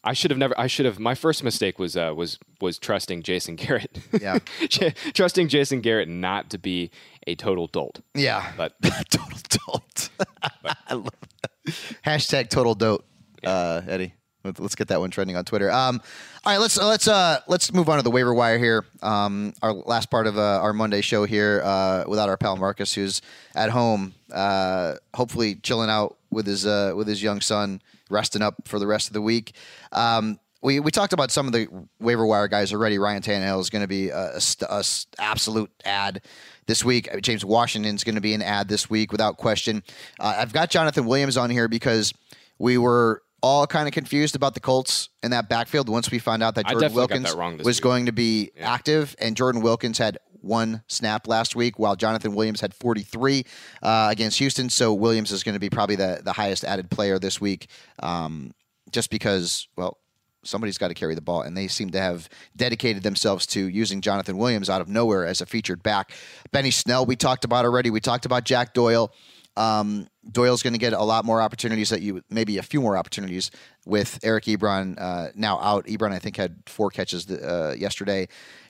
I 0.03 0.13
should 0.13 0.31
have 0.31 0.37
never. 0.39 0.59
I 0.59 0.67
should 0.67 0.85
have. 0.85 0.99
My 0.99 1.13
first 1.13 1.43
mistake 1.43 1.77
was 1.77 1.95
uh, 1.95 2.13
was 2.15 2.39
was 2.59 2.79
trusting 2.79 3.21
Jason 3.21 3.55
Garrett. 3.55 3.99
Yeah. 4.19 4.39
trusting 5.13 5.47
Jason 5.47 5.81
Garrett 5.81 6.09
not 6.09 6.49
to 6.51 6.57
be 6.57 6.89
a 7.27 7.35
total 7.35 7.67
dolt. 7.67 8.01
Yeah. 8.15 8.51
But 8.57 8.73
total 9.11 9.37
dolt. 9.49 10.09
I 10.89 10.93
love 10.95 11.09
that. 11.41 11.75
Hashtag 12.03 12.49
total 12.49 12.73
dote, 12.73 13.05
uh, 13.43 13.81
Eddie. 13.87 14.15
Let's- 14.43 14.75
get 14.75 14.87
that 14.87 14.99
one 14.99 15.11
trending 15.11 15.35
on 15.35 15.45
Twitter. 15.45 15.69
Um, 15.69 16.01
all 16.43 16.53
right, 16.53 16.59
let's 16.59 16.77
let's 16.77 17.07
uh, 17.07 17.39
let's 17.47 17.71
move 17.73 17.89
on 17.89 17.97
to 17.97 18.03
the 18.03 18.09
waiver 18.09 18.33
wire 18.33 18.57
here. 18.57 18.85
Um, 19.03 19.53
our 19.61 19.73
last 19.73 20.09
part 20.09 20.25
of 20.25 20.37
uh, 20.37 20.59
our 20.61 20.73
Monday 20.73 21.01
show 21.01 21.25
here 21.25 21.61
uh, 21.63 22.05
without 22.07 22.29
our 22.29 22.37
pal 22.37 22.57
Marcas, 22.57 22.93
who's 22.93 23.21
at 23.53 23.69
home, 23.69 24.13
uh, 24.31 24.95
hopefully 25.13 25.55
chilling 25.55 25.89
out 25.89 26.17
with 26.31 26.47
his 26.47 26.65
uh, 26.65 26.93
with 26.95 27.07
his 27.07 27.21
young 27.21 27.41
son, 27.41 27.81
resting 28.09 28.41
up 28.41 28.55
for 28.67 28.79
the 28.79 28.87
rest 28.87 29.07
of 29.07 29.13
the 29.13 29.21
week. 29.21 29.53
Um, 29.91 30.39
we, 30.63 30.79
we 30.79 30.91
talked 30.91 31.13
about 31.13 31.31
some 31.31 31.47
of 31.47 31.53
the 31.53 31.67
waiver 31.99 32.25
wire 32.25 32.47
guys 32.47 32.71
already. 32.71 32.97
Ryan 32.99 33.21
Tannehill 33.21 33.59
is 33.59 33.69
going 33.69 33.81
to 33.81 33.87
be 33.87 34.09
a, 34.09 34.37
a 34.37 34.41
a 34.69 34.83
absolute 35.19 35.71
ad 35.85 36.21
this 36.67 36.85
week. 36.85 37.09
James 37.21 37.43
Washington's 37.43 38.03
going 38.03 38.15
to 38.15 38.21
be 38.21 38.33
an 38.33 38.41
ad 38.41 38.67
this 38.67 38.89
week 38.89 39.11
without 39.11 39.37
question. 39.37 39.83
Uh, 40.19 40.35
I've 40.37 40.53
got 40.53 40.69
Jonathan 40.69 41.05
Williams 41.05 41.35
on 41.37 41.49
here 41.49 41.67
because 41.67 42.13
we 42.59 42.77
were 42.77 43.23
all 43.41 43.65
kind 43.67 43.87
of 43.87 43.93
confused 43.93 44.35
about 44.35 44.53
the 44.53 44.59
Colts 44.59 45.09
in 45.23 45.31
that 45.31 45.49
backfield 45.49 45.89
once 45.89 46.11
we 46.11 46.19
found 46.19 46.43
out 46.43 46.55
that 46.55 46.67
Jordan 46.67 46.93
Wilkins 46.93 47.35
that 47.35 47.57
was 47.63 47.77
week. 47.77 47.81
going 47.81 48.05
to 48.05 48.11
be 48.11 48.51
active, 48.59 49.15
and 49.19 49.35
Jordan 49.35 49.61
Wilkins 49.61 49.97
had 49.97 50.17
one 50.41 50.83
snap 50.87 51.27
last 51.27 51.55
week, 51.55 51.79
while 51.79 51.95
Jonathan 51.95 52.33
Williams 52.35 52.61
had 52.61 52.73
43 52.73 53.45
uh, 53.81 54.09
against 54.11 54.39
Houston. 54.39 54.69
So 54.69 54.93
Williams 54.93 55.31
is 55.31 55.43
going 55.43 55.53
to 55.53 55.59
be 55.59 55.69
probably 55.69 55.95
the, 55.95 56.21
the 56.23 56.33
highest 56.33 56.63
added 56.63 56.89
player 56.89 57.19
this 57.19 57.39
week, 57.39 57.67
um, 57.99 58.51
just 58.91 59.09
because, 59.09 59.67
well, 59.75 59.97
somebody's 60.43 60.77
got 60.77 60.87
to 60.87 60.93
carry 60.93 61.15
the 61.15 61.21
ball, 61.21 61.41
and 61.41 61.55
they 61.55 61.67
seem 61.67 61.91
to 61.91 61.99
have 61.99 62.27
dedicated 62.55 63.03
themselves 63.03 63.45
to 63.47 63.67
using 63.67 64.01
Jonathan 64.01 64.37
Williams 64.37 64.69
out 64.69 64.81
of 64.81 64.87
nowhere 64.87 65.25
as 65.25 65.41
a 65.41 65.45
featured 65.45 65.83
back. 65.83 66.11
Benny 66.51 66.71
Snell, 66.71 67.05
we 67.05 67.15
talked 67.15 67.45
about 67.45 67.65
already. 67.65 67.89
We 67.89 67.99
talked 67.99 68.25
about 68.25 68.43
Jack 68.43 68.73
Doyle. 68.73 69.11
Um, 69.57 70.07
Doyle's 70.31 70.63
going 70.63 70.73
to 70.73 70.79
get 70.79 70.93
a 70.93 71.03
lot 71.03 71.25
more 71.25 71.41
opportunities 71.41 71.89
that 71.89 72.01
you 72.01 72.21
maybe 72.29 72.57
a 72.57 72.63
few 72.63 72.81
more 72.81 72.95
opportunities 72.95 73.51
with 73.85 74.19
Eric 74.23 74.45
Ebron 74.45 74.95
uh, 74.99 75.29
now 75.35 75.59
out. 75.59 75.85
Ebron, 75.87 76.11
I 76.11 76.19
think, 76.19 76.37
had 76.37 76.55
four 76.67 76.89
catches 76.89 77.29
uh, 77.29 77.75
yesterday. 77.77 78.27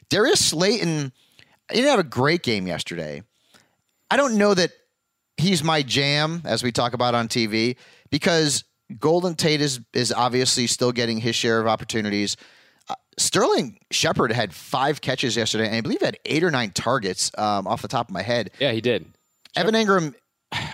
Darius 0.10 0.46
Slayton, 0.46 1.12
he 1.70 1.76
didn't 1.76 1.90
have 1.90 2.00
a 2.00 2.04
great 2.04 2.44
game 2.44 2.68
yesterday. 2.68 3.22
I 4.10 4.18
don't 4.18 4.38
know 4.38 4.54
that 4.54 4.72
he's 5.38 5.64
my 5.64 5.82
jam 5.82 6.42
as 6.46 6.64
we 6.64 6.72
talk 6.72 6.94
about 6.94 7.16
on 7.16 7.28
TV 7.28 7.78
because 8.10 8.64
Golden 9.00 9.36
Tate 9.36 9.62
is 9.62 9.80
is 9.94 10.12
obviously 10.12 10.68
still 10.68 10.92
getting 10.92 11.20
his 11.20 11.36
share 11.36 11.60
of 11.60 11.68
opportunities. 11.68 12.38
Uh, 12.90 12.96
Sterling 13.18 13.80
Shepard 13.92 14.32
had 14.32 14.54
five 14.54 15.02
catches 15.02 15.38
yesterday, 15.38 15.68
and 15.68 15.76
I 15.76 15.82
believe 15.82 16.02
had 16.02 16.18
eight 16.26 16.44
or 16.44 16.52
nine 16.52 16.72
targets 16.72 17.32
um, 17.38 17.68
off 17.68 17.82
the 17.82 17.88
top 17.88 18.10
of 18.10 18.14
my 18.14 18.22
head. 18.22 18.52
Yeah, 18.60 18.72
he 18.72 18.82
did. 18.82 19.06
Evan 19.56 19.76
Engram, 19.76 20.14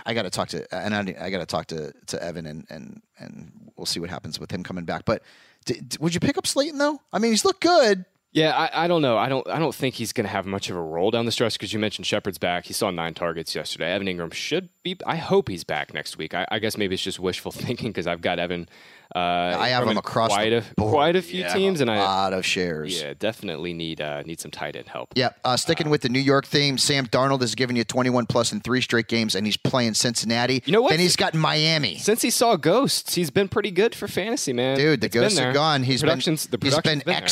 I 0.08 0.14
got 0.14 0.22
to 0.22 0.30
talk 0.30 0.48
to, 0.48 0.66
and 0.74 0.94
I, 0.94 1.00
I 1.20 1.28
got 1.28 1.40
to 1.40 1.46
talk 1.46 1.66
to 1.66 1.92
to 2.06 2.22
Evan, 2.22 2.46
and 2.46 2.66
and 2.70 3.02
and 3.18 3.70
we'll 3.76 3.84
see 3.84 4.00
what 4.00 4.08
happens 4.08 4.40
with 4.40 4.50
him 4.50 4.64
coming 4.64 4.86
back. 4.86 5.04
But 5.04 5.22
d- 5.66 5.80
d- 5.86 5.98
would 6.00 6.14
you 6.14 6.20
pick 6.20 6.38
up 6.38 6.46
Slayton 6.46 6.78
though? 6.78 6.98
I 7.12 7.18
mean, 7.18 7.30
he's 7.30 7.44
looked 7.44 7.60
good. 7.60 8.06
Yeah, 8.32 8.54
I, 8.56 8.84
I 8.84 8.88
don't 8.88 9.00
know. 9.02 9.16
I 9.16 9.28
don't. 9.28 9.48
I 9.48 9.58
don't 9.58 9.74
think 9.74 9.94
he's 9.94 10.12
going 10.12 10.26
to 10.26 10.30
have 10.30 10.44
much 10.44 10.68
of 10.68 10.76
a 10.76 10.80
role 10.82 11.10
down 11.10 11.24
the 11.24 11.32
stretch 11.32 11.54
because 11.54 11.72
you 11.72 11.78
mentioned 11.78 12.06
Shepard's 12.06 12.38
back. 12.38 12.66
He 12.66 12.72
saw 12.74 12.90
nine 12.90 13.14
targets 13.14 13.54
yesterday. 13.54 13.90
Evan 13.92 14.06
Engram 14.06 14.32
should 14.34 14.68
be. 14.82 14.96
I 15.06 15.16
hope 15.16 15.48
he's 15.48 15.64
back 15.64 15.94
next 15.94 16.18
week. 16.18 16.34
I, 16.34 16.46
I 16.50 16.58
guess 16.58 16.76
maybe 16.76 16.94
it's 16.94 17.02
just 17.02 17.18
wishful 17.18 17.52
thinking 17.52 17.88
because 17.88 18.06
I've 18.06 18.20
got 18.20 18.38
Evan. 18.38 18.68
Uh, 19.16 19.56
I 19.58 19.68
have 19.70 19.88
him 19.88 19.96
across 19.96 20.28
quite 20.34 20.52
a 20.52 20.62
quite 20.76 21.16
a 21.16 21.22
few 21.22 21.40
Yeah, 21.40 21.54
teams, 21.54 21.80
and 21.80 21.88
a 21.88 21.94
I 21.94 21.98
lot 21.98 22.34
of 22.34 22.44
shares. 22.44 23.00
yeah 23.00 23.14
definitely 23.18 23.72
need 23.72 24.02
uh, 24.02 24.20
need 24.24 24.38
some 24.38 24.50
tight 24.50 24.76
end 24.76 24.86
help. 24.88 25.14
Yeah, 25.16 25.30
uh, 25.46 25.56
sticking 25.56 25.88
with 25.88 26.02
the 26.02 26.10
New 26.10 26.18
York 26.20 26.44
theme, 26.44 26.76
Sam 26.76 27.06
Darnold 27.06 27.40
has 27.40 27.54
given 27.54 27.74
you 27.74 27.84
21 27.84 28.26
plus 28.26 28.52
in 28.52 28.60
three 28.60 28.82
straight 28.82 29.08
games, 29.08 29.34
and 29.34 29.46
he's 29.46 29.56
playing 29.56 29.94
Cincinnati. 29.94 30.62
You 30.66 30.72
know 30.74 30.82
what? 30.82 30.92
And 30.92 31.00
he's 31.00 31.16
got 31.16 31.32
Miami. 31.32 31.96
Since 31.96 32.20
he 32.20 32.28
saw 32.28 32.56
ghosts, 32.56 33.14
he's 33.14 33.30
been 33.30 33.48
pretty 33.48 33.70
good 33.70 33.94
for 33.94 34.08
fantasy, 34.08 34.52
man. 34.52 34.76
Dude, 34.76 35.00
the 35.00 35.06
It's 35.06 35.14
ghosts 35.14 35.38
are 35.38 35.54
gone. 35.54 35.84
He's 35.84 36.02
the 36.02 36.08
production's, 36.08 36.46
been 36.46 36.60
the 36.60 36.66
he's 36.66 36.74
production's 36.74 37.04
been 37.04 37.12
there. 37.14 37.22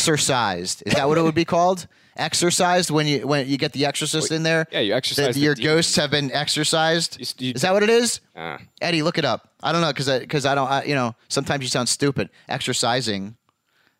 Is 0.86 0.94
that 0.94 1.06
what 1.08 1.18
it 1.18 1.22
would 1.22 1.34
be 1.34 1.44
called? 1.44 1.86
Exorcised 2.16 2.90
when 2.90 3.06
you 3.06 3.26
when 3.26 3.46
you 3.46 3.58
get 3.58 3.72
the 3.72 3.84
exorcist 3.84 4.32
in 4.32 4.42
there. 4.42 4.66
Yeah, 4.72 4.80
you 4.80 4.94
exercise 4.94 5.34
the 5.34 5.40
your 5.42 5.54
demons. 5.54 5.74
ghosts 5.74 5.96
have 5.96 6.10
been 6.10 6.32
exorcised. 6.32 7.18
You- 7.20 7.48
you- 7.48 7.52
is 7.54 7.60
that 7.62 7.74
what 7.74 7.82
it 7.82 7.90
is? 7.90 8.20
Ah. 8.34 8.58
Eddie, 8.80 9.02
look 9.02 9.18
it 9.18 9.24
up. 9.26 9.50
I 9.62 9.72
don't 9.72 9.82
know 9.82 9.88
because 9.92 10.08
because 10.20 10.46
I, 10.46 10.54
don't. 10.54 10.70
I, 10.70 10.84
you 10.84 10.94
know, 10.94 11.14
sometimes 11.28 11.62
you 11.62 11.68
sound 11.68 11.88
stupid. 11.90 12.30
Exercising, 12.48 13.36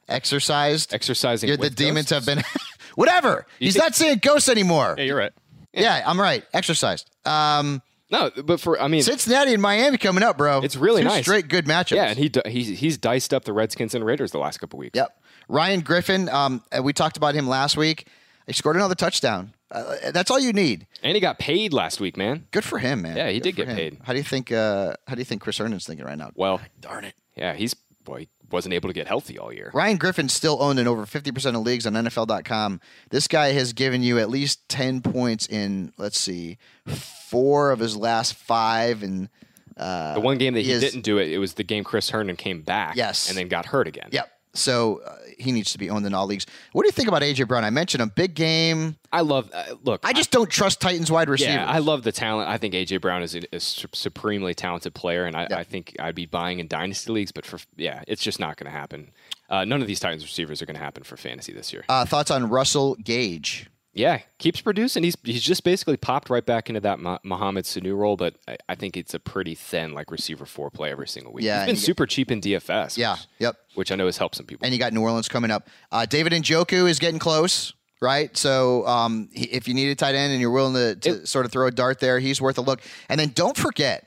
exorcised. 0.08 0.94
exercising. 0.94 1.48
You're, 1.48 1.56
the 1.56 1.70
demons 1.70 2.10
ghosts? 2.10 2.26
have 2.26 2.36
been. 2.36 2.44
Whatever. 2.94 3.46
He's 3.58 3.74
think- 3.74 3.84
not 3.84 3.94
saying 3.94 4.18
ghosts 4.22 4.48
anymore. 4.48 4.94
Yeah, 4.96 5.04
you're 5.04 5.18
right. 5.18 5.32
Yeah, 5.72 6.02
I'm 6.06 6.18
right. 6.18 6.42
Exercised. 6.54 7.10
Um, 7.26 7.82
No, 8.10 8.30
but 8.44 8.60
for 8.60 8.80
I 8.80 8.88
mean, 8.88 9.02
Cincinnati 9.02 9.52
and 9.52 9.60
Miami 9.60 9.98
coming 9.98 10.22
up, 10.22 10.38
bro. 10.38 10.62
It's 10.62 10.76
really 10.76 11.02
Two 11.02 11.08
nice. 11.08 11.24
Straight 11.24 11.48
good 11.48 11.66
matchups. 11.66 11.96
yeah, 11.96 12.06
and 12.08 12.18
he 12.18 12.30
he's 12.46 12.78
he's 12.78 12.96
diced 12.96 13.34
up 13.34 13.44
the 13.44 13.52
Redskins 13.52 13.94
and 13.94 14.04
Raiders 14.06 14.30
the 14.30 14.38
last 14.38 14.58
couple 14.58 14.78
weeks. 14.78 14.96
Yep. 14.96 15.10
Ryan 15.48 15.80
Griffin. 15.80 16.28
Um, 16.28 16.62
uh, 16.76 16.82
we 16.82 16.92
talked 16.92 17.16
about 17.16 17.34
him 17.34 17.48
last 17.48 17.76
week. 17.76 18.08
He 18.46 18.52
scored 18.52 18.76
another 18.76 18.94
touchdown. 18.94 19.52
Uh, 19.70 19.96
that's 20.12 20.30
all 20.30 20.38
you 20.38 20.52
need. 20.52 20.86
and 21.02 21.14
he 21.16 21.20
got 21.20 21.38
paid 21.40 21.72
last 21.72 21.98
week, 22.00 22.16
man. 22.16 22.46
Good 22.52 22.62
for 22.64 22.78
him, 22.78 23.02
man. 23.02 23.16
Yeah, 23.16 23.28
he 23.30 23.40
Good 23.40 23.42
did 23.42 23.56
get 23.56 23.68
him. 23.68 23.76
paid. 23.76 23.98
How 24.04 24.12
do 24.12 24.18
you 24.18 24.24
think? 24.24 24.52
Uh, 24.52 24.94
how 25.08 25.14
do 25.16 25.20
you 25.20 25.24
think 25.24 25.42
Chris 25.42 25.58
Herndon's 25.58 25.84
thinking 25.86 26.06
right 26.06 26.16
now? 26.16 26.30
Well, 26.36 26.60
Darn 26.80 27.04
it. 27.04 27.14
yeah, 27.36 27.54
he's 27.54 27.74
boy 28.04 28.20
he 28.20 28.28
wasn't 28.52 28.72
able 28.72 28.88
to 28.88 28.92
get 28.92 29.08
healthy 29.08 29.36
all 29.40 29.52
year. 29.52 29.72
Ryan 29.74 29.96
Griffin's 29.96 30.32
still 30.32 30.62
owned 30.62 30.78
in 30.78 30.86
over 30.86 31.04
50% 31.04 31.56
of 31.56 31.62
leagues 31.62 31.84
on 31.84 31.94
NFL.com. 31.94 32.80
This 33.10 33.26
guy 33.26 33.48
has 33.52 33.72
given 33.72 34.04
you 34.04 34.20
at 34.20 34.30
least 34.30 34.68
10 34.68 35.00
points 35.00 35.48
in, 35.48 35.92
let's 35.98 36.16
see, 36.16 36.58
four 36.86 37.72
of 37.72 37.80
his 37.80 37.96
last 37.96 38.34
five. 38.34 39.02
And 39.02 39.28
uh, 39.76 40.14
The 40.14 40.20
one 40.20 40.38
game 40.38 40.54
that 40.54 40.60
he, 40.60 40.70
is- 40.70 40.80
didn't 40.80 41.02
do 41.02 41.18
it, 41.18 41.30
it 41.32 41.38
was 41.38 41.54
the 41.54 41.64
game 41.64 41.82
Chris 41.82 42.10
Herndon 42.10 42.36
came 42.36 42.62
back, 42.62 42.94
Yes. 42.94 43.28
and 43.28 43.36
then 43.36 43.48
got 43.48 43.66
hurt 43.66 43.88
again. 43.88 44.10
Yep. 44.12 44.30
So 44.56 45.00
uh, 45.06 45.16
he 45.38 45.52
needs 45.52 45.72
to 45.72 45.78
be 45.78 45.90
owned 45.90 46.06
in 46.06 46.14
all 46.14 46.26
leagues. 46.26 46.46
What 46.72 46.82
do 46.82 46.88
you 46.88 46.92
think 46.92 47.08
about 47.08 47.22
AJ 47.22 47.46
Brown? 47.48 47.64
I 47.64 47.70
mentioned 47.70 48.02
him, 48.02 48.10
big 48.14 48.34
game. 48.34 48.96
I 49.12 49.20
love. 49.20 49.50
Uh, 49.54 49.74
look, 49.84 50.00
I 50.04 50.12
just 50.12 50.30
don't 50.30 50.50
trust 50.50 50.80
Titans 50.80 51.10
wide 51.10 51.28
receivers. 51.28 51.54
yeah, 51.54 51.66
I 51.66 51.78
love 51.78 52.02
the 52.02 52.12
talent. 52.12 52.48
I 52.48 52.58
think 52.58 52.74
AJ 52.74 53.00
Brown 53.00 53.22
is 53.22 53.34
a, 53.36 53.42
a 53.54 53.60
su- 53.60 53.88
supremely 53.92 54.54
talented 54.54 54.94
player, 54.94 55.24
and 55.24 55.36
I, 55.36 55.46
Yeah. 55.50 55.58
I 55.58 55.64
think 55.64 55.94
I'd 56.00 56.14
be 56.14 56.26
buying 56.26 56.58
in 56.58 56.68
dynasty 56.68 57.12
leagues. 57.12 57.32
But 57.32 57.46
for 57.46 57.58
yeah, 57.76 58.02
it's 58.08 58.22
just 58.22 58.40
not 58.40 58.56
going 58.56 58.70
to 58.70 58.76
happen. 58.76 59.10
Uh, 59.48 59.64
none 59.64 59.80
of 59.80 59.86
these 59.86 60.00
Titans 60.00 60.24
receivers 60.24 60.60
are 60.60 60.66
going 60.66 60.76
to 60.76 60.82
happen 60.82 61.02
for 61.04 61.16
fantasy 61.16 61.52
this 61.52 61.72
year. 61.72 61.84
Uh, 61.88 62.04
thoughts 62.04 62.30
on 62.30 62.48
Russell 62.48 62.96
Gage? 62.96 63.68
Yeah, 63.96 64.20
keeps 64.38 64.60
producing. 64.60 65.02
He's 65.04 65.16
he's 65.24 65.42
just 65.42 65.64
basically 65.64 65.96
popped 65.96 66.28
right 66.28 66.44
back 66.44 66.68
into 66.68 66.80
that 66.82 66.98
Mo- 67.00 67.18
Mohamed 67.24 67.64
Sanu 67.64 67.96
role, 67.96 68.16
but 68.18 68.34
I, 68.46 68.58
I 68.68 68.74
think 68.74 68.94
it's 68.94 69.14
a 69.14 69.18
pretty 69.18 69.54
thin 69.54 69.94
like 69.94 70.10
receiver 70.10 70.44
four 70.44 70.70
play 70.70 70.90
every 70.90 71.08
single 71.08 71.32
week. 71.32 71.46
Yeah, 71.46 71.54
he's 71.54 71.60
and 71.60 71.66
been 71.68 71.74
you 71.76 71.80
get- 71.80 71.86
super 71.86 72.06
cheap 72.06 72.30
in 72.30 72.40
DFS. 72.42 72.98
Yeah. 72.98 73.12
which, 73.14 73.20
Yep. 73.38 73.56
which 73.74 73.92
I 73.92 73.94
know 73.94 74.04
has 74.04 74.18
helped 74.18 74.34
some 74.36 74.44
people. 74.44 74.66
And 74.66 74.74
you 74.74 74.78
got 74.78 74.92
New 74.92 75.00
Orleans 75.00 75.28
coming 75.30 75.50
up. 75.50 75.68
Uh, 75.90 76.04
David 76.04 76.34
Njoku 76.34 76.86
is 76.90 76.98
getting 76.98 77.18
close, 77.18 77.72
right? 78.02 78.36
So 78.36 78.86
um, 78.86 79.30
he- 79.32 79.46
if 79.46 79.66
you 79.66 79.72
need 79.72 79.88
a 79.88 79.94
tight 79.94 80.14
end 80.14 80.30
and 80.30 80.42
you're 80.42 80.50
willing 80.50 80.74
to, 80.74 80.94
to 80.96 81.26
sort 81.26 81.46
of 81.46 81.52
throw 81.52 81.66
a 81.66 81.70
dart 81.70 81.98
there, 81.98 82.18
he's 82.18 82.38
worth 82.38 82.58
a 82.58 82.62
look. 82.62 82.82
And 83.08 83.18
then 83.18 83.30
don't 83.34 83.56
forget, 83.56 84.06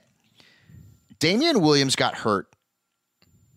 Damien 1.17 1.61
Williams 1.61 1.95
got 1.95 2.13
hurt. 2.13 2.45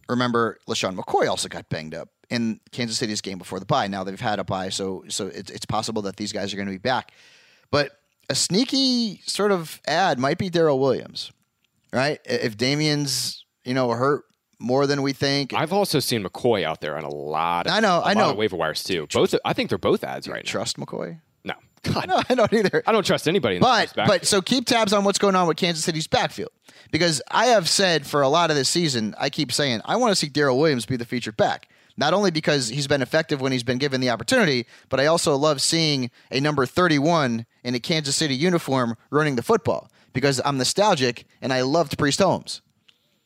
Remember, 0.09 0.59
LeSean 0.69 0.97
McCoy 0.97 1.29
also 1.29 1.49
got 1.49 1.69
banged 1.69 1.95
up 1.95 2.09
in 2.33 2.61
Kansas 2.71 2.97
City's 2.97 3.21
game 3.21 3.37
before 3.37 3.61
the 3.61 3.67
bye. 3.67 3.87
Now 3.87 4.05
they've 4.05 4.19
had 4.19 4.39
a 4.39 4.45
bye, 4.45 4.71
so 4.71 5.05
so 5.09 5.27
it's, 5.27 5.51
it's 5.51 5.67
possible 5.67 6.03
that 6.03 6.17
these 6.17 6.33
guys 6.33 6.53
are 6.53 6.57
going 6.57 6.67
to 6.67 6.73
be 6.73 6.79
back. 6.79 7.13
But 7.71 7.93
a 8.31 8.35
sneaky 8.35 9.21
sort 9.27 9.53
of 9.53 9.81
ad 9.87 10.19
might 10.19 10.39
be 10.39 10.49
Darrel 10.49 10.81
Williams, 10.81 11.31
right? 11.93 12.21
If 12.25 12.57
Damien's 12.57 13.45
you 13.65 13.75
know 13.75 13.91
hurt 13.91 14.25
more 14.59 14.87
than 14.87 15.03
we 15.03 15.13
think, 15.13 15.53
I've 15.53 15.75
also 15.75 16.01
seen 16.01 16.25
McCoy 16.25 16.65
out 16.65 16.81
there 16.81 16.97
on 16.97 17.05
a 17.05 17.11
lot. 17.13 17.67
Of, 17.67 17.75
I 17.75 17.81
know, 17.81 18.01
I 18.03 18.15
know. 18.15 18.31
of 18.31 18.37
waiver 18.37 18.57
wires 18.57 18.83
too. 18.83 19.07
Both, 19.13 19.35
I 19.45 19.53
think 19.53 19.69
they're 19.69 19.77
both 19.77 20.03
ads 20.03 20.27
right 20.27 20.43
now. 20.43 20.51
trust 20.51 20.79
McCoy. 20.79 21.21
No, 21.45 21.55
God, 21.83 22.09
No, 22.09 22.23
I 22.31 22.35
don't 22.35 22.53
either. 22.53 22.83
I 22.87 22.93
don't 22.93 23.05
trust 23.05 23.29
anybody. 23.29 23.57
In 23.57 23.61
But 23.61 23.93
but 23.95 24.27
so 24.27 24.41
keep 24.41 24.65
tabs 24.67 24.95
on 24.95 25.05
what's 25.05 25.19
going 25.19 25.37
on 25.37 25.47
with 25.47 25.59
Kansas 25.59 25.85
City's 25.85 26.07
backfield 26.07 26.53
because 26.91 27.21
I 27.31 27.47
have 27.47 27.69
said 27.69 28.07
for 28.07 28.23
a 28.23 28.29
lot 28.29 28.49
of 28.49 28.57
this 28.57 28.71
season, 28.71 29.15
I 29.19 29.29
keep 29.29 29.53
saying 29.53 29.83
I 29.85 29.97
want 29.97 30.13
to 30.13 30.17
see 30.17 30.29
Darrel 30.29 30.59
Williams 30.59 30.87
be 30.87 30.97
the 30.97 31.05
featured 31.05 31.37
back. 31.37 31.69
Not 31.97 32.15
only 32.15 32.31
because 32.31 32.69
he's 32.69 32.87
been 32.87 33.03
effective 33.03 33.41
when 33.41 33.53
he's 33.53 33.63
been 33.63 33.79
given 33.79 34.01
the 34.01 34.11
opportunity, 34.11 34.67
but 34.89 35.01
I 35.01 35.07
also 35.07 35.37
love 35.37 35.61
seeing 35.61 36.11
a 36.31 36.41
number 36.41 36.65
31 36.67 37.47
in 37.65 37.75
a 37.75 37.81
Kansas 37.81 38.17
City 38.17 38.35
uniform 38.35 38.97
running 39.11 39.37
the 39.37 39.43
football 39.43 39.91
because 40.13 40.41
I'm 40.45 40.59
nostalgic 40.59 41.25
and 41.41 41.53
I 41.53 41.63
loved 41.63 41.99
Priest 41.99 42.21
Holmes. 42.21 42.61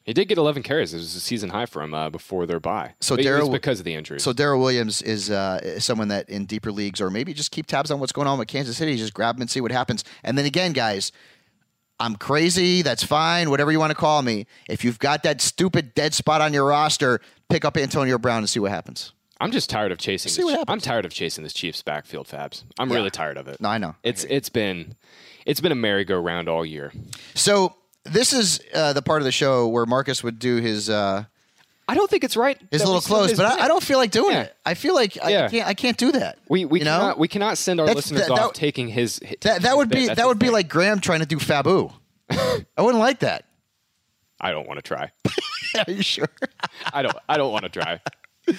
he 0.04 0.12
did 0.12 0.28
get 0.28 0.38
11 0.38 0.62
carries. 0.62 0.94
It 0.94 0.98
was 0.98 1.14
a 1.14 1.20
season 1.20 1.50
high 1.50 1.66
for 1.66 1.82
him 1.82 1.94
uh, 1.94 2.10
before 2.10 2.46
their 2.46 2.60
bye. 2.60 2.94
So 3.00 3.16
But 3.16 3.24
it 3.24 3.30
was 3.30 3.38
Darrel- 3.40 3.52
because 3.52 3.78
of 3.80 3.84
the 3.84 3.94
injury. 3.94 4.20
So 4.20 4.32
Darrel 4.32 4.60
Williams 4.60 5.02
is, 5.02 5.30
uh, 5.30 5.60
is 5.62 5.84
someone 5.84 6.08
that 6.08 6.28
in 6.28 6.46
deeper 6.46 6.70
leagues, 6.72 7.00
or 7.00 7.10
maybe 7.10 7.34
just 7.34 7.50
keep 7.50 7.66
tabs 7.66 7.90
on 7.90 7.98
what's 8.00 8.12
going 8.12 8.28
on 8.28 8.38
with 8.38 8.48
Kansas 8.48 8.76
City. 8.76 8.96
Just 8.96 9.14
grab 9.14 9.36
him 9.36 9.42
and 9.42 9.50
see 9.50 9.60
what 9.60 9.72
happens. 9.72 10.04
And 10.22 10.36
then 10.38 10.44
again, 10.44 10.72
guys, 10.72 11.12
I'm 11.98 12.16
crazy. 12.16 12.82
That's 12.82 13.02
fine. 13.02 13.50
Whatever 13.50 13.72
you 13.72 13.78
want 13.78 13.90
to 13.90 13.96
call 13.96 14.22
me. 14.22 14.46
If 14.68 14.84
you've 14.84 14.98
got 14.98 15.22
that 15.22 15.40
stupid 15.40 15.94
dead 15.94 16.14
spot 16.14 16.40
on 16.40 16.52
your 16.52 16.66
roster, 16.66 17.20
pick 17.48 17.64
up 17.64 17.76
Antonio 17.76 18.18
Brown 18.18 18.38
and 18.38 18.48
see 18.48 18.60
what 18.60 18.70
happens. 18.70 19.12
I'm 19.40 19.50
just 19.50 19.68
tired 19.68 19.92
of 19.92 19.98
chasing. 19.98 20.30
See 20.30 20.42
this, 20.42 20.44
what 20.44 20.52
happens. 20.58 20.72
I'm 20.72 20.80
tired 20.80 21.04
of 21.04 21.12
chasing 21.12 21.44
this 21.44 21.52
Chiefs 21.52 21.82
backfield 21.82 22.26
fabs. 22.26 22.64
I'm 22.78 22.90
really 22.90 23.10
tired 23.10 23.36
of 23.36 23.48
it. 23.48 23.60
No, 23.60 23.68
I 23.68 23.78
know. 23.78 23.94
It's 24.02 24.24
it's 24.24 24.48
been 24.48 24.96
it's 25.44 25.60
been 25.60 25.72
a 25.72 25.76
merry-go-round 25.76 26.48
all 26.48 26.64
year. 26.64 26.92
So 27.34 27.74
this 28.04 28.32
is 28.32 28.60
uh, 28.74 28.92
the 28.94 29.02
part 29.02 29.20
of 29.20 29.24
the 29.24 29.32
show 29.32 29.68
where 29.68 29.84
Marcas 29.84 30.22
would 30.22 30.38
do 30.38 30.56
his 30.56 30.88
uh, 30.88 31.24
I 31.88 31.94
don't 31.94 32.10
think 32.10 32.24
it's 32.24 32.36
right. 32.36 32.58
It's 32.72 32.82
a 32.82 32.86
little 32.86 33.00
close, 33.00 33.34
but 33.34 33.46
I. 33.46 33.64
I 33.64 33.68
don't 33.68 33.82
feel 33.82 33.98
like 33.98 34.10
doing 34.10 34.32
Yeah. 34.34 34.42
it. 34.42 34.56
I 34.64 34.74
feel 34.74 34.94
like 34.94 35.16
I, 35.22 35.30
Yeah. 35.30 35.48
can't. 35.48 35.68
I 35.68 35.74
can't 35.74 35.96
do 35.96 36.10
that. 36.12 36.38
We 36.48 36.64
we 36.64 36.80
you 36.80 36.84
know? 36.84 36.98
cannot 36.98 37.18
we 37.18 37.28
cannot 37.28 37.58
send 37.58 37.78
our 37.80 37.86
That's- 37.86 38.10
listeners 38.10 38.26
that- 38.28 38.32
off 38.32 38.52
that- 38.52 38.58
taking 38.58 38.88
his. 38.88 39.20
That 39.42 39.62
that 39.62 39.76
would 39.76 39.88
bit. 39.88 39.96
be 39.96 40.06
That's 40.06 40.16
that 40.18 40.26
would 40.26 40.38
be 40.40 40.50
like 40.50 40.68
Graham 40.68 40.98
trying 41.00 41.20
to 41.20 41.26
do 41.26 41.36
Fabu. 41.36 41.92
I 42.30 42.82
wouldn't 42.82 42.98
like 42.98 43.20
that. 43.20 43.44
I 44.40 44.50
don't 44.50 44.66
want 44.66 44.78
to 44.78 44.82
try. 44.82 45.12
Are 45.86 45.90
you 45.92 46.02
sure? 46.02 46.28
I 46.92 47.02
don't 47.02 47.16
I 47.28 47.36
don't 47.36 47.52
want 47.52 47.62
to 47.64 47.68
try. 47.68 48.00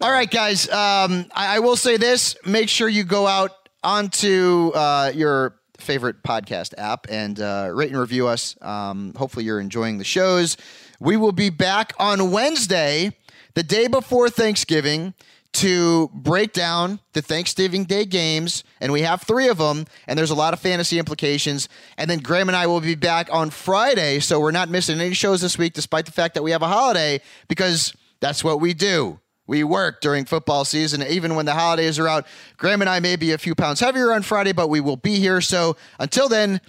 All 0.00 0.10
right, 0.10 0.30
guys. 0.30 0.66
Um, 0.68 1.26
I, 1.34 1.56
I 1.56 1.58
will 1.58 1.76
say 1.76 1.96
this: 1.96 2.36
make 2.46 2.68
sure 2.68 2.88
you 2.88 3.04
go 3.04 3.26
out 3.26 3.52
onto 3.82 4.70
uh, 4.74 5.12
your 5.14 5.56
favorite 5.78 6.22
podcast 6.22 6.74
app 6.78 7.06
and 7.10 7.40
uh, 7.40 7.70
rate 7.72 7.90
and 7.90 7.98
review 8.00 8.28
us. 8.28 8.56
Um, 8.62 9.12
hopefully, 9.16 9.44
you're 9.44 9.60
enjoying 9.60 9.98
the 9.98 10.04
shows. 10.04 10.56
We 11.02 11.16
will 11.16 11.32
be 11.32 11.48
back 11.48 11.94
on 11.98 12.30
Wednesday, 12.30 13.16
the 13.54 13.62
day 13.62 13.86
before 13.86 14.28
Thanksgiving, 14.28 15.14
to 15.54 16.10
break 16.12 16.52
down 16.52 17.00
the 17.14 17.22
Thanksgiving 17.22 17.84
Day 17.84 18.04
games, 18.04 18.64
and 18.82 18.92
we 18.92 19.00
have 19.00 19.22
three 19.22 19.48
of 19.48 19.56
them, 19.56 19.86
and 20.06 20.18
there's 20.18 20.30
a 20.30 20.34
lot 20.34 20.52
of 20.52 20.60
fantasy 20.60 20.98
implications. 20.98 21.70
And 21.96 22.10
then 22.10 22.18
Graham 22.18 22.50
and 22.50 22.56
I 22.56 22.66
will 22.66 22.82
be 22.82 22.96
back 22.96 23.30
on 23.32 23.48
Friday, 23.48 24.20
so 24.20 24.38
we're 24.38 24.50
not 24.50 24.68
missing 24.68 25.00
any 25.00 25.14
shows 25.14 25.40
this 25.40 25.56
week, 25.56 25.72
despite 25.72 26.04
the 26.04 26.12
fact 26.12 26.34
that 26.34 26.42
we 26.42 26.50
have 26.50 26.60
a 26.60 26.68
holiday, 26.68 27.22
because 27.48 27.94
that's 28.20 28.44
what 28.44 28.60
we 28.60 28.74
do. 28.74 29.18
We 29.46 29.64
work 29.64 30.02
during 30.02 30.26
football 30.26 30.66
season, 30.66 31.02
even 31.02 31.34
when 31.34 31.46
the 31.46 31.54
holidays 31.54 31.98
are 31.98 32.08
out. 32.08 32.26
Graham 32.58 32.82
and 32.82 32.90
I 32.90 33.00
may 33.00 33.16
be 33.16 33.32
a 33.32 33.38
few 33.38 33.54
pounds 33.54 33.80
heavier 33.80 34.12
on 34.12 34.20
Friday, 34.20 34.52
but 34.52 34.68
we 34.68 34.80
will 34.80 34.98
be 34.98 35.14
here. 35.14 35.40
So 35.40 35.78
until 35.98 36.28
then, 36.28 36.60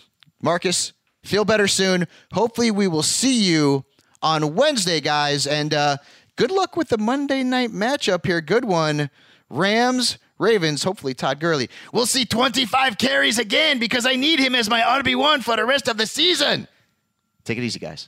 Marcas, 0.41 0.93
feel 1.21 1.43
better 1.43 1.67
soon. 1.67 2.07
Hopefully, 2.31 2.71
we 2.71 2.87
will 2.87 3.03
see 3.03 3.43
you 3.43 3.85
on 4.21 4.55
Wednesday, 4.55 5.01
guys. 5.01 5.47
And 5.47 5.73
uh, 5.73 5.97
good 6.35 6.51
luck 6.51 6.77
with 6.77 6.89
the 6.89 6.97
Monday 6.97 7.43
night 7.43 7.71
matchup 7.71 8.25
here. 8.25 8.41
Good 8.41 8.65
one. 8.65 9.09
Rams, 9.49 10.17
Ravens, 10.37 10.83
hopefully 10.83 11.13
Todd 11.13 11.39
Gurley. 11.39 11.69
We'll 11.91 12.05
see 12.05 12.25
25 12.25 12.97
carries 12.97 13.37
again 13.37 13.79
because 13.79 14.05
I 14.05 14.15
need 14.15 14.39
him 14.39 14.55
as 14.55 14.69
my 14.69 14.79
RB1 14.81 15.43
for 15.43 15.55
the 15.55 15.65
rest 15.65 15.87
of 15.87 15.97
the 15.97 16.07
season. 16.07 16.67
Take 17.43 17.57
it 17.57 17.63
easy, 17.63 17.79
guys. 17.79 18.07